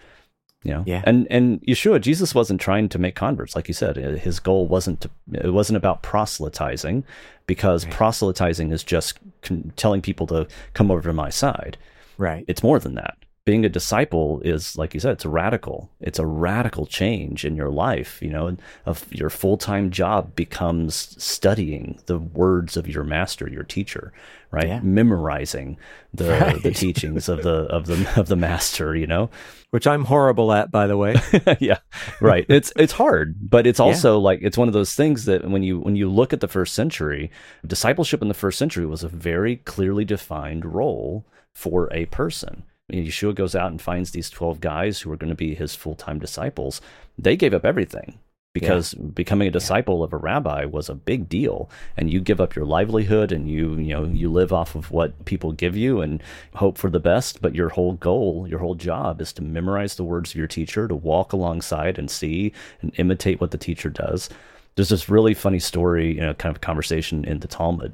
You 0.62 0.72
know, 0.74 0.84
Yeah. 0.86 1.02
and 1.06 1.26
and 1.30 1.60
Yeshua, 1.62 2.00
Jesus 2.02 2.34
wasn't 2.34 2.60
trying 2.60 2.88
to 2.90 2.98
make 2.98 3.14
converts, 3.14 3.56
like 3.56 3.66
you 3.68 3.74
said. 3.74 3.96
Uh, 3.96 4.10
His 4.16 4.40
goal 4.40 4.66
wasn't 4.68 5.00
to, 5.00 5.10
it 5.32 5.54
wasn't 5.54 5.78
about 5.78 6.02
proselytizing, 6.02 7.04
because 7.46 7.84
proselytizing 7.86 8.70
is 8.70 8.84
just 8.84 9.18
con- 9.42 9.72
telling 9.76 10.02
people 10.02 10.26
to 10.28 10.46
come 10.74 10.90
over 10.90 11.02
to 11.02 11.12
my 11.14 11.30
side 11.30 11.76
Right. 12.18 12.44
it's 12.46 12.62
more 12.62 12.78
than 12.78 12.94
that. 12.96 13.16
Being 13.46 13.64
a 13.64 13.70
disciple 13.70 14.42
is, 14.44 14.76
like 14.76 14.92
you 14.92 15.00
said, 15.00 15.12
it's 15.12 15.24
radical. 15.24 15.90
It's 15.98 16.18
a 16.18 16.26
radical 16.26 16.84
change 16.84 17.44
in 17.46 17.56
your 17.56 17.70
life. 17.70 18.20
You 18.20 18.28
know, 18.28 18.56
of 18.84 19.06
your 19.10 19.30
full 19.30 19.56
time 19.56 19.90
job 19.90 20.36
becomes 20.36 21.16
studying 21.22 21.98
the 22.04 22.18
words 22.18 22.76
of 22.76 22.86
your 22.86 23.02
master, 23.02 23.48
your 23.48 23.64
teacher, 23.64 24.12
right? 24.50 24.66
Yeah. 24.68 24.80
Memorizing 24.80 25.78
the 26.12 26.58
the 26.62 26.70
teachings 26.74 27.28
of 27.28 27.42
the 27.42 27.66
of 27.66 27.86
the 27.86 28.12
of 28.16 28.28
the 28.28 28.36
master. 28.36 28.94
You 28.96 29.06
know, 29.06 29.30
Which 29.70 29.86
I'm 29.86 30.04
horrible 30.04 30.52
at, 30.52 30.70
by 30.70 30.86
the 30.86 30.96
way. 30.96 31.16
yeah, 31.60 31.78
right. 32.20 32.46
It's 32.48 32.72
it's 32.76 32.92
hard, 32.92 33.36
but 33.50 33.66
it's 33.66 33.80
also 33.80 34.18
like 34.18 34.40
it's 34.42 34.58
one 34.58 34.68
of 34.68 34.74
those 34.74 34.94
things 34.94 35.24
that 35.26 35.48
when 35.48 35.62
you 35.62 35.78
when 35.80 35.96
you 35.96 36.08
look 36.10 36.32
at 36.32 36.40
the 36.40 36.48
first 36.48 36.74
century, 36.74 37.30
discipleship 37.66 38.22
in 38.22 38.28
the 38.28 38.34
first 38.34 38.58
century 38.58 38.86
was 38.86 39.04
a 39.04 39.08
very 39.08 39.56
clearly 39.56 40.04
defined 40.04 40.64
role 40.64 41.26
for 41.54 41.88
a 41.92 42.06
person. 42.06 42.64
I 42.90 42.96
mean, 42.96 43.06
Yeshua 43.06 43.34
goes 43.34 43.54
out 43.54 43.70
and 43.70 43.80
finds 43.80 44.10
these 44.10 44.30
twelve 44.30 44.60
guys 44.60 45.00
who 45.00 45.12
are 45.12 45.16
going 45.16 45.30
to 45.30 45.36
be 45.36 45.54
his 45.54 45.74
full 45.76 45.94
time 45.94 46.18
disciples. 46.18 46.80
They 47.16 47.36
gave 47.36 47.54
up 47.54 47.64
everything 47.64 48.18
because 48.52 48.94
becoming 48.94 49.46
a 49.46 49.52
disciple 49.52 50.02
of 50.02 50.12
a 50.12 50.16
rabbi 50.16 50.64
was 50.64 50.88
a 50.88 50.94
big 50.94 51.28
deal. 51.28 51.70
And 51.96 52.10
you 52.10 52.20
give 52.20 52.40
up 52.40 52.56
your 52.56 52.64
livelihood 52.64 53.30
and 53.32 53.48
you 53.48 53.76
you 53.76 53.94
know 53.94 54.04
you 54.04 54.30
live 54.30 54.52
off 54.52 54.74
of 54.74 54.90
what 54.90 55.24
people 55.24 55.52
give 55.52 55.76
you 55.76 56.00
and 56.00 56.22
hope 56.54 56.76
for 56.76 56.90
the 56.90 57.00
best. 57.00 57.40
But 57.40 57.54
your 57.54 57.68
whole 57.68 57.94
goal 57.94 58.46
your 58.48 58.58
whole 58.58 58.74
job 58.74 59.20
is 59.20 59.32
to 59.34 59.42
memorize 59.42 59.94
the 59.94 60.04
words 60.04 60.30
of 60.30 60.36
your 60.36 60.48
teacher 60.48 60.88
to 60.88 60.94
walk 60.94 61.32
alongside 61.32 61.98
and 61.98 62.10
see 62.10 62.52
and 62.82 62.92
imitate 62.96 63.40
what 63.40 63.52
the 63.52 63.58
teacher 63.58 63.90
does. 63.90 64.28
There's 64.74 64.88
this 64.88 65.08
really 65.08 65.34
funny 65.34 65.60
story 65.60 66.14
you 66.14 66.20
know 66.20 66.34
kind 66.34 66.54
of 66.54 66.60
conversation 66.60 67.24
in 67.24 67.40
the 67.40 67.48
talmud 67.48 67.92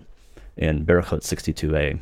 in 0.57 0.86
Berachot 0.86 1.20
62a 1.20 2.00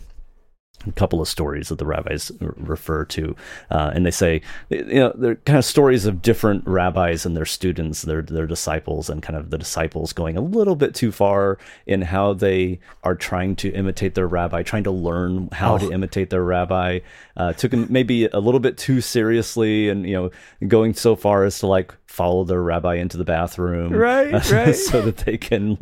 a 0.86 0.92
couple 0.92 1.20
of 1.20 1.26
stories 1.28 1.70
that 1.70 1.78
the 1.78 1.86
rabbis 1.86 2.30
r- 2.42 2.52
refer 2.58 3.06
to, 3.06 3.34
uh, 3.70 3.90
and 3.94 4.04
they 4.04 4.10
say, 4.10 4.42
you 4.68 4.84
know, 5.00 5.12
they're 5.16 5.36
kind 5.36 5.58
of 5.58 5.64
stories 5.64 6.04
of 6.04 6.20
different 6.20 6.62
rabbis 6.66 7.24
and 7.24 7.34
their 7.34 7.46
students, 7.46 8.02
their 8.02 8.20
their 8.20 8.46
disciples, 8.46 9.08
and 9.08 9.22
kind 9.22 9.34
of 9.38 9.48
the 9.48 9.56
disciples 9.56 10.12
going 10.12 10.36
a 10.36 10.42
little 10.42 10.76
bit 10.76 10.94
too 10.94 11.10
far 11.10 11.56
in 11.86 12.02
how 12.02 12.34
they 12.34 12.78
are 13.02 13.14
trying 13.14 13.56
to 13.56 13.70
imitate 13.72 14.14
their 14.14 14.26
rabbi, 14.28 14.62
trying 14.62 14.84
to 14.84 14.90
learn 14.90 15.48
how 15.52 15.78
to 15.78 15.90
imitate 15.90 16.28
their 16.28 16.44
rabbi. 16.44 16.98
Uh, 17.36 17.52
took 17.54 17.70
them 17.70 17.86
maybe 17.88 18.26
a 18.26 18.38
little 18.38 18.60
bit 18.60 18.76
too 18.76 19.00
seriously, 19.00 19.88
and 19.88 20.06
you 20.06 20.14
know, 20.14 20.30
going 20.68 20.92
so 20.92 21.16
far 21.16 21.44
as 21.44 21.58
to 21.60 21.66
like 21.66 21.94
follow 22.06 22.44
their 22.44 22.62
rabbi 22.62 22.94
into 22.96 23.16
the 23.16 23.24
bathroom, 23.24 23.90
Right, 23.92 24.32
right. 24.50 24.76
so 24.76 25.00
that 25.02 25.16
they 25.18 25.38
can. 25.38 25.78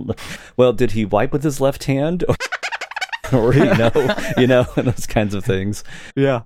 Well, 0.57 0.73
did 0.73 0.93
he 0.93 1.05
wipe 1.05 1.33
with 1.33 1.43
his 1.43 1.61
left 1.61 1.85
hand? 1.85 2.25
or 3.33 3.55
you 3.55 3.65
know, 3.65 4.17
you 4.39 4.47
know, 4.47 4.65
those 4.77 5.07
kinds 5.07 5.35
of 5.35 5.45
things. 5.45 5.85
Yeah. 6.17 6.43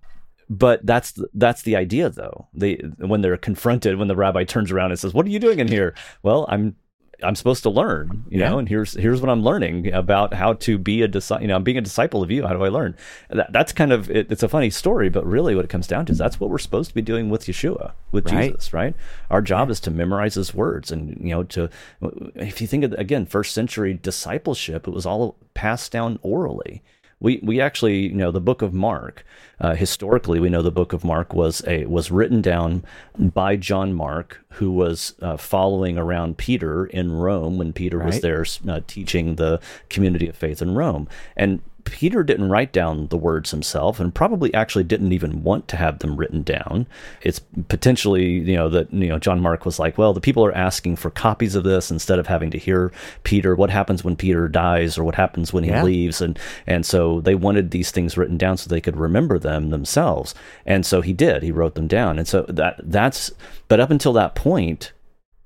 But 0.48 0.86
that's 0.86 1.18
that's 1.34 1.62
the 1.62 1.74
idea, 1.74 2.08
though. 2.08 2.46
They 2.54 2.76
when 2.98 3.20
they're 3.20 3.36
confronted, 3.36 3.98
when 3.98 4.08
the 4.08 4.14
rabbi 4.14 4.44
turns 4.44 4.70
around 4.70 4.92
and 4.92 5.00
says, 5.00 5.12
"What 5.12 5.26
are 5.26 5.30
you 5.30 5.40
doing 5.40 5.58
in 5.58 5.66
here?" 5.66 5.94
Well, 6.22 6.46
I'm 6.48 6.76
I'm 7.22 7.34
supposed 7.34 7.62
to 7.62 7.70
learn, 7.70 8.24
you 8.28 8.40
Yeah. 8.40 8.50
know, 8.50 8.58
and 8.58 8.68
here's 8.68 8.92
here's 8.92 9.20
what 9.22 9.30
I'm 9.30 9.42
learning 9.42 9.92
about 9.92 10.34
how 10.34 10.52
to 10.54 10.76
be 10.78 11.00
a 11.02 11.08
disciple. 11.08 11.42
You 11.42 11.48
know, 11.48 11.56
I'm 11.56 11.62
being 11.64 11.78
a 11.78 11.80
disciple 11.82 12.22
of 12.22 12.30
you. 12.30 12.46
How 12.46 12.52
do 12.52 12.62
I 12.62 12.68
learn? 12.68 12.94
That, 13.30 13.52
that's 13.52 13.72
kind 13.72 13.92
of 13.92 14.10
it, 14.10 14.30
it's 14.30 14.42
a 14.42 14.48
funny 14.48 14.68
story, 14.70 15.08
but 15.08 15.26
really, 15.26 15.54
what 15.54 15.64
it 15.64 15.68
comes 15.68 15.86
down 15.86 16.04
to 16.06 16.12
is 16.12 16.18
that's 16.18 16.38
what 16.38 16.50
we're 16.50 16.58
supposed 16.58 16.90
to 16.90 16.94
be 16.94 17.02
doing 17.02 17.30
with 17.30 17.46
Yeshua, 17.46 17.92
with 18.12 18.30
Right. 18.30 18.50
Jesus, 18.50 18.72
right? 18.72 18.94
Our 19.30 19.40
job 19.40 19.70
is 19.70 19.80
to 19.80 19.90
memorize 19.90 20.34
His 20.34 20.54
words, 20.54 20.92
and 20.92 21.16
you 21.20 21.30
know, 21.30 21.42
to 21.44 21.70
if 22.34 22.60
you 22.60 22.66
think 22.66 22.84
of 22.84 22.92
again, 22.94 23.24
first 23.24 23.54
century 23.54 23.94
discipleship, 23.94 24.86
it 24.86 24.90
was 24.92 25.06
all 25.06 25.36
passed 25.54 25.92
down 25.92 26.18
orally 26.22 26.82
we 27.20 27.40
we 27.42 27.60
actually 27.60 28.08
you 28.08 28.14
know 28.14 28.30
the 28.30 28.40
book 28.40 28.62
of 28.62 28.72
mark 28.72 29.24
uh, 29.60 29.74
historically 29.74 30.38
we 30.38 30.50
know 30.50 30.62
the 30.62 30.70
book 30.70 30.92
of 30.92 31.04
mark 31.04 31.32
was 31.32 31.62
a 31.66 31.86
was 31.86 32.10
written 32.10 32.42
down 32.42 32.84
by 33.18 33.56
john 33.56 33.92
mark 33.92 34.44
who 34.50 34.70
was 34.70 35.14
uh, 35.22 35.36
following 35.36 35.96
around 35.96 36.36
peter 36.36 36.86
in 36.86 37.12
rome 37.12 37.56
when 37.58 37.72
peter 37.72 37.98
was 37.98 38.20
there 38.20 38.44
uh, 38.68 38.80
teaching 38.86 39.36
the 39.36 39.60
community 39.88 40.28
of 40.28 40.36
faith 40.36 40.62
in 40.62 40.74
rome. 40.74 41.08
And 41.36 41.60
peter 41.86 42.22
didn't 42.22 42.50
write 42.50 42.72
down 42.72 43.06
the 43.06 43.16
words 43.16 43.50
himself 43.50 43.98
and 43.98 44.14
probably 44.14 44.52
actually 44.52 44.84
didn't 44.84 45.12
even 45.12 45.42
want 45.42 45.66
to 45.68 45.76
have 45.76 46.00
them 46.00 46.16
written 46.16 46.42
down. 46.42 46.86
It's 47.22 47.40
potentially 47.68 48.24
you 48.26 48.56
know 48.56 48.68
that 48.68 48.92
you 48.92 49.08
know 49.08 49.18
john 49.18 49.40
mark 49.40 49.64
was 49.64 49.78
like 49.78 49.96
well 49.96 50.12
the 50.12 50.20
people 50.20 50.44
are 50.44 50.54
asking 50.54 50.96
for 50.96 51.10
copies 51.10 51.54
of 51.54 51.64
this 51.64 51.90
instead 51.90 52.18
of 52.18 52.26
having 52.26 52.50
to 52.50 52.58
hear 52.58 52.92
peter 53.22 53.54
what 53.56 53.70
happens 53.70 54.04
when 54.04 54.16
peter 54.16 54.48
dies 54.48 54.98
or 54.98 55.04
what 55.04 55.14
happens 55.14 55.52
when 55.52 55.64
he 55.64 55.70
Yeah. 55.70 55.82
leaves? 55.82 56.20
And 56.20 56.38
and 56.66 56.84
so 56.84 57.20
they 57.22 57.34
wanted 57.34 57.70
these 57.70 57.90
things 57.90 58.18
written 58.18 58.36
down 58.36 58.56
so 58.56 58.68
they 58.68 58.80
could 58.80 58.96
remember 58.96 59.38
them 59.38 59.70
themselves. 59.70 60.34
And 60.66 60.84
so 60.84 61.00
he 61.00 61.12
did. 61.12 61.42
He 61.42 61.52
wrote 61.52 61.74
them 61.76 61.86
down. 61.86 62.18
And 62.18 62.28
so 62.28 62.44
that 62.48 62.80
that's 62.82 63.30
but 63.68 63.80
up 63.80 63.90
until 63.90 64.12
that 64.14 64.34
point 64.34 64.92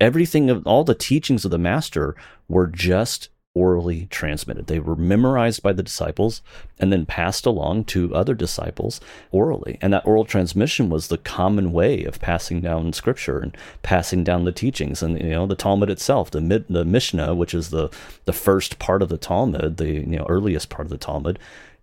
everything 0.01 0.49
of 0.49 0.67
all 0.67 0.83
the 0.83 0.95
teachings 0.95 1.45
of 1.45 1.51
the 1.51 1.59
master 1.59 2.17
were 2.49 2.67
just 2.67 3.29
orally 3.55 4.07
transmitted. 4.11 4.67
They 4.69 4.79
were 4.79 4.95
memorized 4.95 5.63
by 5.63 5.73
the 5.73 5.83
disciples 5.83 6.41
and 6.79 6.93
then 6.93 7.05
passed 7.05 7.47
along 7.47 7.85
to 7.87 8.15
other 8.15 8.35
disciples 8.35 9.01
orally. 9.33 9.77
And 9.81 9.93
that 9.93 10.07
oral 10.07 10.25
transmission 10.25 10.89
was 10.89 11.09
the 11.09 11.19
common 11.19 11.73
way 11.73 12.05
of 12.05 12.21
passing 12.21 12.61
down 12.61 12.93
scripture 12.93 13.41
and 13.41 13.57
passing 13.83 14.23
down 14.23 14.45
the 14.45 14.53
teachings. 14.53 15.03
And 15.03 15.21
you 15.21 15.31
know 15.31 15.47
the 15.47 15.57
talmud 15.57 15.91
itself 15.91 16.31
the 16.31 16.41
mid, 16.41 16.67
the 16.69 16.85
mishnah 16.85 17.35
which 17.35 17.55
is 17.55 17.71
the 17.71 17.91
the 18.25 18.33
first 18.33 18.79
part 18.79 19.03
of 19.03 19.09
the 19.09 19.19
talmud 19.19 19.79
the 19.79 19.89
you 19.89 20.07
know 20.07 20.27
earliest 20.29 20.69
part 20.71 20.87
of 20.87 20.91
the 20.91 20.97
talmud 20.99 21.39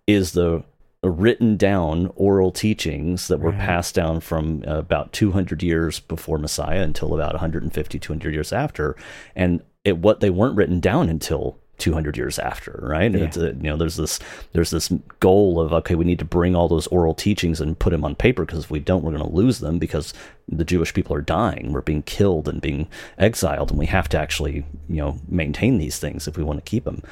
is 0.06 0.32
the 0.32 0.64
written 1.02 1.56
down 1.56 2.10
oral 2.16 2.50
teachings 2.50 3.28
that 3.28 3.38
were 3.40 3.50
Right. 3.50 3.60
passed 3.60 3.94
down 3.94 4.20
from 4.20 4.64
about 4.66 5.12
200 5.12 5.62
years 5.62 6.00
before 6.00 6.38
Messiah 6.38 6.82
until 6.82 7.14
about 7.14 7.34
150 7.34 7.98
200 7.98 8.34
years 8.34 8.52
after. 8.52 8.96
And 9.36 9.62
it 9.88 9.98
what 9.98 10.20
they 10.20 10.30
weren't 10.30 10.56
written 10.56 10.80
down 10.80 11.08
until 11.08 11.58
200 11.78 12.16
years 12.16 12.38
after 12.38 12.78
right? 12.82 13.14
Yeah. 13.14 13.30
a, 13.36 13.46
you 13.46 13.62
know 13.62 13.76
there's 13.76 13.96
this 13.96 14.18
there's 14.52 14.70
this 14.70 14.92
goal 15.20 15.60
of 15.60 15.72
okay 15.72 15.94
we 15.94 16.04
need 16.04 16.18
to 16.18 16.24
bring 16.24 16.56
all 16.56 16.68
those 16.68 16.88
oral 16.88 17.14
teachings 17.14 17.60
and 17.60 17.78
put 17.78 17.90
them 17.90 18.04
on 18.04 18.14
paper 18.16 18.44
because 18.44 18.64
if 18.64 18.70
we 18.70 18.80
don't 18.80 19.04
we're 19.04 19.12
going 19.12 19.22
to 19.22 19.34
lose 19.34 19.60
them 19.60 19.78
because 19.78 20.12
the 20.50 20.64
Jewish 20.64 20.94
people 20.94 21.14
are 21.14 21.20
dying. 21.20 21.72
We're 21.72 21.82
being 21.82 22.02
killed 22.02 22.48
and 22.48 22.60
being 22.60 22.88
exiled 23.18 23.70
and 23.70 23.78
we 23.78 23.86
have 23.86 24.08
to 24.10 24.18
actually 24.18 24.64
you 24.88 24.96
know 24.96 25.18
maintain 25.28 25.78
these 25.78 25.98
things 25.98 26.26
if 26.26 26.36
we 26.36 26.42
want 26.42 26.58
to 26.58 26.68
keep 26.68 26.84
them 26.84 27.02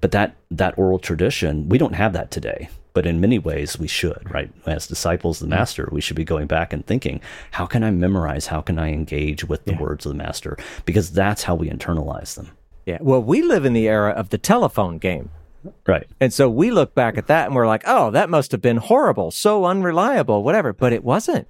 but 0.00 0.10
that 0.10 0.34
that 0.50 0.76
oral 0.78 0.98
tradition 0.98 1.68
we 1.68 1.78
don't 1.78 1.94
have 1.94 2.12
that 2.12 2.30
today 2.30 2.68
but 2.98 3.06
in 3.06 3.20
many 3.20 3.38
ways 3.38 3.78
we 3.78 3.86
should 3.86 4.28
right 4.28 4.50
as 4.66 4.88
disciples 4.88 5.40
of 5.40 5.48
the 5.48 5.54
mm-hmm. 5.54 5.60
master 5.60 5.88
we 5.92 6.00
should 6.00 6.16
be 6.16 6.24
going 6.24 6.48
back 6.48 6.72
and 6.72 6.84
thinking 6.84 7.20
how 7.52 7.64
can 7.64 7.84
i 7.84 7.90
memorize 7.92 8.48
how 8.48 8.60
can 8.60 8.76
i 8.76 8.88
engage 8.90 9.44
with 9.44 9.64
the 9.66 9.70
Yeah. 9.74 9.78
words 9.78 10.04
of 10.04 10.10
the 10.10 10.18
master 10.18 10.56
because 10.84 11.12
that's 11.12 11.44
how 11.44 11.54
we 11.54 11.70
internalize 11.70 12.34
them 12.34 12.48
Yeah. 12.86 12.98
Well, 13.00 13.22
we 13.22 13.42
live 13.42 13.64
in 13.64 13.72
the 13.72 13.86
era 13.86 14.10
of 14.10 14.30
the 14.30 14.38
telephone 14.38 14.98
game. 14.98 15.30
right 15.86 16.08
And 16.20 16.32
so 16.32 16.50
we 16.50 16.72
look 16.72 16.92
back 16.96 17.16
at 17.16 17.28
that 17.28 17.46
and 17.46 17.54
we're 17.54 17.68
like, 17.74 17.84
oh, 17.86 18.10
that 18.10 18.30
must 18.30 18.50
have 18.50 18.62
been 18.62 18.78
horrible, 18.78 19.30
so 19.30 19.64
unreliable, 19.72 20.42
whatever. 20.42 20.72
But 20.72 20.92
it 20.92 21.04
wasn't. 21.04 21.46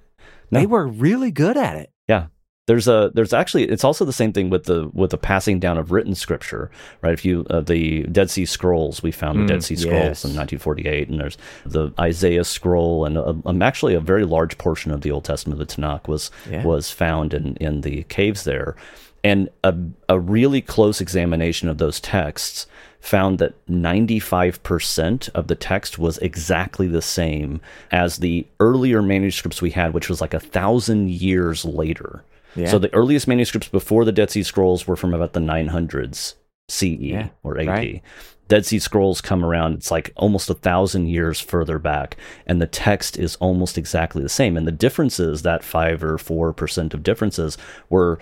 They 0.51 0.67
were 0.67 0.85
really 0.85 1.31
good 1.31 1.57
at 1.57 1.75
it. 1.77 1.89
yeah 2.07 2.25
there's 2.69 2.87
a 2.87 3.09
there's 3.15 3.33
actually 3.33 3.63
it's 3.63 3.83
also 3.83 4.05
the 4.05 4.13
same 4.13 4.31
thing 4.31 4.51
with 4.51 4.65
the 4.65 4.91
with 4.93 5.09
the 5.09 5.17
passing 5.17 5.59
down 5.59 5.79
of 5.79 5.91
written 5.91 6.13
scripture, 6.13 6.69
right? 7.01 7.13
If 7.13 7.25
you 7.25 7.43
uh, 7.49 7.61
the 7.61 8.03
Dead 8.03 8.29
Sea 8.29 8.45
Scrolls, 8.45 9.01
we 9.01 9.11
found 9.11 9.39
the 9.41 9.47
Dead 9.47 9.63
Sea 9.63 9.75
Scrolls 9.75 9.93
yes. 9.93 10.23
in 10.23 10.35
1948, 10.35 11.09
and 11.09 11.19
there's 11.19 11.37
the 11.65 11.91
Isaiah 11.99 12.43
scroll, 12.43 13.05
and 13.05 13.17
a, 13.17 13.35
um, 13.43 13.63
actually 13.63 13.95
a 13.95 13.99
very 13.99 14.23
large 14.23 14.59
portion 14.59 14.91
of 14.91 15.01
the 15.01 15.09
Old 15.09 15.25
Testament, 15.25 15.59
of 15.59 15.67
the 15.67 15.73
Tanakh, 15.73 16.07
was 16.07 16.29
Yeah. 16.47 16.63
was 16.63 16.91
found 16.91 17.33
in 17.33 17.55
in 17.55 17.81
the 17.81 18.03
caves 18.03 18.43
there, 18.43 18.75
and 19.23 19.49
a 19.63 19.73
a 20.07 20.19
really 20.19 20.61
close 20.61 21.01
examination 21.01 21.69
of 21.69 21.79
those 21.79 21.99
texts 21.99 22.67
found 22.99 23.39
that 23.39 23.55
95% 23.67 25.29
of 25.29 25.47
the 25.47 25.55
text 25.55 25.97
was 25.97 26.19
exactly 26.19 26.87
the 26.87 27.01
same 27.01 27.61
as 27.91 28.17
the 28.17 28.45
earlier 28.59 29.01
manuscripts 29.01 29.59
we 29.59 29.71
had, 29.71 29.93
which 29.93 30.09
was 30.09 30.21
like 30.21 30.35
a 30.35 30.39
thousand 30.39 31.09
years 31.09 31.65
later. 31.65 32.23
Yeah. 32.55 32.69
So 32.69 32.79
the 32.79 32.93
earliest 32.93 33.27
manuscripts 33.27 33.67
before 33.69 34.05
the 34.05 34.11
Dead 34.11 34.31
Sea 34.31 34.43
Scrolls 34.43 34.87
were 34.87 34.95
from 34.95 35.13
about 35.13 35.33
the 35.33 35.39
900s 35.39 36.35
CE 36.67 36.83
Yeah, 36.99 37.29
or 37.43 37.57
AD. 37.59 37.67
right. 37.67 38.01
Dead 38.47 38.65
Sea 38.65 38.79
Scrolls 38.79 39.21
come 39.21 39.45
around, 39.45 39.73
it's 39.75 39.91
like 39.91 40.11
almost 40.15 40.49
a 40.49 40.55
thousand 40.55 41.07
years 41.07 41.39
further 41.39 41.77
back, 41.77 42.17
and 42.47 42.59
the 42.59 42.65
text 42.65 43.15
is 43.17 43.35
almost 43.35 43.77
exactly 43.77 44.23
the 44.23 44.29
same. 44.29 44.57
And 44.57 44.65
the 44.67 44.71
differences, 44.71 45.43
that 45.43 45.63
five 45.63 46.03
or 46.03 46.17
four 46.17 46.51
percent 46.51 46.95
of 46.95 47.03
differences, 47.03 47.59
were 47.91 48.17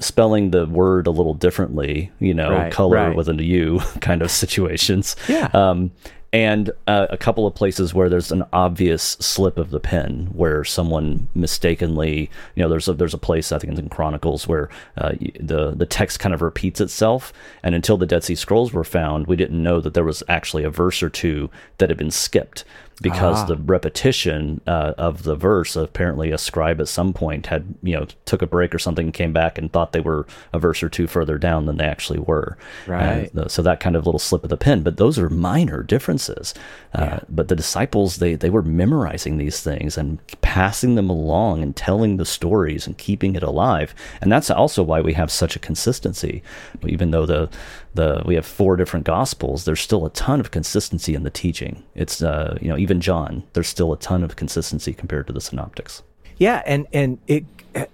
spelling 0.00 0.50
the 0.50 0.66
word 0.66 1.06
a 1.06 1.12
little 1.12 1.32
differently, 1.34 2.10
you 2.18 2.34
know, 2.34 2.50
Right, 2.50 2.72
color 2.72 2.96
right. 2.96 3.16
with 3.16 3.28
a 3.28 3.42
U 3.44 3.78
kind 4.00 4.20
of 4.22 4.32
situations. 4.32 5.14
Yeah. 5.28 5.48
Um, 5.54 5.92
and 6.36 6.70
uh, 6.86 7.06
a 7.08 7.16
couple 7.16 7.46
of 7.46 7.54
places 7.54 7.94
where 7.94 8.10
there's 8.10 8.30
an 8.30 8.44
obvious 8.52 9.02
slip 9.02 9.56
of 9.56 9.70
the 9.70 9.80
pen, 9.80 10.28
where 10.34 10.64
someone 10.64 11.28
mistakenly, 11.34 12.30
you 12.54 12.62
know, 12.62 12.68
there's 12.68 12.88
a 12.88 12.92
there's 12.92 13.14
a 13.14 13.18
place 13.18 13.52
I 13.52 13.58
think 13.58 13.70
it's 13.70 13.80
in 13.80 13.88
Chronicles 13.88 14.46
where 14.46 14.68
uh, 14.98 15.12
the 15.40 15.70
the 15.70 15.86
text 15.86 16.20
kind 16.20 16.34
of 16.34 16.42
repeats 16.42 16.78
itself, 16.78 17.32
and 17.62 17.74
until 17.74 17.96
the 17.96 18.04
Dead 18.04 18.22
Sea 18.22 18.34
Scrolls 18.34 18.74
were 18.74 18.84
found, 18.84 19.26
we 19.26 19.34
didn't 19.34 19.62
know 19.62 19.80
that 19.80 19.94
there 19.94 20.04
was 20.04 20.22
actually 20.28 20.62
a 20.64 20.68
verse 20.68 21.02
or 21.02 21.08
two 21.08 21.48
that 21.78 21.88
had 21.88 21.96
been 21.96 22.10
skipped 22.10 22.66
because 23.02 23.40
Ah. 23.42 23.44
the 23.44 23.56
repetition 23.56 24.60
uh, 24.66 24.94
of 24.96 25.22
the 25.24 25.34
verse 25.36 25.76
apparently 25.76 26.30
a 26.30 26.38
scribe 26.38 26.80
at 26.80 26.88
some 26.88 27.12
point 27.12 27.46
had 27.46 27.74
you 27.82 27.94
know 27.94 28.06
took 28.24 28.40
a 28.40 28.46
break 28.46 28.74
or 28.74 28.78
something 28.78 29.12
came 29.12 29.32
back 29.32 29.58
and 29.58 29.70
thought 29.72 29.92
they 29.92 30.00
were 30.00 30.26
a 30.54 30.58
verse 30.58 30.82
or 30.82 30.88
two 30.88 31.06
further 31.06 31.36
down 31.36 31.66
than 31.66 31.76
they 31.76 31.84
actually 31.84 32.18
were 32.18 32.56
Right. 32.86 33.30
Uh, 33.36 33.48
so 33.48 33.60
that 33.62 33.80
kind 33.80 33.96
of 33.96 34.06
little 34.06 34.18
slip 34.18 34.44
of 34.44 34.50
the 34.50 34.56
pen 34.56 34.82
but 34.82 34.96
those 34.96 35.18
are 35.18 35.28
minor 35.28 35.82
differences 35.82 36.54
uh, 36.94 37.18
but 37.28 37.48
the 37.48 37.56
disciples 37.56 38.16
they 38.16 38.34
they 38.34 38.48
were 38.50 38.62
memorizing 38.62 39.36
these 39.36 39.60
things 39.60 39.98
and 39.98 40.18
passing 40.40 40.94
them 40.94 41.10
along 41.10 41.62
and 41.62 41.76
telling 41.76 42.16
the 42.16 42.24
stories 42.24 42.86
and 42.86 42.96
keeping 42.96 43.36
it 43.36 43.42
alive 43.42 43.94
and 44.22 44.32
that's 44.32 44.50
also 44.50 44.82
why 44.82 45.00
we 45.02 45.12
have 45.12 45.30
such 45.30 45.54
a 45.54 45.58
consistency 45.58 46.42
even 46.86 47.10
though 47.10 47.26
the 47.26 47.50
the 47.96 48.22
we 48.24 48.34
have 48.34 48.46
four 48.46 48.76
different 48.76 49.04
gospels 49.04 49.64
there's 49.64 49.80
still 49.80 50.06
a 50.06 50.10
ton 50.10 50.40
of 50.40 50.50
consistency 50.50 51.14
in 51.14 51.22
the 51.22 51.30
teaching 51.30 51.82
it's 51.94 52.22
uh 52.22 52.56
you 52.60 52.68
know 52.68 52.78
even 52.78 53.00
john 53.00 53.42
there's 53.52 53.68
still 53.68 53.92
a 53.92 53.98
ton 53.98 54.22
of 54.22 54.36
consistency 54.36 54.92
compared 54.94 55.26
to 55.26 55.32
the 55.32 55.40
synoptics 55.40 56.02
Yeah, 56.38 56.62
and 56.66 56.86
and 56.92 57.18
it 57.26 57.44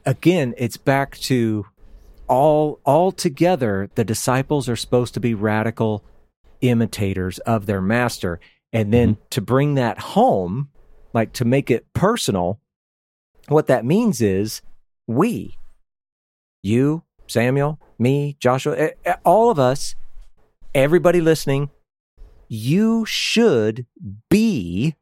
again, 0.04 0.54
it's 0.56 0.76
back 0.76 1.16
to 1.18 1.66
all 2.28 2.80
all 2.84 3.12
together. 3.12 3.90
The 3.94 4.04
disciples 4.04 4.68
are 4.68 4.76
supposed 4.76 5.14
to 5.14 5.20
be 5.20 5.34
radical 5.34 6.04
imitators 6.60 7.38
of 7.40 7.66
their 7.66 7.80
master, 7.80 8.40
and 8.72 8.92
then 8.92 9.18
to 9.30 9.40
bring 9.40 9.74
that 9.74 9.98
home, 9.98 10.70
like 11.12 11.32
to 11.34 11.44
make 11.44 11.70
it 11.70 11.86
personal. 11.92 12.60
What 13.48 13.66
that 13.66 13.84
means 13.84 14.20
is 14.20 14.62
we, 15.06 15.56
you, 16.62 17.02
Samuel, 17.26 17.78
me, 17.98 18.36
Joshua, 18.40 18.90
all 19.24 19.50
of 19.50 19.58
us, 19.58 19.94
everybody 20.74 21.20
listening, 21.20 21.70
you 22.48 23.04
should 23.06 23.86
be 24.28 24.96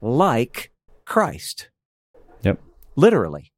like 0.00 0.70
Christ. 1.04 1.70
Yep. 2.42 2.60
Literally. 2.96 3.52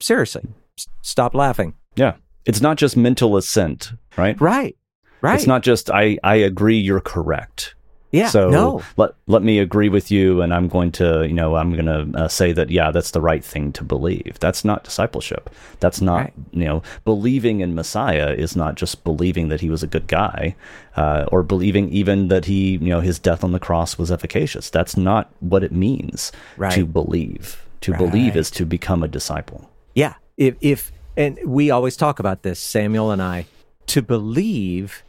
Seriously. 0.00 0.42
S- 0.78 0.86
stop 1.02 1.34
laughing. 1.34 1.74
Yeah. 1.96 2.14
It's 2.44 2.60
not 2.60 2.78
just 2.78 2.96
mental 2.96 3.36
assent 3.36 3.92
right? 4.18 4.38
Right. 4.40 4.76
Right. 5.22 5.34
It's 5.36 5.46
not 5.46 5.62
just 5.62 5.90
i 5.90 6.18
i 6.22 6.34
agree 6.36 6.78
you're 6.78 7.00
correct 7.00 7.74
yeah 8.10 8.28
so 8.28 8.48
no 8.50 8.82
let 8.96 9.10
let 9.26 9.42
me 9.42 9.58
agree 9.58 9.88
with 9.90 10.10
you, 10.10 10.40
and 10.42 10.54
I'm 10.54 10.68
going 10.68 10.90
to, 10.92 11.26
you 11.26 11.34
know, 11.34 11.56
I'm 11.56 11.72
going 11.74 11.84
to 12.12 12.18
uh, 12.18 12.28
say 12.28 12.52
that 12.52 12.70
yeah, 12.70 12.90
that's 12.90 13.10
the 13.10 13.20
right 13.20 13.44
thing 13.44 13.72
to 13.74 13.84
believe. 13.84 14.38
That's 14.40 14.64
not 14.64 14.84
discipleship. 14.84 15.50
That's 15.80 16.00
not, 16.00 16.16
Right. 16.16 16.32
you 16.52 16.64
know, 16.64 16.82
believing 17.04 17.60
in 17.60 17.74
Messiah 17.74 18.32
is 18.32 18.56
not 18.56 18.76
just 18.76 19.04
believing 19.04 19.48
that 19.50 19.60
he 19.60 19.68
was 19.68 19.82
a 19.82 19.86
good 19.86 20.06
guy, 20.06 20.56
uh, 20.96 21.26
or 21.30 21.42
believing 21.42 21.90
even 21.90 22.28
that 22.28 22.46
he, 22.46 22.72
you 22.78 22.88
know, 22.88 23.00
his 23.00 23.18
death 23.18 23.44
on 23.44 23.52
the 23.52 23.60
cross 23.60 23.98
was 23.98 24.10
efficacious. 24.10 24.70
That's 24.70 24.96
not 24.96 25.30
what 25.40 25.62
it 25.62 25.72
means 25.72 26.32
Right. 26.56 26.72
to 26.72 26.86
believe. 26.86 27.62
To 27.82 27.92
believe 27.94 28.34
is 28.36 28.50
to 28.52 28.64
become 28.64 29.02
a 29.02 29.08
disciple. 29.08 29.68
yeah 29.94 30.14
if 30.38 30.54
if 30.60 30.90
and 31.16 31.38
we 31.44 31.70
always 31.70 31.96
talk 31.96 32.18
about 32.20 32.42
this 32.42 32.58
samuel 32.60 33.10
and 33.10 33.20
i 33.20 33.44
to 33.86 34.00
believe 34.02 35.02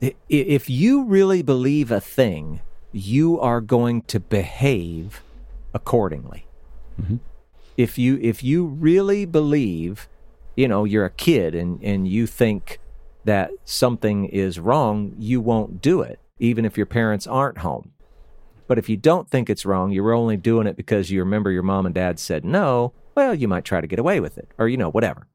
if 0.00 0.68
you 0.68 1.04
really 1.04 1.42
believe 1.42 1.90
a 1.90 2.00
thing 2.00 2.60
you 2.92 3.38
are 3.40 3.60
going 3.60 4.02
to 4.02 4.20
behave 4.20 5.22
accordingly. 5.74 6.46
Mm-hmm. 7.00 7.16
If 7.76 7.98
you 7.98 8.18
if 8.22 8.42
you 8.42 8.66
really 8.66 9.26
believe 9.26 10.08
you 10.56 10.66
know 10.66 10.84
you're 10.84 11.04
a 11.04 11.10
kid 11.10 11.54
and 11.54 11.82
and 11.82 12.08
you 12.08 12.26
think 12.26 12.78
that 13.24 13.50
something 13.64 14.24
is 14.26 14.58
wrong 14.58 15.14
you 15.18 15.40
won't 15.40 15.82
do 15.82 16.00
it 16.00 16.20
even 16.38 16.64
if 16.64 16.76
your 16.76 16.86
parents 16.86 17.26
aren't 17.26 17.58
home. 17.58 17.92
But 18.68 18.78
if 18.78 18.88
you 18.88 18.96
don't 18.96 19.28
think 19.28 19.50
it's 19.50 19.66
wrong 19.66 19.92
you're 19.92 20.14
only 20.14 20.38
doing 20.38 20.66
it 20.66 20.76
because 20.76 21.10
you 21.10 21.20
remember 21.20 21.50
your 21.50 21.62
mom 21.62 21.84
and 21.84 21.94
dad 21.94 22.18
said 22.18 22.44
no 22.44 22.94
well 23.14 23.34
you 23.34 23.46
might 23.46 23.66
try 23.66 23.82
to 23.82 23.86
get 23.86 23.98
away 23.98 24.20
with 24.20 24.38
it 24.38 24.50
or 24.56 24.68
you 24.68 24.78
know 24.78 24.90
whatever. 24.90 25.26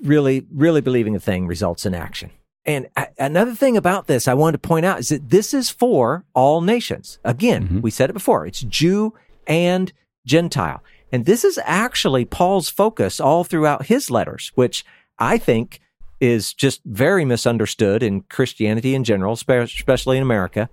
Really 0.00 0.46
really 0.52 0.80
believing 0.80 1.14
a 1.14 1.20
thing 1.20 1.46
results 1.46 1.86
in 1.86 1.94
action 1.94 2.32
and 2.66 2.88
another 3.18 3.54
thing 3.54 3.76
about 3.76 4.08
this 4.08 4.26
I 4.26 4.34
wanted 4.34 4.60
to 4.60 4.68
point 4.68 4.84
out 4.84 4.98
is 4.98 5.10
that 5.10 5.30
this 5.30 5.54
is 5.54 5.70
for 5.70 6.24
all 6.34 6.60
nations. 6.60 7.18
Again, 7.24 7.64
mm-hmm. 7.64 7.80
we 7.80 7.90
said 7.90 8.10
it 8.10 8.14
before. 8.14 8.44
It's 8.44 8.60
Jew 8.60 9.14
and 9.46 9.92
Gentile. 10.26 10.82
And 11.12 11.24
this 11.24 11.44
is 11.44 11.58
actually 11.64 12.24
Paul's 12.24 12.68
focus 12.68 13.20
all 13.20 13.44
throughout 13.44 13.86
his 13.86 14.10
letters, 14.10 14.50
which 14.56 14.84
I 15.18 15.38
think 15.38 15.80
is 16.20 16.52
just 16.52 16.82
very 16.84 17.24
misunderstood 17.24 18.02
in 18.02 18.22
Christianity 18.22 18.94
in 18.94 19.04
general, 19.04 19.34
especially 19.34 20.16
in 20.16 20.22
America. 20.22 20.68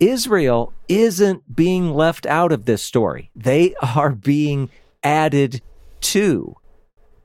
Israel 0.00 0.72
isn't 0.88 1.54
being 1.54 1.92
left 1.94 2.24
out 2.26 2.52
of 2.52 2.64
this 2.64 2.82
story. 2.82 3.30
They 3.34 3.74
are 3.76 4.10
being 4.10 4.70
added 5.02 5.60
to 6.00 6.56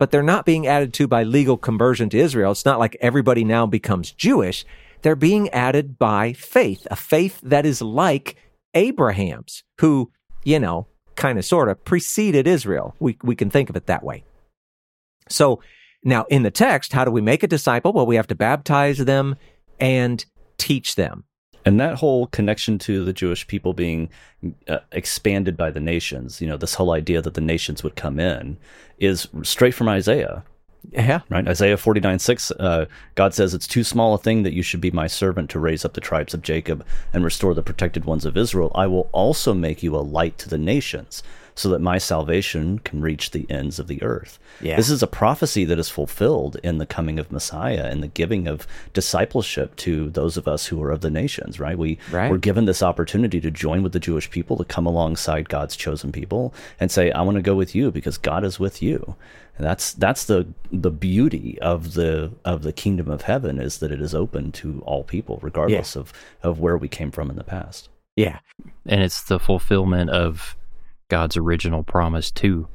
but 0.01 0.09
they're 0.09 0.23
not 0.23 0.47
being 0.47 0.65
added 0.65 0.95
to 0.95 1.07
by 1.07 1.21
legal 1.21 1.57
conversion 1.57 2.09
to 2.09 2.17
Israel. 2.17 2.53
It's 2.53 2.65
not 2.65 2.79
like 2.79 2.97
everybody 3.01 3.43
now 3.43 3.67
becomes 3.67 4.11
Jewish. 4.11 4.65
They're 5.03 5.15
being 5.15 5.47
added 5.49 5.99
by 5.99 6.33
faith, 6.33 6.87
a 6.89 6.95
faith 6.95 7.39
that 7.43 7.67
is 7.67 7.83
like 7.83 8.35
Abraham's, 8.73 9.63
who, 9.79 10.11
you 10.43 10.57
know, 10.57 10.87
kind 11.15 11.37
of 11.37 11.45
sort 11.45 11.69
of 11.69 11.85
preceded 11.85 12.47
Israel. 12.47 12.95
We, 12.99 13.19
we 13.21 13.35
can 13.35 13.51
think 13.51 13.69
of 13.69 13.75
it 13.75 13.85
that 13.85 14.01
way. 14.01 14.23
So 15.29 15.61
now 16.03 16.25
in 16.31 16.41
the 16.41 16.49
text, 16.49 16.93
how 16.93 17.05
do 17.05 17.11
we 17.11 17.21
make 17.21 17.43
a 17.43 17.47
disciple? 17.47 17.93
Well, 17.93 18.07
we 18.07 18.15
have 18.15 18.25
to 18.29 18.35
baptize 18.35 18.97
them 18.97 19.35
and 19.79 20.25
teach 20.57 20.95
them. 20.95 21.25
And 21.65 21.79
that 21.79 21.95
whole 21.95 22.27
connection 22.27 22.79
to 22.79 23.05
the 23.05 23.13
Jewish 23.13 23.47
people 23.47 23.73
being 23.73 24.09
uh, 24.67 24.79
expanded 24.91 25.55
by 25.55 25.71
the 25.71 25.79
nations, 25.79 26.41
you 26.41 26.47
know, 26.47 26.57
this 26.57 26.75
whole 26.75 26.91
idea 26.91 27.21
that 27.21 27.35
the 27.35 27.41
nations 27.41 27.83
would 27.83 27.95
come 27.95 28.19
in 28.19 28.57
is 28.99 29.27
straight 29.43 29.73
from 29.73 29.87
Isaiah, 29.87 30.43
Yeah. 30.89 31.21
right? 31.29 31.47
Isaiah 31.47 31.77
49 31.77 32.19
6, 32.19 32.51
uh, 32.51 32.85
God 33.15 33.33
says, 33.33 33.53
It's 33.53 33.67
too 33.67 33.83
small 33.83 34.13
a 34.13 34.17
thing 34.17 34.43
that 34.43 34.53
you 34.53 34.63
should 34.63 34.81
be 34.81 34.91
my 34.91 35.07
servant 35.07 35.49
to 35.51 35.59
raise 35.59 35.85
up 35.85 35.93
the 35.93 36.01
tribes 36.01 36.33
of 36.33 36.41
Jacob 36.41 36.85
and 37.13 37.23
restore 37.23 37.53
the 37.53 37.63
protected 37.63 38.05
ones 38.05 38.25
of 38.25 38.37
Israel. 38.37 38.71
I 38.75 38.87
will 38.87 39.09
also 39.11 39.53
make 39.53 39.83
you 39.83 39.95
a 39.95 39.99
light 39.99 40.37
to 40.39 40.49
the 40.49 40.57
nations 40.57 41.23
so 41.53 41.69
that 41.69 41.81
my 41.81 41.97
salvation 41.97 42.79
can 42.79 43.01
reach 43.01 43.31
the 43.31 43.45
ends 43.49 43.77
of 43.77 43.87
the 43.87 44.01
earth. 44.01 44.39
Yeah. 44.61 44.77
This 44.77 44.89
is 44.89 45.03
a 45.03 45.07
prophecy 45.07 45.65
that 45.65 45.79
is 45.79 45.89
fulfilled 45.89 46.57
in 46.63 46.77
the 46.77 46.85
coming 46.85 47.19
of 47.19 47.31
Messiah 47.31 47.85
and 47.85 48.01
the 48.01 48.07
giving 48.07 48.47
of 48.47 48.65
discipleship 48.93 49.75
to 49.77 50.09
those 50.09 50.37
of 50.37 50.47
us 50.47 50.67
who 50.67 50.81
are 50.81 50.91
of 50.91 51.01
the 51.01 51.09
nations, 51.09 51.59
right? 51.59 51.77
We, 51.77 51.99
Right. 52.11 52.31
We're 52.31 52.37
given 52.37 52.65
this 52.65 52.81
opportunity 52.81 53.39
to 53.41 53.51
join 53.51 53.83
with 53.83 53.93
the 53.93 53.99
Jewish 53.99 54.29
people, 54.29 54.57
to 54.57 54.63
come 54.63 54.85
alongside 54.85 55.49
God's 55.49 55.75
chosen 55.75 56.11
people 56.11 56.53
and 56.79 56.89
say, 56.89 57.11
I 57.11 57.21
want 57.21 57.35
to 57.35 57.41
go 57.41 57.55
with 57.55 57.75
you 57.75 57.91
because 57.91 58.17
God 58.17 58.43
is 58.43 58.59
with 58.59 58.81
you. 58.81 59.15
And 59.61 59.69
that's 59.69 59.93
that's 59.93 60.25
the 60.25 60.47
the 60.71 60.89
beauty 60.89 61.59
of 61.61 61.93
the 61.93 62.31
of 62.43 62.63
the 62.63 62.73
kingdom 62.73 63.11
of 63.11 63.21
heaven 63.21 63.59
is 63.59 63.77
that 63.77 63.91
it 63.91 64.01
is 64.01 64.15
open 64.15 64.51
to 64.53 64.81
all 64.87 65.03
people, 65.03 65.37
regardless 65.43 65.95
of, 65.95 66.11
of 66.41 66.59
where 66.59 66.79
we 66.79 66.87
came 66.87 67.11
from 67.11 67.29
in 67.29 67.35
the 67.35 67.43
past. 67.43 67.87
Yeah. 68.15 68.39
and 68.87 69.03
it's 69.03 69.21
the 69.21 69.39
fulfillment 69.39 70.09
of 70.09 70.57
God's 71.09 71.37
original 71.37 71.83
promise 71.83 72.31
to 72.31 72.67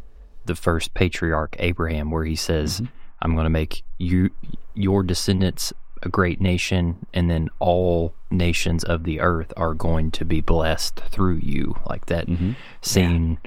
the 0.44 0.54
first 0.54 0.94
patriarch 0.94 1.56
Abraham, 1.58 2.12
where 2.12 2.24
he 2.24 2.36
says, 2.36 2.76
mm-hmm. 2.76 2.92
"I'm 3.20 3.34
going 3.34 3.46
to 3.46 3.50
make 3.50 3.82
you 3.98 4.30
your 4.74 5.02
descendants 5.02 5.72
a 6.04 6.08
great 6.08 6.40
nation, 6.40 7.04
and 7.12 7.28
then 7.28 7.48
all 7.58 8.14
nations 8.30 8.84
of 8.84 9.02
the 9.02 9.18
earth 9.18 9.52
are 9.56 9.74
going 9.74 10.12
to 10.12 10.24
be 10.24 10.40
blessed 10.40 11.00
through 11.10 11.38
you." 11.38 11.74
Like 11.84 12.06
that, 12.06 12.28
mm-hmm. 12.28 12.52
seeing 12.80 13.38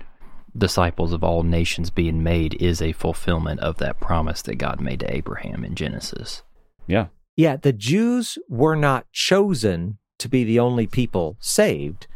disciples 0.60 1.14
of 1.14 1.24
all 1.24 1.43
nations 1.43 1.89
being 1.89 2.22
made 2.22 2.62
is 2.62 2.82
a 2.82 2.91
fulfillment 2.91 3.60
of 3.62 3.78
that 3.78 3.99
promise 3.99 4.41
that 4.43 4.55
God 4.55 4.80
made 4.80 4.99
to 5.01 5.14
Abraham 5.14 5.64
in 5.66 5.76
Genesis. 5.76 6.43
Yeah. 6.88 7.07
Yeah, 7.36 7.55
the 7.55 7.74
Jews 7.74 8.38
were 8.49 8.76
not 8.76 9.12
chosen 9.12 9.97
to 10.20 10.28
be 10.30 10.43
the 10.43 10.60
only 10.60 10.86
people 10.88 11.38
saved. 11.39 12.07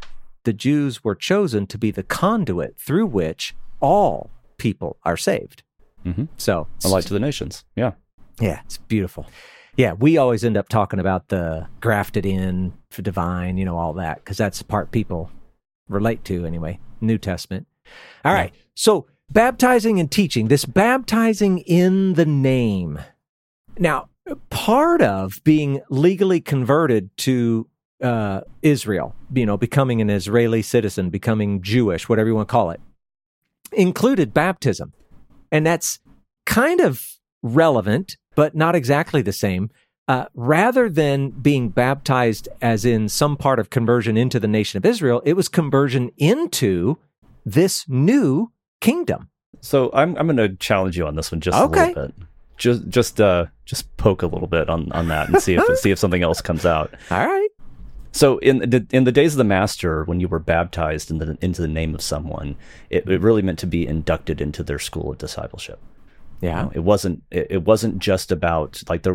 The 0.44 0.52
Jews 0.52 1.02
were 1.02 1.14
chosen 1.14 1.66
to 1.68 1.78
be 1.78 1.90
the 1.90 2.02
conduit 2.02 2.78
through 2.78 3.06
which 3.06 3.54
all 3.80 4.30
people 4.58 4.98
are 5.04 5.16
saved. 5.16 5.62
Mhm. 6.04 6.28
So, 6.36 6.66
A 6.84 6.88
light 6.88 7.04
to 7.04 7.14
the 7.14 7.20
nations. 7.20 7.64
Yeah. 7.74 7.92
yeah, 8.38 8.60
it's 8.66 8.76
beautiful. 8.78 9.26
Yeah, 9.76 9.94
we 9.94 10.18
always 10.18 10.44
end 10.44 10.56
up 10.56 10.68
talking 10.68 11.00
about 11.00 11.28
the 11.28 11.66
grafted 11.80 12.26
in 12.26 12.74
for 12.90 13.00
divine, 13.02 13.56
you 13.56 13.64
know, 13.64 13.76
all 13.78 13.94
that, 13.94 14.16
because 14.18 14.36
that's 14.36 14.58
the 14.58 14.64
part 14.64 14.90
people 14.92 15.30
relate 15.88 16.24
to 16.24 16.44
anyway. 16.44 16.78
New 17.00 17.18
Testament. 17.18 17.66
All 18.24 18.32
right. 18.32 18.52
So, 18.74 19.06
baptizing 19.30 20.00
and 20.00 20.10
teaching, 20.10 20.48
this 20.48 20.64
baptizing 20.64 21.58
in 21.58 22.14
the 22.14 22.26
name. 22.26 22.98
Now, 23.78 24.08
part 24.50 25.02
of 25.02 25.42
being 25.44 25.82
legally 25.90 26.40
converted 26.40 27.14
to 27.18 27.68
uh, 28.02 28.42
Israel, 28.62 29.14
you 29.32 29.46
know, 29.46 29.56
becoming 29.56 30.00
an 30.00 30.10
Israeli 30.10 30.62
citizen, 30.62 31.10
becoming 31.10 31.62
Jewish, 31.62 32.08
whatever 32.08 32.28
you 32.28 32.34
want 32.34 32.48
to 32.48 32.52
call 32.52 32.70
it, 32.70 32.80
included 33.72 34.34
baptism. 34.34 34.92
And 35.50 35.66
that's 35.66 36.00
kind 36.46 36.80
of 36.80 37.04
relevant, 37.42 38.16
but 38.34 38.54
not 38.54 38.74
exactly 38.74 39.22
the 39.22 39.32
same. 39.32 39.70
Uh, 40.06 40.26
rather 40.34 40.90
than 40.90 41.30
being 41.30 41.70
baptized 41.70 42.46
as 42.60 42.84
in 42.84 43.08
some 43.08 43.36
part 43.36 43.58
of 43.58 43.70
conversion 43.70 44.18
into 44.18 44.38
the 44.38 44.48
nation 44.48 44.76
of 44.76 44.84
Israel, 44.84 45.22
it 45.24 45.32
was 45.32 45.48
conversion 45.48 46.10
into 46.18 46.98
this 47.44 47.84
new 47.88 48.52
kingdom. 48.80 49.30
So 49.60 49.90
I'm 49.94 50.16
I'm 50.16 50.26
going 50.26 50.36
to 50.36 50.56
challenge 50.56 50.96
you 50.96 51.06
on 51.06 51.16
this 51.16 51.32
one 51.32 51.40
just 51.40 51.56
Okay. 51.58 51.82
a 51.84 51.86
little 51.86 52.02
bit. 52.08 52.14
Just 52.56 52.88
just 52.88 53.20
uh 53.20 53.46
just 53.64 53.94
poke 53.96 54.22
a 54.22 54.26
little 54.26 54.46
bit 54.46 54.68
on 54.68 54.92
on 54.92 55.08
that 55.08 55.28
and 55.28 55.42
see 55.42 55.54
if 55.54 55.78
see 55.78 55.90
if 55.90 55.98
something 55.98 56.22
else 56.22 56.40
comes 56.40 56.64
out. 56.66 56.92
All 57.10 57.26
right. 57.26 57.48
So 58.12 58.38
in 58.38 58.58
the 58.58 58.86
in 58.92 59.04
the 59.04 59.10
days 59.12 59.34
of 59.34 59.38
the 59.38 59.44
master, 59.44 60.04
when 60.04 60.20
you 60.20 60.28
were 60.28 60.38
baptized 60.38 61.10
in 61.10 61.18
the, 61.18 61.36
into 61.40 61.60
the 61.62 61.66
name 61.68 61.94
of 61.96 62.00
someone, 62.02 62.54
it, 62.90 63.08
it 63.08 63.20
really 63.20 63.42
meant 63.42 63.58
to 63.60 63.66
be 63.66 63.86
inducted 63.86 64.40
into 64.40 64.62
their 64.62 64.78
school 64.78 65.10
of 65.10 65.18
discipleship. 65.18 65.80
Yeah. 66.40 66.62
know, 66.62 66.72
it 66.74 66.80
wasn't 66.80 67.22
it, 67.30 67.46
it 67.50 67.62
wasn't 67.64 67.98
just 67.98 68.30
about 68.32 68.82
like 68.88 69.02
the 69.02 69.14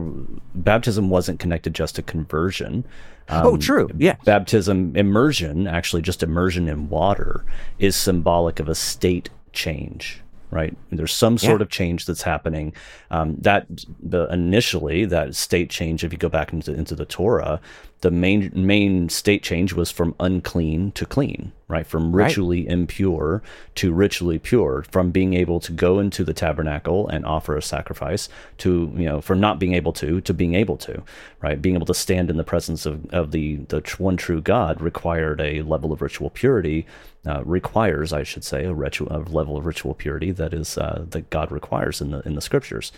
baptism 0.56 1.10
wasn't 1.10 1.40
connected 1.40 1.74
just 1.76 1.96
to 1.96 2.02
conversion. 2.02 2.86
oh, 3.30 3.54
Um, 3.54 3.60
true. 3.60 3.90
Yeah. 3.98 4.16
Baptism 4.26 4.96
immersion, 4.96 5.68
actually 5.68 6.02
just 6.02 6.24
immersion 6.24 6.68
in 6.68 6.90
water, 6.90 7.46
is 7.78 7.96
symbolic 7.96 8.60
of 8.60 8.68
a 8.70 8.76
state 8.76 9.30
change. 9.54 10.22
Right, 10.52 10.76
there's 10.92 11.14
some 11.14 11.38
sort 11.38 11.60
Yeah. 11.62 11.66
of 11.66 11.70
change 11.70 12.08
that's 12.08 12.24
happening. 12.24 12.74
Um, 13.12 13.36
that 13.42 13.68
the 14.02 14.26
initially 14.34 15.06
that 15.06 15.36
state 15.36 15.70
change, 15.70 16.04
if 16.04 16.12
you 16.12 16.18
go 16.18 16.28
back 16.28 16.52
into 16.52 16.74
into 16.74 16.96
the 16.96 17.06
Torah, 17.06 17.62
the 18.02 18.12
main 18.12 18.52
main 18.56 19.10
state 19.10 19.44
change 19.44 19.74
was 19.74 19.92
from 19.92 20.16
unclean 20.20 20.92
to 20.94 21.06
clean, 21.06 21.52
right? 21.68 21.86
From 21.86 22.16
Right. 22.16 22.26
ritually 22.26 22.68
impure 22.68 23.42
to 23.76 23.92
ritually 23.92 24.40
pure, 24.40 24.86
from 24.90 25.12
being 25.12 25.34
able 25.34 25.60
to 25.60 25.72
go 25.74 26.00
into 26.00 26.24
the 26.24 26.34
tabernacle 26.34 27.08
and 27.10 27.26
offer 27.26 27.58
a 27.58 27.62
sacrifice 27.62 28.30
to, 28.60 28.92
you 28.96 29.06
know, 29.06 29.20
from 29.20 29.40
not 29.40 29.60
being 29.60 29.74
able 29.74 29.92
to 29.94 30.22
to 30.22 30.34
being 30.34 30.56
able 30.56 30.78
to, 30.78 31.04
right? 31.42 31.62
Being 31.62 31.76
able 31.76 31.86
to 31.88 31.94
stand 31.94 32.30
in 32.30 32.38
the 32.38 32.44
presence 32.44 32.86
of, 32.86 33.06
of 33.12 33.32
the, 33.32 33.58
the 33.68 33.82
one 33.98 34.16
true 34.18 34.42
God 34.42 34.82
required 34.82 35.42
a 35.42 35.62
level 35.64 35.92
of 35.92 36.02
ritual 36.02 36.30
purity, 36.30 36.86
uh, 37.28 37.44
requires, 37.44 38.14
I 38.14 38.24
should 38.24 38.46
say, 38.46 38.64
a, 38.64 38.74
ritual, 38.74 39.10
a 39.12 39.20
level 39.30 39.58
of 39.58 39.66
ritual 39.66 39.94
purity 39.94 40.32
that 40.32 40.54
is, 40.54 40.78
uh, 40.78 41.06
that 41.10 41.30
God 41.30 41.52
requires 41.52 42.00
in 42.00 42.12
the, 42.12 42.20
in 42.22 42.36
the 42.36 42.42
scriptures. 42.42 42.94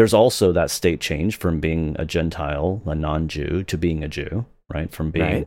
There's 0.00 0.14
also 0.14 0.50
that 0.52 0.70
state 0.70 0.98
change 1.02 1.36
from 1.36 1.60
being 1.60 1.94
a 1.98 2.06
Gentile, 2.06 2.80
a 2.86 2.94
non-Jew, 2.94 3.64
to 3.64 3.76
being 3.76 4.02
a 4.02 4.08
Jew, 4.08 4.46
right? 4.72 4.90
From 4.90 5.10
being 5.10 5.44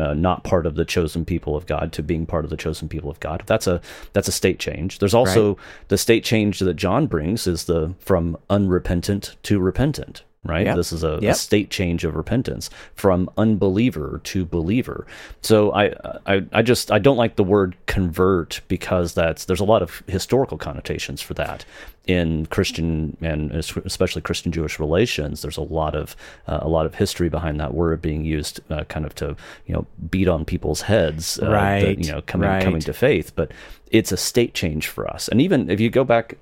uh, 0.00 0.14
not 0.14 0.44
part 0.44 0.66
of 0.66 0.76
the 0.76 0.84
chosen 0.84 1.24
people 1.24 1.56
of 1.56 1.66
God 1.66 1.92
to 1.94 2.02
being 2.04 2.24
part 2.24 2.44
of 2.44 2.50
the 2.50 2.56
chosen 2.56 2.88
people 2.88 3.10
of 3.10 3.18
God. 3.18 3.42
That's 3.46 3.66
a 3.66 3.80
that's 4.12 4.28
a 4.28 4.32
state 4.32 4.60
change. 4.60 5.00
There's 5.00 5.14
also 5.14 5.56
the 5.88 5.98
state 5.98 6.22
change 6.22 6.60
that 6.60 6.74
John 6.74 7.08
brings 7.08 7.48
is 7.48 7.64
the 7.64 7.92
from 7.98 8.36
unrepentant 8.48 9.34
to 9.42 9.58
repentant, 9.58 10.22
right? 10.44 10.66
Yep. 10.66 10.76
This 10.76 10.92
is 10.92 11.02
a, 11.02 11.18
a 11.22 11.34
state 11.34 11.70
change 11.70 12.04
of 12.04 12.14
repentance 12.14 12.70
from 12.94 13.28
unbeliever 13.36 14.20
to 14.24 14.44
believer. 14.44 15.06
So 15.42 15.72
I, 15.72 15.92
I 16.26 16.44
I 16.52 16.62
just 16.62 16.90
I 16.90 16.98
don't 16.98 17.16
like 17.16 17.36
the 17.36 17.44
word 17.44 17.76
convert 17.86 18.60
because 18.68 19.14
that's 19.14 19.44
there's 19.44 19.60
a 19.60 19.64
lot 19.64 19.82
of 19.82 20.02
historical 20.06 20.56
connotations 20.56 21.20
for 21.20 21.34
that 21.34 21.64
in 22.06 22.46
Christian 22.46 23.16
and 23.20 23.52
especially 23.52 24.22
Christian 24.22 24.52
Jewish 24.52 24.78
relations. 24.78 25.42
There's 25.42 25.58
a 25.58 25.62
lot 25.62 25.94
of 25.94 26.16
uh, 26.46 26.60
a 26.62 26.68
lot 26.68 26.86
of 26.86 26.94
history 26.94 27.28
behind 27.28 27.60
that 27.60 27.74
word 27.74 28.00
being 28.00 28.24
used 28.24 28.60
uh, 28.70 28.84
kind 28.84 29.04
of 29.04 29.14
to 29.16 29.36
you 29.66 29.74
know 29.74 29.86
beat 30.10 30.28
on 30.28 30.44
people's 30.44 30.82
heads, 30.82 31.38
uh, 31.40 31.50
Right, 31.50 31.80
that, 31.80 32.04
you 32.04 32.12
know, 32.12 32.22
coming 32.22 32.48
right. 32.48 32.62
coming 32.62 32.80
to 32.82 32.92
faith. 32.92 33.32
But 33.34 33.52
it's 33.90 34.12
a 34.12 34.16
state 34.16 34.54
change 34.54 34.88
for 34.88 35.08
us. 35.08 35.28
And 35.28 35.40
even 35.40 35.70
if 35.70 35.80
you 35.80 35.90
go 35.90 36.04
back, 36.04 36.34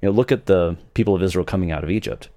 you 0.00 0.08
know, 0.08 0.12
look 0.12 0.30
at 0.30 0.46
the 0.46 0.76
people 0.94 1.14
of 1.14 1.22
Israel 1.22 1.44
coming 1.44 1.72
out 1.72 1.82
of 1.82 1.90
Egypt 1.90 2.28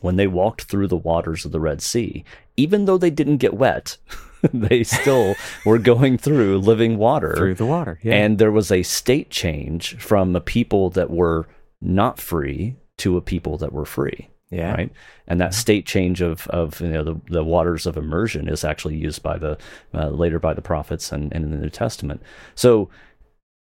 when 0.00 0.16
they 0.16 0.26
walked 0.26 0.62
through 0.62 0.88
the 0.88 0.96
waters 0.96 1.44
of 1.44 1.52
the 1.52 1.60
Red 1.60 1.82
Sea, 1.82 2.24
even 2.56 2.84
though 2.84 2.98
they 2.98 3.10
didn't 3.10 3.38
get 3.38 3.54
wet, 3.54 3.96
they 4.52 4.82
still 4.82 5.34
were 5.64 5.78
going 5.78 6.18
through 6.18 6.58
living 6.58 6.98
water. 6.98 7.34
Through 7.36 7.56
the 7.56 7.66
water. 7.66 7.98
Yeah. 8.02 8.14
And 8.14 8.38
there 8.38 8.52
was 8.52 8.72
a 8.72 8.82
state 8.82 9.30
change 9.30 9.96
from 9.98 10.34
a 10.34 10.40
people 10.40 10.90
that 10.90 11.10
were 11.10 11.48
not 11.80 12.20
free 12.20 12.76
to 12.98 13.16
a 13.16 13.22
people 13.22 13.56
that 13.58 13.72
were 13.72 13.86
free. 13.86 14.28
yeah. 14.50 14.72
Right. 14.74 14.92
And 15.26 15.40
that 15.40 15.54
state 15.54 15.86
change 15.86 16.20
of, 16.20 16.46
of 16.48 16.80
you 16.80 16.88
know, 16.88 17.04
the, 17.04 17.20
the 17.30 17.44
waters 17.44 17.86
of 17.86 17.96
immersion 17.96 18.48
is 18.48 18.64
actually 18.64 18.96
used 18.96 19.22
by 19.22 19.38
the 19.38 19.56
uh, 19.94 20.08
later 20.08 20.38
by 20.38 20.54
the 20.54 20.62
prophets 20.62 21.12
and, 21.12 21.32
and 21.32 21.44
in 21.44 21.50
the 21.50 21.56
New 21.58 21.70
Testament. 21.70 22.22
So 22.54 22.90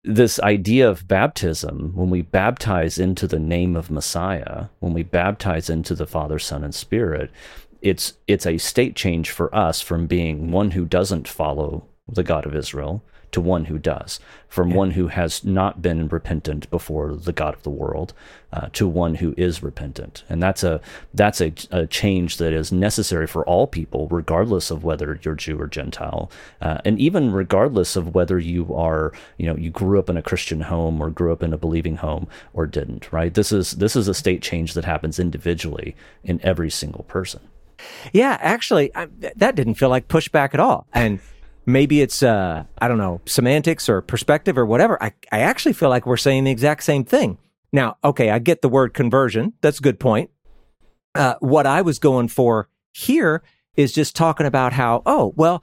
this 0.04 0.40
idea 0.40 0.90
of 0.90 1.08
baptism, 1.08 1.92
when 1.96 2.10
we 2.10 2.22
baptize 2.22 2.98
into 2.98 3.28
the 3.28 3.40
name 3.40 3.76
of 3.76 3.92
Messiah, 3.92 4.66
when 4.80 4.94
we 4.94 5.04
baptize 5.04 5.70
into 5.70 5.96
the 5.96 6.08
Father, 6.08 6.40
Son, 6.40 6.64
and 6.64 6.74
Spirit, 6.74 7.32
it's 7.82 8.14
it's 8.28 8.46
a 8.46 8.58
state 8.58 8.96
change 8.96 9.30
for 9.30 9.54
us 9.54 9.82
from 9.82 10.08
being 10.08 10.52
one 10.52 10.72
who 10.72 10.86
doesn't 10.86 11.28
follow 11.28 11.86
the 12.08 12.24
God 12.24 12.46
of 12.46 12.56
Israel 12.56 13.04
to 13.38 13.42
one 13.42 13.66
who 13.66 13.78
does, 13.78 14.20
from 14.48 14.72
one 14.72 14.90
who 14.92 15.10
has 15.10 15.46
not 15.46 15.80
been 15.80 16.08
repentant 16.08 16.68
before 16.72 17.14
the 17.14 17.32
God 17.32 17.54
of 17.54 17.62
the 17.62 17.70
world 17.70 18.12
uh, 18.52 18.68
to 18.74 18.88
one 18.88 19.14
who 19.14 19.36
is 19.38 19.62
repentant, 19.62 20.24
and 20.28 20.42
that's 20.42 20.64
a 20.64 20.82
that's 21.14 21.40
a, 21.40 21.54
a 21.70 21.86
change 21.86 22.38
that 22.38 22.52
is 22.52 22.72
necessary 22.72 23.28
for 23.28 23.46
all 23.46 23.68
people, 23.68 24.08
regardless 24.08 24.72
of 24.72 24.84
whether 24.84 25.20
you're 25.22 25.36
Jew 25.36 25.62
or 25.62 25.68
Gentile, 25.68 26.32
uh, 26.62 26.80
and 26.84 26.98
even 26.98 27.32
regardless 27.32 27.96
of 27.96 28.16
whether 28.16 28.40
you 28.40 28.74
are 28.74 29.14
you 29.38 29.46
know 29.46 29.56
you 29.56 29.70
grew 29.70 30.00
up 30.00 30.10
in 30.10 30.18
a 30.18 30.24
Christian 30.24 30.62
home 30.62 31.00
or 31.00 31.12
grew 31.12 31.32
up 31.32 31.44
in 31.44 31.54
a 31.54 31.60
believing 31.60 31.98
home 31.98 32.28
or 32.54 32.66
didn't. 32.66 33.14
Right? 33.14 33.32
This 33.32 33.52
is 33.52 33.74
this 33.74 33.96
is 33.96 34.08
a 34.08 34.16
state 34.16 34.42
change 34.42 34.74
that 34.74 34.86
happens 34.86 35.20
individually 35.20 35.96
in 36.24 36.40
every 36.42 36.72
single 36.72 37.04
person. 37.04 37.42
Yeah, 38.12 38.40
actually, 38.42 38.90
I, 38.96 39.10
that 39.36 39.54
didn't 39.54 39.76
feel 39.76 39.90
like 39.90 40.08
pushback 40.08 40.56
at 40.56 40.60
all. 40.60 40.88
And 40.92 41.20
maybe 41.68 42.02
it's, 42.02 42.24
uh, 42.24 42.64
I 42.80 42.88
don't 42.88 42.98
know, 42.98 43.22
semantics 43.26 43.88
or 43.88 44.02
perspective 44.02 44.58
or 44.58 44.66
whatever. 44.66 45.02
I, 45.04 45.12
I 45.32 45.42
actually 45.42 45.74
feel 45.74 45.90
like 45.90 46.08
we're 46.08 46.18
saying 46.18 46.46
the 46.46 46.52
exact 46.52 46.84
same 46.84 47.04
thing. 47.04 47.38
Now, 47.72 47.98
okay, 48.04 48.32
I 48.32 48.40
get 48.40 48.64
the 48.64 48.70
word 48.70 48.96
conversion. 48.96 49.54
That's 49.62 49.78
a 49.78 49.84
good 49.84 50.00
point. 50.00 50.32
Uh, 51.14 51.36
what 51.42 51.68
I 51.68 51.82
was 51.82 52.00
going 52.00 52.30
for 52.30 52.70
here 52.94 53.44
is 53.76 53.94
just 53.94 54.16
talking 54.16 54.48
about 54.48 54.74
how, 54.74 55.04
oh, 55.06 55.34
well, 55.36 55.62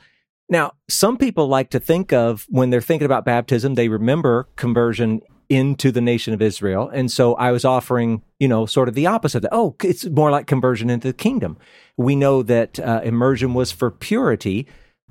now 0.49 0.73
some 0.89 1.17
people 1.17 1.49
like 1.49 1.71
to 1.71 1.81
think 1.81 2.13
of 2.13 2.47
when 2.51 2.69
they're 2.71 2.83
thinking 2.83 3.07
about 3.07 3.25
baptism, 3.25 3.75
they 3.75 3.89
remember 3.89 4.49
conversion 4.57 5.23
into 5.49 5.91
the 5.91 6.01
nation 6.01 6.35
of 6.35 6.43
Israel. 6.43 6.91
And 6.93 7.11
so 7.11 7.35
I 7.35 7.51
was 7.51 7.65
offering, 7.65 8.23
you 8.39 8.49
know, 8.49 8.67
sort 8.67 8.89
of 8.89 8.95
the 8.95 9.07
opposite. 9.07 9.41
That, 9.41 9.53
oh, 9.53 9.75
it's 9.83 10.05
more 10.07 10.31
like 10.31 10.47
conversion 10.47 10.91
into 10.91 11.09
the 11.09 11.15
kingdom. 11.15 11.57
We 11.97 12.15
know 12.15 12.43
that 12.43 12.79
uh, 12.79 13.01
immersion 13.05 13.55
was 13.55 13.73
for 13.73 13.91
purity. 13.91 14.67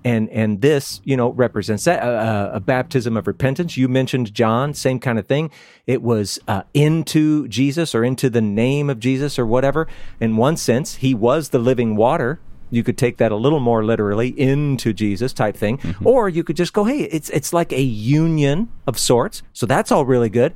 And, 0.06 0.30
and 0.32 0.62
this, 0.62 1.00
you 1.06 1.16
know, 1.16 1.30
represents 1.30 1.86
that 1.86 2.04
uh, 2.04 2.52
a 2.54 2.60
baptism 2.60 3.16
of 3.16 3.26
repentance. 3.26 3.78
You 3.78 3.88
mentioned 3.88 4.34
John, 4.34 4.74
same 4.74 5.00
kind 5.00 5.18
of 5.18 5.26
thing. 5.26 5.50
It 5.88 6.02
was 6.02 6.40
uh, 6.48 6.64
into 6.74 7.48
Jesus 7.48 7.96
or 7.96 8.04
into 8.04 8.30
the 8.30 8.42
name 8.42 8.90
of 8.90 9.00
Jesus 9.00 9.40
or 9.40 9.46
whatever. 9.46 9.88
In 10.20 10.36
one 10.36 10.58
sense, 10.58 10.96
he 10.96 11.14
was 11.14 11.50
the 11.50 11.60
living 11.60 11.96
water 11.96 12.40
you 12.74 12.84
could 12.84 12.98
take 12.98 13.18
that 13.18 13.32
a 13.32 13.36
little 13.36 13.60
more 13.60 13.86
literally 13.86 14.30
into 14.30 14.94
Jesus 14.94 15.32
type 15.32 15.56
thing, 15.56 15.80
or 16.04 16.28
you 16.28 16.44
could 16.44 16.58
just 16.58 16.74
go, 16.74 16.86
hey, 16.86 17.02
it's 17.02 17.30
it's 17.30 17.54
like 17.54 17.72
a 17.72 17.84
union 17.84 18.70
of 18.88 18.98
sorts. 18.98 19.44
So 19.54 19.68
that's 19.68 19.92
all 19.92 20.06
really 20.06 20.30
good. 20.30 20.56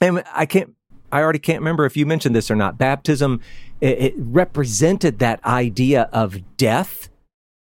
And 0.00 0.24
I 0.34 0.44
can't, 0.44 0.74
I 1.12 1.22
already 1.22 1.38
can't 1.38 1.60
remember 1.60 1.86
if 1.86 1.96
you 1.96 2.04
mentioned 2.04 2.34
this 2.34 2.50
or 2.50 2.56
not. 2.56 2.78
Baptism, 2.78 3.40
it, 3.80 3.98
it 3.98 4.14
represented 4.16 5.20
that 5.20 5.44
idea 5.44 6.08
of 6.12 6.56
death 6.56 7.08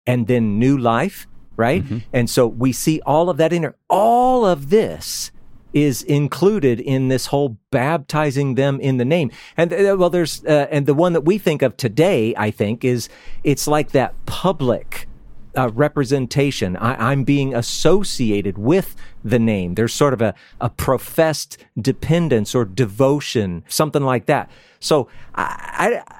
and 0.06 0.26
then 0.26 0.58
new 0.58 0.76
life, 0.76 1.26
right? 1.56 1.84
And 2.12 2.28
so 2.28 2.46
we 2.46 2.72
see 2.72 3.00
all 3.06 3.28
of 3.30 3.36
that 3.36 3.52
in 3.52 3.62
there. 3.62 3.76
All 3.88 4.46
of 4.46 4.70
this 4.70 5.30
is 5.72 6.02
included 6.02 6.80
in 6.80 7.08
this 7.08 7.26
whole 7.26 7.56
baptizing 7.70 8.56
them 8.56 8.80
in 8.80 8.96
the 8.96 9.04
name. 9.04 9.30
And 9.56 9.72
uh, 9.72 9.96
well, 9.98 10.10
there's, 10.10 10.44
uh, 10.44 10.66
and 10.70 10.86
the 10.86 10.94
one 10.94 11.12
that 11.12 11.20
we 11.20 11.38
think 11.38 11.62
of 11.62 11.76
today, 11.76 12.34
I 12.36 12.50
think, 12.50 12.84
is 12.84 13.08
it's 13.44 13.68
like 13.68 13.92
that 13.92 14.14
public 14.26 15.06
uh, 15.56 15.70
representation. 15.70 16.76
I, 16.76 17.10
I'm 17.10 17.24
being 17.24 17.54
associated 17.54 18.58
with 18.58 18.96
the 19.24 19.38
name. 19.38 19.74
There's 19.74 19.92
sort 19.92 20.12
of 20.12 20.22
a, 20.22 20.34
a 20.60 20.70
professed 20.70 21.58
dependence 21.80 22.54
or 22.54 22.64
devotion, 22.64 23.64
something 23.68 24.02
like 24.02 24.26
that. 24.26 24.50
So 24.80 25.08
I, 25.34 26.02
I, 26.08 26.19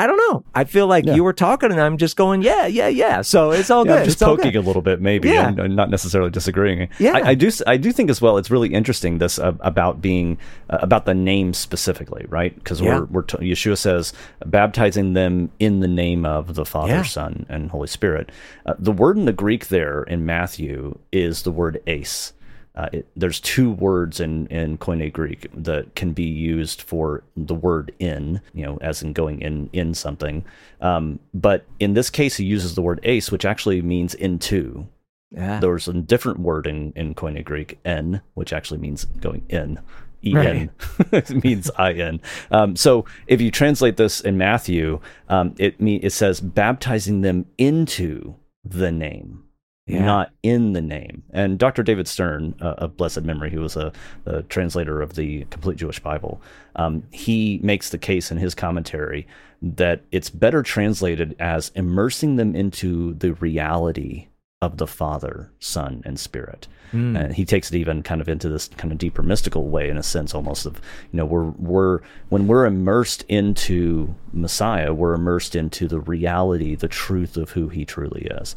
I 0.00 0.06
don't 0.06 0.16
know. 0.16 0.44
I 0.54 0.64
feel 0.64 0.86
like 0.86 1.04
you 1.04 1.22
were 1.22 1.34
talking 1.34 1.70
and 1.70 1.80
I'm 1.80 1.98
just 1.98 2.16
going, 2.16 2.40
yeah, 2.40 2.66
yeah, 2.66 2.88
yeah. 2.88 3.20
So 3.20 3.50
it's 3.50 3.68
all 3.70 3.84
Yeah, 3.86 3.92
good. 3.92 3.98
I'm 4.00 4.04
just 4.06 4.14
It's 4.16 4.24
poking 4.24 4.56
a 4.56 4.60
little 4.62 4.80
bit, 4.80 5.00
maybe, 5.00 5.28
Yeah. 5.28 5.48
and, 5.48 5.58
and 5.60 5.76
not 5.76 5.90
necessarily 5.90 6.30
disagreeing. 6.30 6.88
Yeah. 6.98 7.12
I, 7.18 7.28
I 7.30 7.34
do. 7.34 7.50
I 7.66 7.76
do 7.76 7.92
think 7.92 8.08
as 8.08 8.20
well. 8.22 8.38
It's 8.38 8.50
really 8.50 8.72
interesting 8.72 9.18
this 9.18 9.38
uh, 9.38 9.52
about 9.60 10.00
being 10.00 10.38
uh, 10.70 10.78
about 10.80 11.04
the 11.04 11.12
name 11.14 11.52
specifically, 11.52 12.24
right? 12.28 12.54
Because 12.54 12.80
Yeah. 12.80 13.00
we're 13.00 13.04
we're 13.06 13.22
t- 13.22 13.36
Yeshua 13.38 13.76
says 13.76 14.12
baptizing 14.46 15.12
them 15.12 15.50
in 15.58 15.80
the 15.80 15.88
name 15.88 16.24
of 16.24 16.54
the 16.54 16.64
Father, 16.64 16.94
Yeah. 16.94 17.02
Son, 17.02 17.46
and 17.48 17.70
Holy 17.70 17.86
Spirit. 17.88 18.30
Uh, 18.66 18.74
the 18.78 18.92
word 18.92 19.16
in 19.18 19.26
the 19.26 19.32
Greek 19.32 19.68
there 19.68 20.02
in 20.04 20.24
Matthew 20.24 20.98
is 21.12 21.42
the 21.42 21.50
word 21.52 21.80
eis. 21.86 22.32
Uh, 22.74 22.88
it, 22.92 23.08
there's 23.16 23.40
two 23.40 23.72
words 23.72 24.20
in 24.20 24.46
in 24.46 24.78
Koine 24.78 25.12
Greek 25.12 25.48
that 25.54 25.94
can 25.96 26.12
be 26.12 26.24
used 26.24 26.82
for 26.82 27.24
the 27.36 27.54
word 27.54 27.92
in, 27.98 28.40
you 28.54 28.64
know, 28.64 28.78
as 28.80 29.02
in 29.02 29.12
going 29.12 29.40
in 29.42 29.68
in 29.72 29.92
something. 29.92 30.44
Um, 30.80 31.18
but 31.34 31.66
in 31.80 31.94
this 31.94 32.10
case, 32.10 32.36
he 32.36 32.44
uses 32.44 32.74
the 32.74 32.82
word 32.82 33.04
eis, 33.04 33.30
which 33.30 33.44
actually 33.44 33.82
means 33.82 34.14
into. 34.14 34.86
Yeah. 35.32 35.60
There's 35.60 35.88
a 35.88 35.92
different 35.92 36.40
word 36.40 36.66
in 36.66 36.92
in 36.94 37.14
Koine 37.14 37.44
Greek, 37.44 37.78
en, 37.84 38.20
which 38.34 38.52
actually 38.52 38.78
means 38.78 39.04
going 39.04 39.44
in. 39.48 39.78
En 40.22 40.34
Right. 40.34 40.70
it 41.12 41.44
means 41.44 41.70
in. 41.78 42.20
Um, 42.50 42.76
so 42.76 43.04
if 43.26 43.40
you 43.40 43.50
translate 43.50 43.96
this 43.96 44.20
in 44.20 44.36
Matthew, 44.38 45.00
um, 45.28 45.54
it 45.58 45.80
me 45.80 45.96
it 45.96 46.10
says 46.10 46.40
baptizing 46.40 47.22
them 47.22 47.46
into 47.58 48.36
the 48.64 48.92
name 48.92 49.44
Yeah. 49.92 50.04
not 50.04 50.30
in 50.42 50.72
the 50.72 50.80
name. 50.80 51.22
And 51.30 51.58
Dr. 51.58 51.82
David 51.82 52.08
Stern, 52.08 52.54
uh, 52.60 52.74
of 52.78 52.96
blessed 52.96 53.22
memory, 53.22 53.50
who 53.50 53.60
was 53.60 53.76
a, 53.76 53.92
a 54.26 54.42
translator 54.44 55.00
of 55.00 55.14
the 55.14 55.44
Complete 55.50 55.76
Jewish 55.78 56.00
Bible, 56.00 56.40
um, 56.76 57.02
he 57.10 57.60
makes 57.62 57.90
the 57.90 57.98
case 57.98 58.30
in 58.30 58.38
his 58.38 58.54
commentary 58.54 59.26
that 59.62 60.02
it's 60.10 60.30
better 60.30 60.62
translated 60.62 61.36
as 61.38 61.70
immersing 61.74 62.36
them 62.36 62.54
into 62.54 63.14
the 63.14 63.34
reality 63.34 64.28
of 64.62 64.76
the 64.76 64.86
Father, 64.86 65.50
Son, 65.58 66.02
and 66.04 66.18
Spirit. 66.20 66.68
And 67.16 67.32
he 67.34 67.44
takes 67.44 67.70
it 67.70 67.76
even 67.76 68.02
kind 68.02 68.20
of 68.20 68.28
into 68.28 68.48
this 68.48 68.68
kind 68.76 68.92
of 68.92 68.98
deeper 68.98 69.22
mystical 69.22 69.68
way, 69.68 69.88
in 69.88 69.96
a 69.96 70.02
sense, 70.02 70.34
almost 70.34 70.66
of 70.66 70.80
you 71.12 71.16
know 71.18 71.24
we're 71.24 71.50
we're 71.50 72.00
when 72.30 72.48
we're 72.48 72.66
immersed 72.66 73.24
into 73.28 74.12
Messiah, 74.32 74.92
we're 74.92 75.14
immersed 75.14 75.54
into 75.54 75.86
the 75.86 76.00
reality, 76.00 76.74
the 76.74 76.88
truth 76.88 77.36
of 77.36 77.50
who 77.50 77.68
He 77.68 77.84
truly 77.84 78.22
is. 78.22 78.56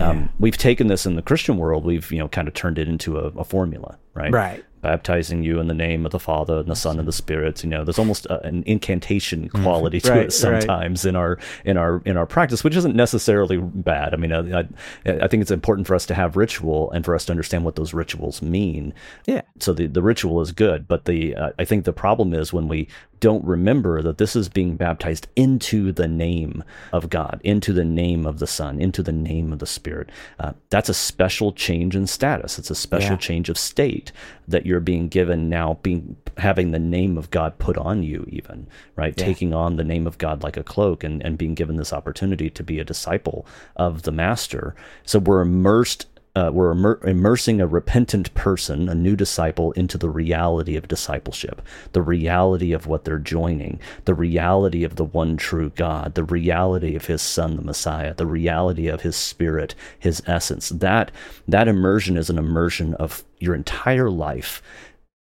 Um, 0.00 0.30
we've 0.38 0.56
taken 0.56 0.88
this 0.88 1.06
in 1.06 1.16
the 1.16 1.22
Christian 1.22 1.56
world. 1.56 1.84
We've 1.84 2.10
you 2.10 2.18
know 2.18 2.28
kind 2.28 2.48
of 2.48 2.54
turned 2.54 2.78
it 2.78 2.88
into 2.88 3.18
a, 3.18 3.28
a 3.28 3.44
formula, 3.44 3.98
right? 4.14 4.32
Right. 4.32 4.64
Baptizing 4.84 5.42
you 5.42 5.60
in 5.60 5.66
the 5.66 5.74
name 5.74 6.04
of 6.04 6.12
the 6.12 6.18
Father 6.20 6.58
and 6.58 6.68
the 6.68 6.76
Son 6.76 6.98
and 6.98 7.08
the 7.08 7.12
Spirit. 7.12 7.64
You 7.64 7.70
know, 7.70 7.84
there's 7.84 7.98
almost 7.98 8.26
a, 8.26 8.44
an 8.46 8.62
incantation 8.66 9.48
quality 9.48 9.98
to. 10.00 10.10
Right, 10.10 10.26
it 10.26 10.32
sometimes 10.32 11.06
in 11.06 11.16
our 11.16 11.38
in 11.64 11.78
our 11.78 12.02
in 12.04 12.18
our 12.18 12.26
practice, 12.26 12.62
which 12.62 12.76
isn't 12.76 12.94
necessarily 12.94 13.56
bad. 13.56 14.12
I 14.12 14.18
mean, 14.18 14.30
I, 14.30 14.60
I, 14.60 14.64
I 15.06 15.28
think 15.28 15.40
it's 15.40 15.50
important 15.50 15.86
for 15.86 15.94
us 15.94 16.04
to 16.06 16.14
have 16.14 16.36
ritual 16.36 16.90
and 16.90 17.02
for 17.02 17.14
us 17.14 17.24
to 17.24 17.32
understand 17.32 17.64
what 17.64 17.76
those 17.76 17.94
rituals 17.94 18.42
mean. 18.42 18.92
Yeah. 19.26 19.40
So 19.58 19.72
the 19.72 19.86
the 19.86 20.02
ritual 20.02 20.42
is 20.42 20.52
good, 20.52 20.86
but 20.86 21.06
the 21.06 21.34
uh, 21.34 21.50
I 21.58 21.64
think 21.64 21.86
the 21.86 21.92
problem 21.94 22.34
is 22.34 22.52
when 22.52 22.68
we 22.68 22.86
don't 23.20 23.44
remember 23.46 24.02
that 24.02 24.18
this 24.18 24.36
is 24.36 24.50
being 24.50 24.76
baptized 24.76 25.28
into 25.34 25.92
the 25.92 26.06
name 26.06 26.62
of 26.92 27.08
God, 27.08 27.40
into 27.42 27.72
the 27.72 27.84
name 27.84 28.26
of 28.26 28.38
the 28.38 28.46
Son, 28.46 28.78
into 28.78 29.02
the 29.02 29.12
name 29.12 29.50
of 29.50 29.60
the 29.60 29.66
Spirit. 29.66 30.10
Uh, 30.38 30.52
that's 30.68 30.90
a 30.90 30.94
special 30.94 31.50
change 31.52 31.96
in 31.96 32.06
status. 32.06 32.58
It's 32.58 32.70
a 32.70 32.74
special 32.74 33.12
Yeah. 33.12 33.16
change 33.16 33.48
of 33.48 33.56
state 33.56 34.12
that 34.48 34.66
you're 34.66 34.80
being 34.80 35.08
given 35.08 35.48
now, 35.48 35.78
being 35.82 36.16
having 36.36 36.70
the 36.70 36.78
name 36.78 37.16
of 37.16 37.30
God 37.30 37.58
put 37.58 37.76
on 37.76 38.02
you, 38.02 38.26
even 38.28 38.66
right, 38.96 39.16
taking 39.16 39.54
on 39.54 39.76
the 39.76 39.84
name 39.84 40.06
of 40.06 40.18
God 40.18 40.42
like 40.42 40.56
a 40.56 40.64
cloak, 40.64 41.04
and 41.04 41.22
and 41.24 41.38
being 41.38 41.54
given 41.54 41.76
this 41.76 41.92
opportunity 41.92 42.50
to 42.50 42.62
be 42.62 42.78
a 42.78 42.84
disciple 42.84 43.46
of 43.76 44.02
the 44.02 44.12
Master. 44.12 44.74
So 45.04 45.18
we're 45.18 45.42
immersed 45.42 46.06
uh, 46.36 46.50
we're 46.52 46.72
immer- 46.72 47.00
immersing 47.04 47.60
a 47.60 47.66
repentant 47.66 48.32
person, 48.34 48.88
a 48.88 48.94
new 48.94 49.14
disciple, 49.14 49.70
into 49.72 49.96
the 49.96 50.08
reality 50.08 50.74
of 50.74 50.88
discipleship, 50.88 51.62
the 51.92 52.02
reality 52.02 52.72
of 52.72 52.86
what 52.86 53.04
they're 53.04 53.18
joining, 53.18 53.78
the 54.04 54.14
reality 54.14 54.82
of 54.82 54.96
the 54.96 55.04
one 55.04 55.36
true 55.36 55.70
God, 55.70 56.14
the 56.14 56.24
reality 56.24 56.96
of 56.96 57.06
His 57.06 57.22
Son, 57.22 57.54
the 57.54 57.62
Messiah, 57.62 58.14
the 58.14 58.26
reality 58.26 58.88
of 58.88 59.02
His 59.02 59.14
Spirit, 59.14 59.76
His 59.96 60.22
essence. 60.26 60.70
That 60.70 61.12
that 61.46 61.68
immersion 61.68 62.16
is 62.16 62.30
an 62.30 62.38
immersion 62.38 62.94
of 62.94 63.22
your 63.44 63.54
entire 63.54 64.10
life 64.10 64.62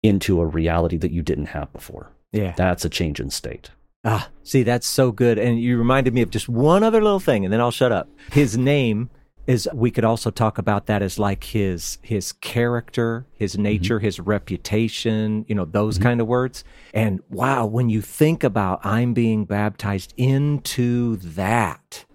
into 0.03 0.41
a 0.41 0.45
reality 0.45 0.97
that 0.97 1.11
you 1.11 1.21
didn't 1.21 1.47
have 1.47 1.71
before. 1.73 2.11
Yeah. 2.31 2.53
That's 2.55 2.85
a 2.85 2.89
change 2.89 3.19
in 3.19 3.29
state. 3.29 3.71
Ah, 4.03 4.29
see, 4.43 4.63
that's 4.63 4.87
so 4.87 5.11
good. 5.11 5.37
And 5.37 5.59
you 5.59 5.77
reminded 5.77 6.13
me 6.13 6.21
of 6.21 6.29
just 6.29 6.47
one 6.47 6.83
other 6.83 7.01
little 7.01 7.19
thing, 7.19 7.43
and 7.43 7.53
then 7.53 7.59
I'll 7.59 7.71
shut 7.71 7.91
up. 7.91 8.09
His 8.31 8.57
name 8.57 9.09
is 9.47 9.67
we 9.73 9.89
could 9.89 10.03
also 10.03 10.29
talk 10.29 10.57
about 10.57 10.85
that 10.87 11.01
as 11.01 11.17
like 11.17 11.45
his 11.45 11.97
his 12.01 12.33
character, 12.33 13.25
his 13.33 13.57
nature, 13.57 13.99
his 13.99 14.19
reputation, 14.19 15.45
you 15.47 15.55
know, 15.55 15.65
those 15.65 15.97
kind 15.97 16.21
of 16.21 16.27
words. 16.27 16.63
And 16.93 17.21
wow, 17.29 17.65
when 17.65 17.89
you 17.89 18.01
think 18.01 18.43
about 18.43 18.85
I'm 18.85 19.13
being 19.13 19.45
baptized 19.45 20.13
into 20.17 21.15
that, 21.17 22.05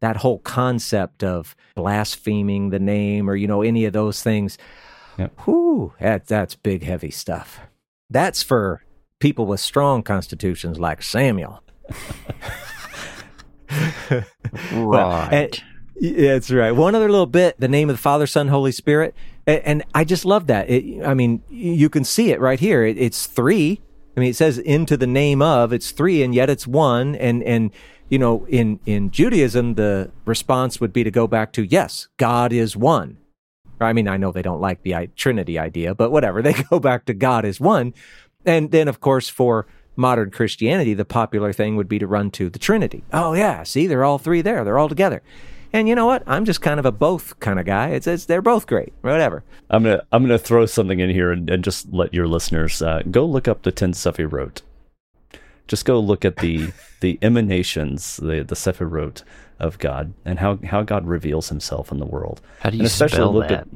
that 0.00 0.18
whole 0.18 0.38
concept 0.38 1.24
of 1.24 1.56
blaspheming 1.74 2.70
the 2.70 2.78
name 2.78 3.28
or, 3.28 3.34
you 3.34 3.48
know, 3.48 3.62
any 3.62 3.84
of 3.84 3.92
those 3.92 4.22
things. 4.22 4.56
Yep. 5.18 5.40
Whew, 5.44 5.92
that, 6.00 6.26
that's 6.26 6.54
big, 6.54 6.82
heavy 6.82 7.10
stuff. 7.10 7.60
That's 8.08 8.42
for 8.42 8.82
people 9.18 9.46
with 9.46 9.60
strong 9.60 10.02
constitutions 10.02 10.78
like 10.78 11.02
Samuel. 11.02 11.62
Right. 14.72 15.28
And- 15.32 15.62
yeah, 16.00 16.34
that's 16.34 16.50
right. 16.50 16.70
One 16.70 16.94
other 16.94 17.08
little 17.08 17.26
bit, 17.26 17.58
the 17.58 17.68
name 17.68 17.90
of 17.90 17.96
the 17.96 18.00
Father, 18.00 18.26
Son, 18.26 18.48
Holy 18.48 18.70
Spirit. 18.70 19.14
And, 19.46 19.62
and 19.64 19.84
I 19.94 20.04
just 20.04 20.24
love 20.24 20.46
that. 20.46 20.70
It, 20.70 21.04
I 21.04 21.12
mean, 21.14 21.42
you 21.50 21.88
can 21.88 22.04
see 22.04 22.30
it 22.30 22.40
right 22.40 22.60
here. 22.60 22.84
It, 22.84 22.96
it's 22.98 23.26
three. 23.26 23.80
I 24.16 24.20
mean, 24.20 24.30
it 24.30 24.36
says 24.36 24.58
into 24.58 24.96
the 24.96 25.08
name 25.08 25.42
of, 25.42 25.72
it's 25.72 25.90
three, 25.90 26.22
and 26.22 26.34
yet 26.34 26.50
it's 26.50 26.66
one. 26.68 27.16
And, 27.16 27.42
and, 27.42 27.72
you 28.08 28.18
know, 28.18 28.46
in, 28.46 28.78
in 28.86 29.10
Judaism, 29.10 29.74
the 29.74 30.12
response 30.24 30.80
would 30.80 30.92
be 30.92 31.02
to 31.02 31.10
go 31.10 31.26
back 31.26 31.52
to, 31.54 31.64
yes, 31.64 32.06
God 32.16 32.52
is 32.52 32.76
one. 32.76 33.18
I 33.80 33.92
mean, 33.92 34.08
I 34.08 34.16
know 34.16 34.32
they 34.32 34.42
don't 34.42 34.60
like 34.60 34.82
the 34.82 34.94
i- 34.94 35.08
Trinity 35.16 35.58
idea, 35.58 35.94
but 35.94 36.10
whatever. 36.10 36.42
They 36.48 36.54
go 36.54 36.80
back 36.80 37.04
to 37.06 37.14
God 37.14 37.44
is 37.44 37.60
one. 37.60 37.94
And 38.44 38.70
then, 38.70 38.88
of 38.88 39.00
course, 39.00 39.28
for 39.28 39.66
modern 39.96 40.30
Christianity, 40.30 40.94
the 40.94 41.04
popular 41.04 41.52
thing 41.52 41.76
would 41.76 41.88
be 41.88 41.98
to 41.98 42.06
run 42.06 42.30
to 42.32 42.48
the 42.48 42.58
Trinity. 42.58 43.02
Oh, 43.12 43.34
yeah. 43.34 43.62
See, 43.64 43.86
they're 43.86 44.04
all 44.04 44.18
three 44.18 44.40
there. 44.42 44.64
They're 44.64 44.78
all 44.78 44.88
together. 44.88 45.22
And 45.72 45.86
you 45.88 45.94
know 45.94 46.06
what? 46.06 46.22
I'm 46.26 46.44
just 46.46 46.62
kind 46.62 46.80
of 46.80 46.86
a 46.86 46.92
both 46.92 47.38
kind 47.40 47.58
of 47.60 47.66
guy. 47.66 47.88
It's, 47.90 48.06
it's 48.06 48.24
they're 48.24 48.40
both 48.40 48.66
great. 48.66 48.94
Whatever. 49.02 49.44
I'm 49.68 49.82
gonna 49.82 50.02
I'm 50.12 50.22
gonna 50.22 50.38
throw 50.38 50.64
something 50.64 50.98
in 50.98 51.10
here 51.10 51.30
and, 51.30 51.50
and 51.50 51.62
just 51.62 51.92
let 51.92 52.14
your 52.14 52.26
listeners 52.26 52.80
uh, 52.80 53.02
go 53.10 53.26
look 53.26 53.46
up 53.46 53.62
the 53.62 53.72
Ten 53.72 53.92
Sephirot. 53.92 54.62
Just 55.66 55.84
go 55.84 56.00
look 56.00 56.24
at 56.24 56.36
the 56.36 56.72
the 57.00 57.18
emanations, 57.20 58.16
the 58.16 58.42
the 58.42 58.54
Sephirot 58.54 59.22
of 59.58 59.78
God, 59.78 60.12
and 60.24 60.38
how 60.38 60.58
how 60.64 60.82
God 60.82 61.06
reveals 61.06 61.48
Himself 61.48 61.90
in 61.92 61.98
the 61.98 62.06
world. 62.06 62.40
How 62.60 62.70
do 62.70 62.76
you 62.76 62.82
and 62.82 62.86
especially 62.86 63.16
spell 63.16 63.32
look 63.34 63.48
that? 63.48 63.68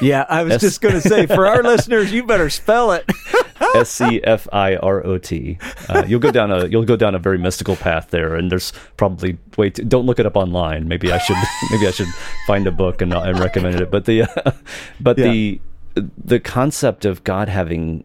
Yeah, 0.00 0.24
I 0.28 0.42
was 0.42 0.54
S- 0.54 0.60
just 0.60 0.80
going 0.80 0.94
to 0.94 1.00
say 1.00 1.26
for 1.26 1.46
our 1.46 1.62
listeners, 1.62 2.12
you 2.12 2.24
better 2.24 2.50
spell 2.50 2.92
it. 2.92 3.08
S 3.74 3.90
C 3.90 4.20
F 4.22 4.46
I 4.52 4.76
R 4.76 5.04
O 5.06 5.16
T. 5.18 5.58
Uh, 5.88 6.04
you'll 6.06 6.20
go 6.20 6.30
down 6.30 6.50
a 6.50 6.66
you'll 6.66 6.84
go 6.84 6.96
down 6.96 7.14
a 7.14 7.18
very 7.18 7.38
mystical 7.38 7.76
path 7.76 8.10
there, 8.10 8.34
and 8.34 8.50
there's 8.50 8.72
probably 8.96 9.38
wait. 9.56 9.74
Don't 9.88 10.06
look 10.06 10.18
it 10.18 10.26
up 10.26 10.36
online. 10.36 10.88
Maybe 10.88 11.12
I 11.12 11.18
should 11.18 11.36
maybe 11.70 11.86
I 11.86 11.90
should 11.90 12.08
find 12.46 12.66
a 12.66 12.72
book 12.72 13.00
and, 13.00 13.12
and 13.14 13.38
recommend 13.38 13.80
it. 13.80 13.90
But 13.90 14.04
the 14.04 14.22
uh, 14.22 14.52
but 15.00 15.16
the 15.16 15.60
the 15.94 16.40
concept 16.40 17.04
of 17.04 17.24
God 17.24 17.48
having 17.48 18.04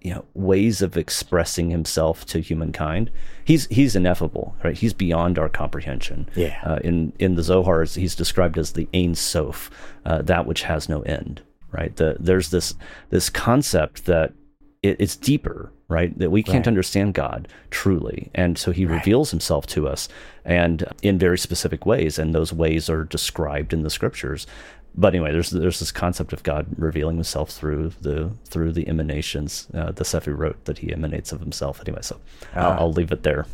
you 0.00 0.12
know 0.14 0.24
ways 0.34 0.80
of 0.82 0.96
expressing 0.96 1.70
himself 1.70 2.24
to 2.26 2.40
humankind 2.40 3.10
he's 3.44 3.66
he's 3.66 3.96
ineffable 3.96 4.54
right 4.62 4.76
he's 4.78 4.92
beyond 4.92 5.38
our 5.38 5.48
comprehension 5.48 6.28
Yeah. 6.36 6.58
uh, 6.64 6.78
in 6.84 7.12
in 7.18 7.34
the 7.34 7.42
zohar 7.42 7.82
he's 7.84 8.14
described 8.14 8.56
as 8.58 8.72
the 8.72 8.88
ein 8.94 9.14
sof 9.14 9.70
uh, 10.04 10.22
that 10.22 10.46
which 10.46 10.62
has 10.62 10.88
no 10.88 11.02
end 11.02 11.42
right 11.72 11.94
the, 11.96 12.16
there's 12.20 12.50
this 12.50 12.74
this 13.10 13.28
concept 13.28 14.04
that 14.06 14.32
it, 14.80 14.96
it's 15.00 15.16
deeper, 15.16 15.72
right? 15.88 16.16
That 16.20 16.30
we 16.30 16.40
can't 16.44 16.58
Right. 16.58 16.68
understand 16.68 17.12
God 17.14 17.48
truly. 17.70 18.30
And 18.32 18.56
so 18.56 18.70
he 18.70 18.86
reveals 18.86 19.32
himself 19.32 19.66
to 19.74 19.88
us 19.88 20.08
and 20.44 20.84
in 21.02 21.18
very 21.18 21.36
specific 21.36 21.84
ways. 21.84 22.16
And 22.16 22.32
those 22.32 22.52
ways 22.52 22.88
are 22.88 23.02
described 23.02 23.72
in 23.72 23.82
the 23.82 23.90
scriptures. 23.90 24.46
But 24.94 25.14
anyway, 25.14 25.30
there's 25.32 25.50
there's 25.50 25.78
this 25.78 25.92
concept 25.92 26.32
of 26.32 26.42
God 26.42 26.66
revealing 26.76 27.16
himself 27.16 27.50
through 27.50 27.92
the 28.00 28.32
through 28.44 28.72
the 28.72 28.88
emanations, 28.88 29.68
uh, 29.72 29.92
the 29.92 30.02
Sephirot 30.04 30.56
that 30.64 30.78
he 30.78 30.92
emanates 30.92 31.30
of 31.32 31.40
himself. 31.40 31.80
Anyway, 31.86 32.00
so 32.02 32.18
Ah. 32.56 32.72
I'll, 32.72 32.80
I'll 32.80 32.92
leave 32.92 33.12
it 33.12 33.22
there. 33.22 33.46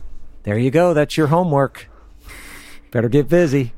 There 0.45 0.59
you 0.59 0.70
go. 0.70 0.95
That's 0.95 1.16
your 1.16 1.26
homework. 1.28 1.89
Better 2.91 3.09
get 3.09 3.28
busy. 3.28 3.72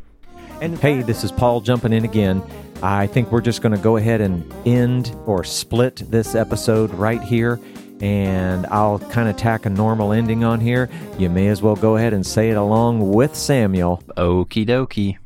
And 0.61 0.79
hey, 0.79 1.03
this 1.03 1.25
is 1.25 1.33
Paul 1.33 1.61
jumping 1.61 1.93
in 1.93 2.05
again. 2.05 2.43
I 2.83 3.07
think 3.07 3.33
we're 3.33 3.41
just 3.41 3.63
going 3.63 3.75
to 3.75 3.83
go 3.83 3.97
ahead 3.97 4.21
and 4.21 4.45
end 4.67 5.15
or 5.27 5.43
split 5.45 6.03
this 6.11 6.35
episode 6.35 6.93
right 6.95 7.23
here. 7.23 7.59
And 8.01 8.67
I'll 8.67 8.99
kind 8.99 9.29
of 9.29 9.37
tack 9.37 9.65
a 9.65 9.71
normal 9.71 10.13
ending 10.13 10.45
on 10.45 10.61
here. 10.61 10.89
You 11.19 11.31
may 11.31 11.49
as 11.49 11.63
well 11.63 11.77
go 11.77 11.97
ahead 11.97 12.13
and 12.13 12.25
say 12.27 12.51
it 12.51 12.57
along 12.57 13.11
with 13.13 13.35
Samuel. 13.35 14.03
Okie 14.17 14.67
dokie. 14.67 15.17